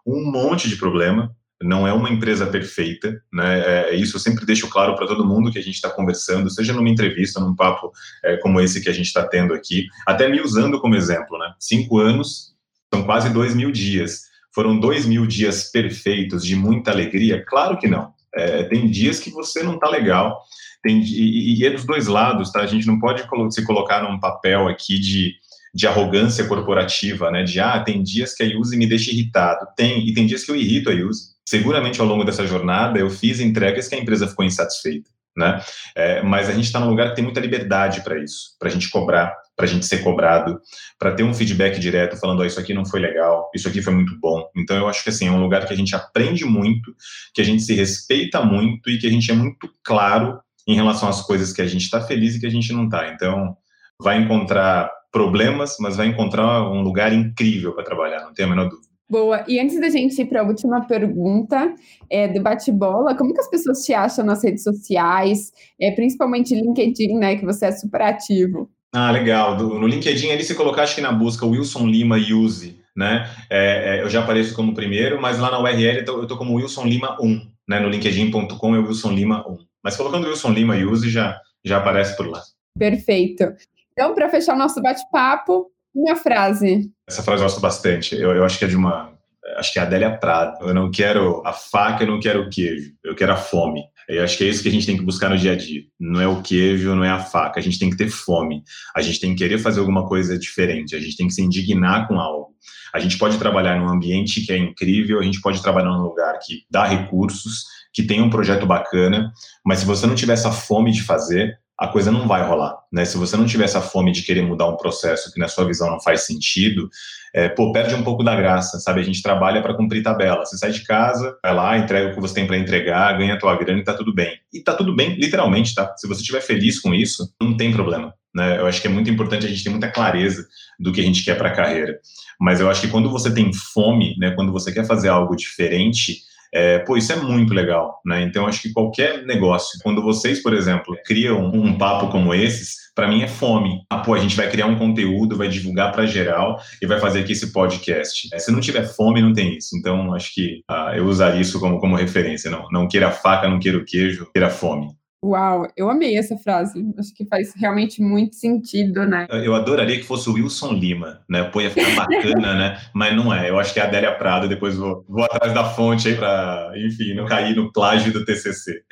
um 0.05 0.33
monte 0.33 0.68
de 0.68 0.74
problema, 0.74 1.31
não 1.62 1.87
é 1.87 1.92
uma 1.92 2.11
empresa 2.11 2.44
perfeita, 2.48 3.22
né? 3.33 3.61
É, 3.61 3.90
é, 3.90 3.94
isso 3.94 4.16
eu 4.16 4.20
sempre 4.20 4.44
deixo 4.44 4.68
claro 4.68 4.96
para 4.96 5.07
todo 5.07 5.24
mundo 5.24 5.53
que 5.53 5.59
a 5.61 5.62
gente 5.62 5.77
está 5.77 5.88
conversando, 5.88 6.50
seja 6.50 6.72
numa 6.72 6.90
entrevista, 6.90 7.38
num 7.38 7.55
papo 7.55 7.92
é, 8.24 8.37
como 8.38 8.61
esse 8.61 8.81
que 8.81 8.88
a 8.88 8.92
gente 8.92 9.07
está 9.07 9.24
tendo 9.29 9.55
aqui, 9.55 9.87
até 10.05 10.29
me 10.29 10.40
usando 10.40 10.81
como 10.81 10.96
exemplo, 10.96 11.38
né? 11.38 11.55
Cinco 11.61 12.00
anos 12.00 12.53
são 12.92 13.05
quase 13.05 13.31
dois 13.31 13.55
mil 13.55 13.70
dias. 13.70 14.34
Foram 14.55 14.79
dois 14.79 15.07
mil 15.07 15.27
dias 15.27 15.71
perfeitos, 15.71 16.45
de 16.45 16.55
muita 16.55 16.90
alegria? 16.90 17.45
Claro 17.45 17.79
que 17.79 17.88
não. 17.88 18.12
É, 18.35 18.64
tem 18.64 18.88
dias 18.88 19.21
que 19.21 19.31
você 19.31 19.62
não 19.62 19.75
está 19.75 19.88
legal, 19.88 20.40
tem, 20.83 21.01
e, 21.01 21.61
e, 21.61 21.67
é 21.67 21.71
dos 21.71 21.85
dois 21.85 22.07
lados, 22.07 22.51
tá? 22.51 22.61
A 22.61 22.67
gente 22.67 22.87
não 22.87 22.99
pode 22.99 23.25
se 23.51 23.64
colocar 23.64 24.03
num 24.03 24.19
papel 24.19 24.69
aqui 24.69 24.99
de, 24.99 25.35
de 25.75 25.87
arrogância 25.87 26.47
corporativa, 26.47 27.31
né? 27.31 27.43
De, 27.43 27.61
ah, 27.61 27.81
tem 27.81 28.03
dias 28.03 28.35
que 28.35 28.43
a 28.43 28.59
Use 28.59 28.77
me 28.77 28.87
deixa 28.87 29.11
irritado. 29.11 29.67
Tem, 29.77 30.07
e 30.07 30.12
tem 30.12 30.27
dias 30.27 30.45
que 30.45 30.51
eu 30.51 30.57
irrito 30.57 30.90
a 30.90 30.93
Use 30.93 31.35
seguramente 31.47 32.01
ao 32.01 32.07
longo 32.07 32.25
dessa 32.25 32.47
jornada 32.47 32.99
eu 32.99 33.11
fiz 33.11 33.38
entregas 33.40 33.87
que 33.87 33.95
a 33.95 33.99
empresa 33.99 34.27
ficou 34.27 34.45
insatisfeita. 34.45 35.11
Né? 35.37 35.61
É, 35.97 36.23
mas 36.23 36.49
a 36.49 36.53
gente 36.53 36.64
está 36.64 36.79
num 36.79 36.88
lugar 36.88 37.11
que 37.11 37.16
tem 37.16 37.25
muita 37.25 37.40
liberdade 37.40 38.03
para 38.03 38.18
isso, 38.18 38.57
para 38.59 38.68
a 38.68 38.70
gente 38.70 38.88
cobrar, 38.88 39.35
para 39.57 39.66
a 39.66 39.68
gente 39.68 39.87
ser 39.87 39.99
cobrado, 39.99 40.61
para 40.99 41.12
ter 41.12 41.23
um 41.23 41.35
feedback 41.35 41.79
direto 41.79 42.16
falando, 42.16 42.40
oh, 42.40 42.44
isso 42.44 42.61
aqui 42.61 42.73
não 42.73 42.85
foi 42.85 43.01
legal, 43.01 43.51
isso 43.55 43.68
aqui 43.68 43.83
foi 43.83 43.92
muito 43.92 44.18
bom. 44.20 44.49
Então 44.57 44.77
eu 44.77 44.88
acho 44.88 45.03
que 45.03 45.11
assim 45.11 45.29
é 45.29 45.31
um 45.31 45.40
lugar 45.40 45.66
que 45.66 45.73
a 45.73 45.77
gente 45.77 45.94
aprende 45.94 46.44
muito, 46.44 46.94
que 47.33 47.40
a 47.40 47.44
gente 47.44 47.62
se 47.62 47.75
respeita 47.75 48.42
muito 48.42 48.90
e 48.90 48.99
que 48.99 49.07
a 49.07 49.11
gente 49.11 49.31
é 49.31 49.35
muito 49.35 49.68
claro 49.83 50.38
em 50.66 50.75
relação 50.75 51.09
às 51.09 51.20
coisas 51.20 51.53
que 51.53 51.62
a 51.62 51.66
gente 51.66 51.83
está 51.83 52.01
feliz 52.01 52.35
e 52.35 52.40
que 52.40 52.47
a 52.47 52.51
gente 52.51 52.73
não 52.73 52.85
está. 52.85 53.09
Então 53.09 53.57
vai 54.01 54.18
encontrar 54.18 54.90
problemas, 55.12 55.77
mas 55.79 55.97
vai 55.97 56.07
encontrar 56.07 56.68
um 56.68 56.83
lugar 56.83 57.12
incrível 57.12 57.73
para 57.73 57.85
trabalhar, 57.85 58.25
não 58.25 58.35
tenho 58.35 58.49
a 58.49 58.51
menor 58.51 58.68
dúvida. 58.68 58.93
Boa. 59.09 59.45
E 59.47 59.61
antes 59.61 59.79
da 59.81 59.90
gente 59.90 60.21
ir 60.21 60.25
para 60.25 60.40
a 60.40 60.45
última 60.45 60.87
pergunta 60.87 61.75
é, 62.11 62.27
do 62.27 62.40
bate-bola, 62.43 63.14
como 63.14 63.35
que 63.35 63.40
as 63.40 63.51
pessoas 63.51 63.85
te 63.85 63.93
acham 63.93 64.25
nas 64.25 64.43
redes 64.43 64.62
sociais, 64.62 65.53
é, 65.81 65.90
principalmente 65.90 66.55
LinkedIn, 66.55 67.19
né, 67.19 67.37
que 67.37 67.45
você 67.45 67.67
é 67.67 67.73
super 67.73 68.03
ativo? 68.03 68.71
Ah, 68.93 69.11
legal. 69.11 69.57
Do, 69.57 69.79
no 69.79 69.87
LinkedIn, 69.87 70.31
ali 70.31 70.43
você 70.43 70.55
colocar, 70.55 70.85
acho 70.85 70.95
que 70.95 71.01
na 71.01 71.12
busca, 71.12 71.45
Wilson 71.45 71.87
Lima 71.87 72.17
Use, 72.17 72.81
né, 72.97 73.29
é, 73.51 73.99
é, 73.99 74.03
eu 74.03 74.09
já 74.09 74.23
apareço 74.23 74.55
como 74.55 74.75
primeiro, 74.75 75.21
mas 75.21 75.38
lá 75.38 75.51
na 75.51 75.61
URL 75.61 75.99
eu 75.99 76.05
tô, 76.05 76.23
eu 76.23 76.27
tô 76.27 76.37
como 76.38 76.55
Wilson 76.55 76.85
Lima 76.85 77.19
1, 77.21 77.40
né, 77.69 77.81
no 77.81 77.88
linkedin.com 77.88 78.75
é 78.75 78.79
Wilson 78.79 79.12
Lima 79.12 79.47
1. 79.47 79.59
Mas 79.83 79.97
colocando 79.97 80.27
Wilson 80.27 80.51
Lima 80.51 80.75
Use 80.77 81.11
já, 81.11 81.38
já 81.62 81.77
aparece 81.77 82.17
por 82.17 82.27
lá. 82.27 82.40
Perfeito. 82.79 83.53
Então, 83.93 84.14
para 84.14 84.29
fechar 84.29 84.55
o 84.55 84.59
nosso 84.59 84.81
bate-papo, 84.81 85.71
uma 85.94 86.16
frase. 86.16 86.90
Essa 87.09 87.22
frase 87.22 87.42
eu 87.42 87.46
gosto 87.46 87.61
bastante. 87.61 88.14
Eu, 88.14 88.33
eu 88.33 88.44
acho 88.44 88.59
que 88.59 88.64
é 88.64 88.68
de 88.68 88.76
uma. 88.76 89.12
Acho 89.57 89.72
que 89.72 89.78
é 89.78 89.83
a 89.83 89.85
Adélia 89.85 90.16
Prado. 90.16 90.66
Eu 90.66 90.74
não 90.74 90.90
quero 90.90 91.42
a 91.44 91.52
faca, 91.52 92.02
eu 92.02 92.09
não 92.09 92.18
quero 92.18 92.42
o 92.42 92.50
queijo. 92.50 92.92
Eu 93.04 93.14
quero 93.14 93.33
a 93.33 93.37
fome. 93.37 93.83
Eu 94.09 94.24
acho 94.24 94.37
que 94.37 94.44
é 94.44 94.48
isso 94.48 94.62
que 94.62 94.68
a 94.68 94.72
gente 94.72 94.87
tem 94.87 94.96
que 94.96 95.04
buscar 95.04 95.30
no 95.30 95.38
dia 95.38 95.52
a 95.52 95.57
dia. 95.57 95.83
Não 95.98 96.20
é 96.20 96.26
o 96.26 96.42
queijo, 96.42 96.94
não 96.94 97.04
é 97.04 97.11
a 97.11 97.20
faca. 97.20 97.61
A 97.61 97.62
gente 97.62 97.78
tem 97.78 97.88
que 97.88 97.96
ter 97.96 98.09
fome. 98.09 98.62
A 98.94 99.00
gente 99.00 99.20
tem 99.20 99.30
que 99.30 99.42
querer 99.42 99.59
fazer 99.59 99.80
alguma 99.80 100.07
coisa 100.07 100.38
diferente. 100.38 100.96
A 100.96 101.00
gente 101.00 101.16
tem 101.16 101.26
que 101.26 101.35
se 101.35 101.42
indignar 101.42 102.09
com 102.09 102.18
algo. 102.18 102.54
A 102.94 102.98
gente 102.98 103.18
pode 103.18 103.38
trabalhar 103.38 103.76
num 103.78 103.88
ambiente 103.88 104.44
que 104.46 104.52
é 104.52 104.57
incrível, 104.57 105.18
a 105.18 105.24
gente 105.24 105.40
pode 105.40 105.61
trabalhar 105.61 105.90
num 105.90 106.02
lugar 106.02 106.38
que 106.38 106.62
dá 106.70 106.87
recursos, 106.87 107.64
que 107.92 108.04
tem 108.04 108.22
um 108.22 108.30
projeto 108.30 108.66
bacana, 108.66 109.33
mas 109.64 109.80
se 109.80 109.87
você 109.87 110.07
não 110.07 110.14
tiver 110.14 110.35
essa 110.35 110.52
fome 110.52 110.92
de 110.92 111.02
fazer, 111.02 111.59
a 111.79 111.89
coisa 111.89 112.11
não 112.11 112.29
vai 112.29 112.47
rolar, 112.47 112.77
né? 112.93 113.05
Se 113.05 113.17
você 113.17 113.37
não 113.37 113.47
tiver 113.47 113.65
essa 113.65 113.81
fome 113.81 114.13
de 114.13 114.23
querer 114.23 114.43
mudar 114.43 114.69
um 114.69 114.77
processo 114.77 115.33
que 115.33 115.41
na 115.41 115.49
sua 115.49 115.67
visão 115.67 115.91
não 115.91 116.01
faz 116.01 116.23
sentido, 116.23 116.89
é, 117.35 117.49
pô, 117.49 117.73
perde 117.73 117.95
um 117.97 118.05
pouco 118.05 118.23
da 118.23 118.37
graça, 118.37 118.79
sabe? 118.79 119.01
A 119.01 119.05
gente 119.05 119.21
trabalha 119.21 119.61
para 119.61 119.75
cumprir 119.75 120.03
tabela. 120.03 120.45
Você 120.45 120.57
sai 120.57 120.71
de 120.71 120.85
casa, 120.85 121.37
vai 121.43 121.53
lá, 121.53 121.77
entrega 121.77 122.11
o 122.11 122.15
que 122.15 122.21
você 122.21 122.35
tem 122.35 122.47
para 122.47 122.57
entregar, 122.57 123.19
ganha 123.19 123.35
a 123.35 123.39
tua 123.39 123.57
grana 123.57 123.81
e 123.81 123.85
tá 123.85 123.93
tudo 123.93 124.15
bem. 124.15 124.39
E 124.53 124.61
tá 124.61 124.73
tudo 124.73 124.95
bem, 124.95 125.17
literalmente, 125.17 125.75
tá? 125.75 125.93
Se 125.97 126.07
você 126.07 126.21
estiver 126.21 126.41
feliz 126.41 126.79
com 126.79 126.95
isso, 126.95 127.35
não 127.41 127.57
tem 127.57 127.73
problema, 127.73 128.15
né? 128.33 128.61
Eu 128.61 128.67
acho 128.67 128.81
que 128.81 128.87
é 128.87 128.91
muito 128.91 129.11
importante 129.11 129.45
a 129.45 129.49
gente 129.49 129.65
ter 129.65 129.71
muita 129.71 129.91
clareza 129.91 130.47
do 130.79 130.93
que 130.93 131.01
a 131.01 131.05
gente 131.05 131.25
quer 131.25 131.37
para 131.37 131.49
a 131.49 131.55
carreira. 131.57 131.99
Mas 132.41 132.61
eu 132.61 132.71
acho 132.71 132.81
que 132.81 132.89
quando 132.89 133.11
você 133.11 133.33
tem 133.33 133.53
fome, 133.53 134.17
né, 134.19 134.31
quando 134.33 134.53
você 134.53 134.73
quer 134.73 134.87
fazer 134.87 135.09
algo 135.09 135.37
diferente, 135.37 136.23
é, 136.55 136.79
pô, 136.79 136.97
isso 136.97 137.12
é 137.12 137.17
muito 137.17 137.53
legal, 137.53 138.01
né? 138.07 138.23
Então, 138.23 138.47
acho 138.47 138.62
que 138.62 138.73
qualquer 138.73 139.27
negócio, 139.27 139.79
quando 139.83 140.01
vocês, 140.01 140.40
por 140.40 140.55
exemplo, 140.55 140.97
criam 141.05 141.51
um 141.53 141.77
papo 141.77 142.09
como 142.09 142.33
esses, 142.33 142.77
para 142.95 143.09
mim 143.09 143.23
é 143.23 143.29
fome. 143.29 143.81
Ah, 143.90 143.99
pô, 143.99 144.14
a 144.14 144.19
gente 144.21 144.37
vai 144.37 144.49
criar 144.49 144.67
um 144.67 144.79
conteúdo, 144.79 145.37
vai 145.37 145.49
divulgar 145.49 145.90
para 145.90 146.07
geral 146.07 146.61
e 146.81 146.87
vai 146.87 147.01
fazer 147.01 147.21
aqui 147.21 147.33
esse 147.33 147.53
podcast. 147.53 148.29
É, 148.33 148.38
se 148.38 148.53
não 148.53 148.61
tiver 148.61 148.85
fome, 148.85 149.21
não 149.21 149.33
tem 149.33 149.57
isso. 149.57 149.77
Então, 149.77 150.14
acho 150.14 150.33
que 150.33 150.62
ah, 150.69 150.93
eu 150.95 151.07
usaria 151.07 151.40
isso 151.40 151.59
como, 151.59 151.81
como 151.81 151.97
referência. 151.97 152.49
Não, 152.51 152.69
não 152.71 152.87
queira 152.87 153.11
faca, 153.11 153.49
não 153.49 153.59
queira 153.59 153.79
o 153.79 153.85
queijo, 153.85 154.31
queira 154.33 154.49
fome. 154.49 154.87
Uau, 155.25 155.67
eu 155.75 155.89
amei 155.89 156.19
essa 156.19 156.37
frase. 156.37 156.85
Acho 156.99 157.15
que 157.15 157.25
faz 157.25 157.55
realmente 157.57 158.03
muito 158.03 158.37
sentido, 158.37 159.07
né? 159.07 159.27
Eu 159.31 159.55
adoraria 159.55 159.97
que 159.97 160.05
fosse 160.05 160.29
o 160.29 160.35
Wilson 160.35 160.73
Lima, 160.73 161.23
né? 161.27 161.45
Pô, 161.45 161.63
ia 161.63 161.71
ficar 161.71 161.97
bacana, 161.97 162.55
né? 162.55 162.79
Mas 162.93 163.17
não 163.17 163.33
é. 163.33 163.49
Eu 163.49 163.59
acho 163.59 163.73
que 163.73 163.81
é 163.81 163.85
a 163.85 163.87
Adélia 163.87 164.15
Prado. 164.15 164.47
Depois 164.47 164.77
vou, 164.77 165.03
vou 165.09 165.25
atrás 165.25 165.55
da 165.55 165.65
fonte 165.65 166.09
aí 166.09 166.15
para, 166.15 166.73
enfim, 166.77 167.15
não 167.15 167.25
cair 167.25 167.57
no 167.57 167.73
plágio 167.73 168.13
do 168.13 168.23
TCC. 168.23 168.83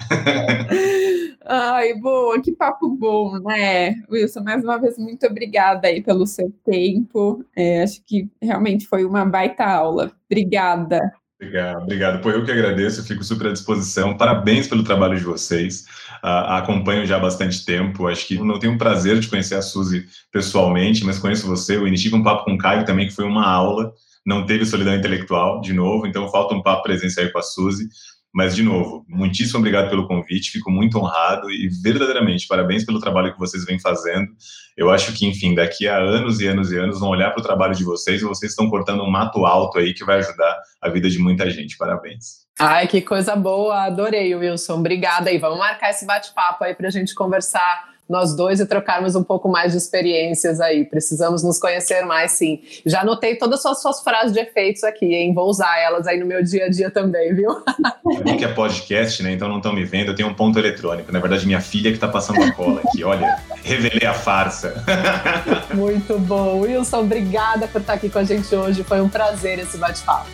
Ai, 1.44 1.94
boa, 1.94 2.40
que 2.40 2.52
papo 2.52 2.88
bom, 2.88 3.38
né? 3.40 3.96
Wilson, 4.10 4.42
mais 4.42 4.64
uma 4.64 4.78
vez, 4.78 4.96
muito 4.96 5.26
obrigada 5.26 5.88
aí 5.88 6.00
pelo 6.00 6.26
seu 6.26 6.50
tempo. 6.64 7.44
É, 7.54 7.82
acho 7.82 8.02
que 8.06 8.26
realmente 8.40 8.86
foi 8.86 9.04
uma 9.04 9.26
baita 9.26 9.64
aula. 9.64 10.12
Obrigada. 10.30 11.12
Obrigado, 11.42 11.82
obrigado. 11.82 12.22
Pô, 12.22 12.30
eu 12.30 12.44
que 12.44 12.52
agradeço, 12.52 13.04
fico 13.04 13.24
super 13.24 13.48
à 13.48 13.52
disposição. 13.52 14.16
Parabéns 14.16 14.68
pelo 14.68 14.84
trabalho 14.84 15.18
de 15.18 15.24
vocês. 15.24 15.86
Uh, 16.22 16.46
acompanho 16.50 17.04
já 17.04 17.16
há 17.16 17.18
bastante 17.18 17.64
tempo. 17.64 18.06
Acho 18.06 18.24
que 18.28 18.38
não 18.38 18.60
tenho 18.60 18.74
o 18.74 18.78
prazer 18.78 19.18
de 19.18 19.26
conhecer 19.26 19.56
a 19.56 19.62
Suzy 19.62 20.06
pessoalmente, 20.30 21.04
mas 21.04 21.18
conheço 21.18 21.44
você. 21.48 21.74
Eu 21.74 21.88
iniciei 21.88 22.14
um 22.14 22.22
papo 22.22 22.44
com 22.44 22.54
o 22.54 22.58
Caio 22.58 22.86
também, 22.86 23.08
que 23.08 23.12
foi 23.12 23.24
uma 23.24 23.44
aula. 23.44 23.92
Não 24.24 24.46
teve 24.46 24.64
solidão 24.64 24.94
intelectual, 24.94 25.60
de 25.60 25.72
novo, 25.72 26.06
então 26.06 26.30
falta 26.30 26.54
um 26.54 26.62
papo 26.62 26.84
presencial 26.84 27.28
com 27.32 27.38
a 27.38 27.42
Suzy. 27.42 27.88
Mas, 28.32 28.56
de 28.56 28.62
novo, 28.62 29.04
muitíssimo 29.08 29.58
obrigado 29.58 29.90
pelo 29.90 30.08
convite, 30.08 30.50
fico 30.50 30.70
muito 30.70 30.98
honrado 30.98 31.50
e 31.50 31.68
verdadeiramente 31.82 32.46
parabéns 32.46 32.82
pelo 32.82 32.98
trabalho 32.98 33.32
que 33.32 33.38
vocês 33.38 33.64
vêm 33.64 33.78
fazendo. 33.78 34.28
Eu 34.74 34.90
acho 34.90 35.12
que, 35.12 35.26
enfim, 35.26 35.54
daqui 35.54 35.86
a 35.86 35.98
anos 35.98 36.40
e 36.40 36.46
anos 36.46 36.72
e 36.72 36.78
anos 36.78 36.98
vão 36.98 37.10
olhar 37.10 37.30
para 37.30 37.40
o 37.40 37.42
trabalho 37.42 37.74
de 37.74 37.84
vocês 37.84 38.22
e 38.22 38.24
vocês 38.24 38.52
estão 38.52 38.70
cortando 38.70 39.02
um 39.02 39.10
mato 39.10 39.44
alto 39.44 39.78
aí 39.78 39.92
que 39.92 40.02
vai 40.02 40.18
ajudar 40.20 40.58
a 40.80 40.88
vida 40.88 41.10
de 41.10 41.18
muita 41.18 41.50
gente. 41.50 41.76
Parabéns. 41.76 42.42
Ai, 42.58 42.86
que 42.86 43.02
coisa 43.02 43.36
boa, 43.36 43.84
adorei, 43.84 44.34
Wilson. 44.34 44.78
Obrigada 44.78 45.28
aí. 45.28 45.36
Vamos 45.36 45.58
marcar 45.58 45.90
esse 45.90 46.06
bate-papo 46.06 46.64
aí 46.64 46.74
para 46.74 46.88
a 46.88 46.90
gente 46.90 47.14
conversar 47.14 47.91
nós 48.12 48.36
dois 48.36 48.60
e 48.60 48.66
trocarmos 48.66 49.16
um 49.16 49.24
pouco 49.24 49.48
mais 49.48 49.72
de 49.72 49.78
experiências 49.78 50.60
aí. 50.60 50.84
Precisamos 50.84 51.42
nos 51.42 51.58
conhecer 51.58 52.04
mais, 52.04 52.32
sim. 52.32 52.60
Já 52.84 53.00
anotei 53.00 53.36
todas 53.36 53.64
as 53.64 53.80
suas, 53.80 54.02
frases 54.02 54.32
de 54.32 54.40
efeitos 54.40 54.84
aqui, 54.84 55.14
hein? 55.14 55.32
Vou 55.32 55.48
usar 55.48 55.78
elas 55.80 56.06
aí 56.06 56.20
no 56.20 56.26
meu 56.26 56.42
dia 56.42 56.66
a 56.66 56.68
dia 56.68 56.90
também, 56.90 57.34
viu? 57.34 57.50
É 57.50 58.22
bom 58.22 58.36
que 58.36 58.44
é 58.44 58.48
podcast, 58.48 59.22
né? 59.22 59.32
Então 59.32 59.48
não 59.48 59.56
estão 59.56 59.72
me 59.72 59.84
vendo, 59.84 60.08
eu 60.10 60.14
tenho 60.14 60.28
um 60.28 60.34
ponto 60.34 60.58
eletrônico. 60.58 61.10
Na 61.10 61.20
verdade, 61.20 61.46
minha 61.46 61.60
filha 61.60 61.90
que 61.90 61.96
está 61.96 62.06
passando 62.06 62.42
a 62.42 62.52
cola 62.52 62.82
aqui. 62.84 63.02
Olha, 63.02 63.38
revelei 63.64 64.06
a 64.06 64.12
farsa. 64.12 64.84
Muito 65.72 66.18
bom. 66.18 66.60
Wilson, 66.60 67.00
obrigada 67.00 67.66
por 67.66 67.80
estar 67.80 67.94
aqui 67.94 68.10
com 68.10 68.18
a 68.18 68.24
gente 68.24 68.54
hoje. 68.54 68.84
Foi 68.84 69.00
um 69.00 69.08
prazer 69.08 69.58
esse 69.58 69.78
bate-papo. 69.78 70.28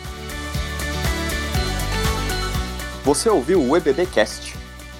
Você 3.05 3.29
ouviu 3.29 3.63
o 3.63 3.77
EBBcast 3.77 4.48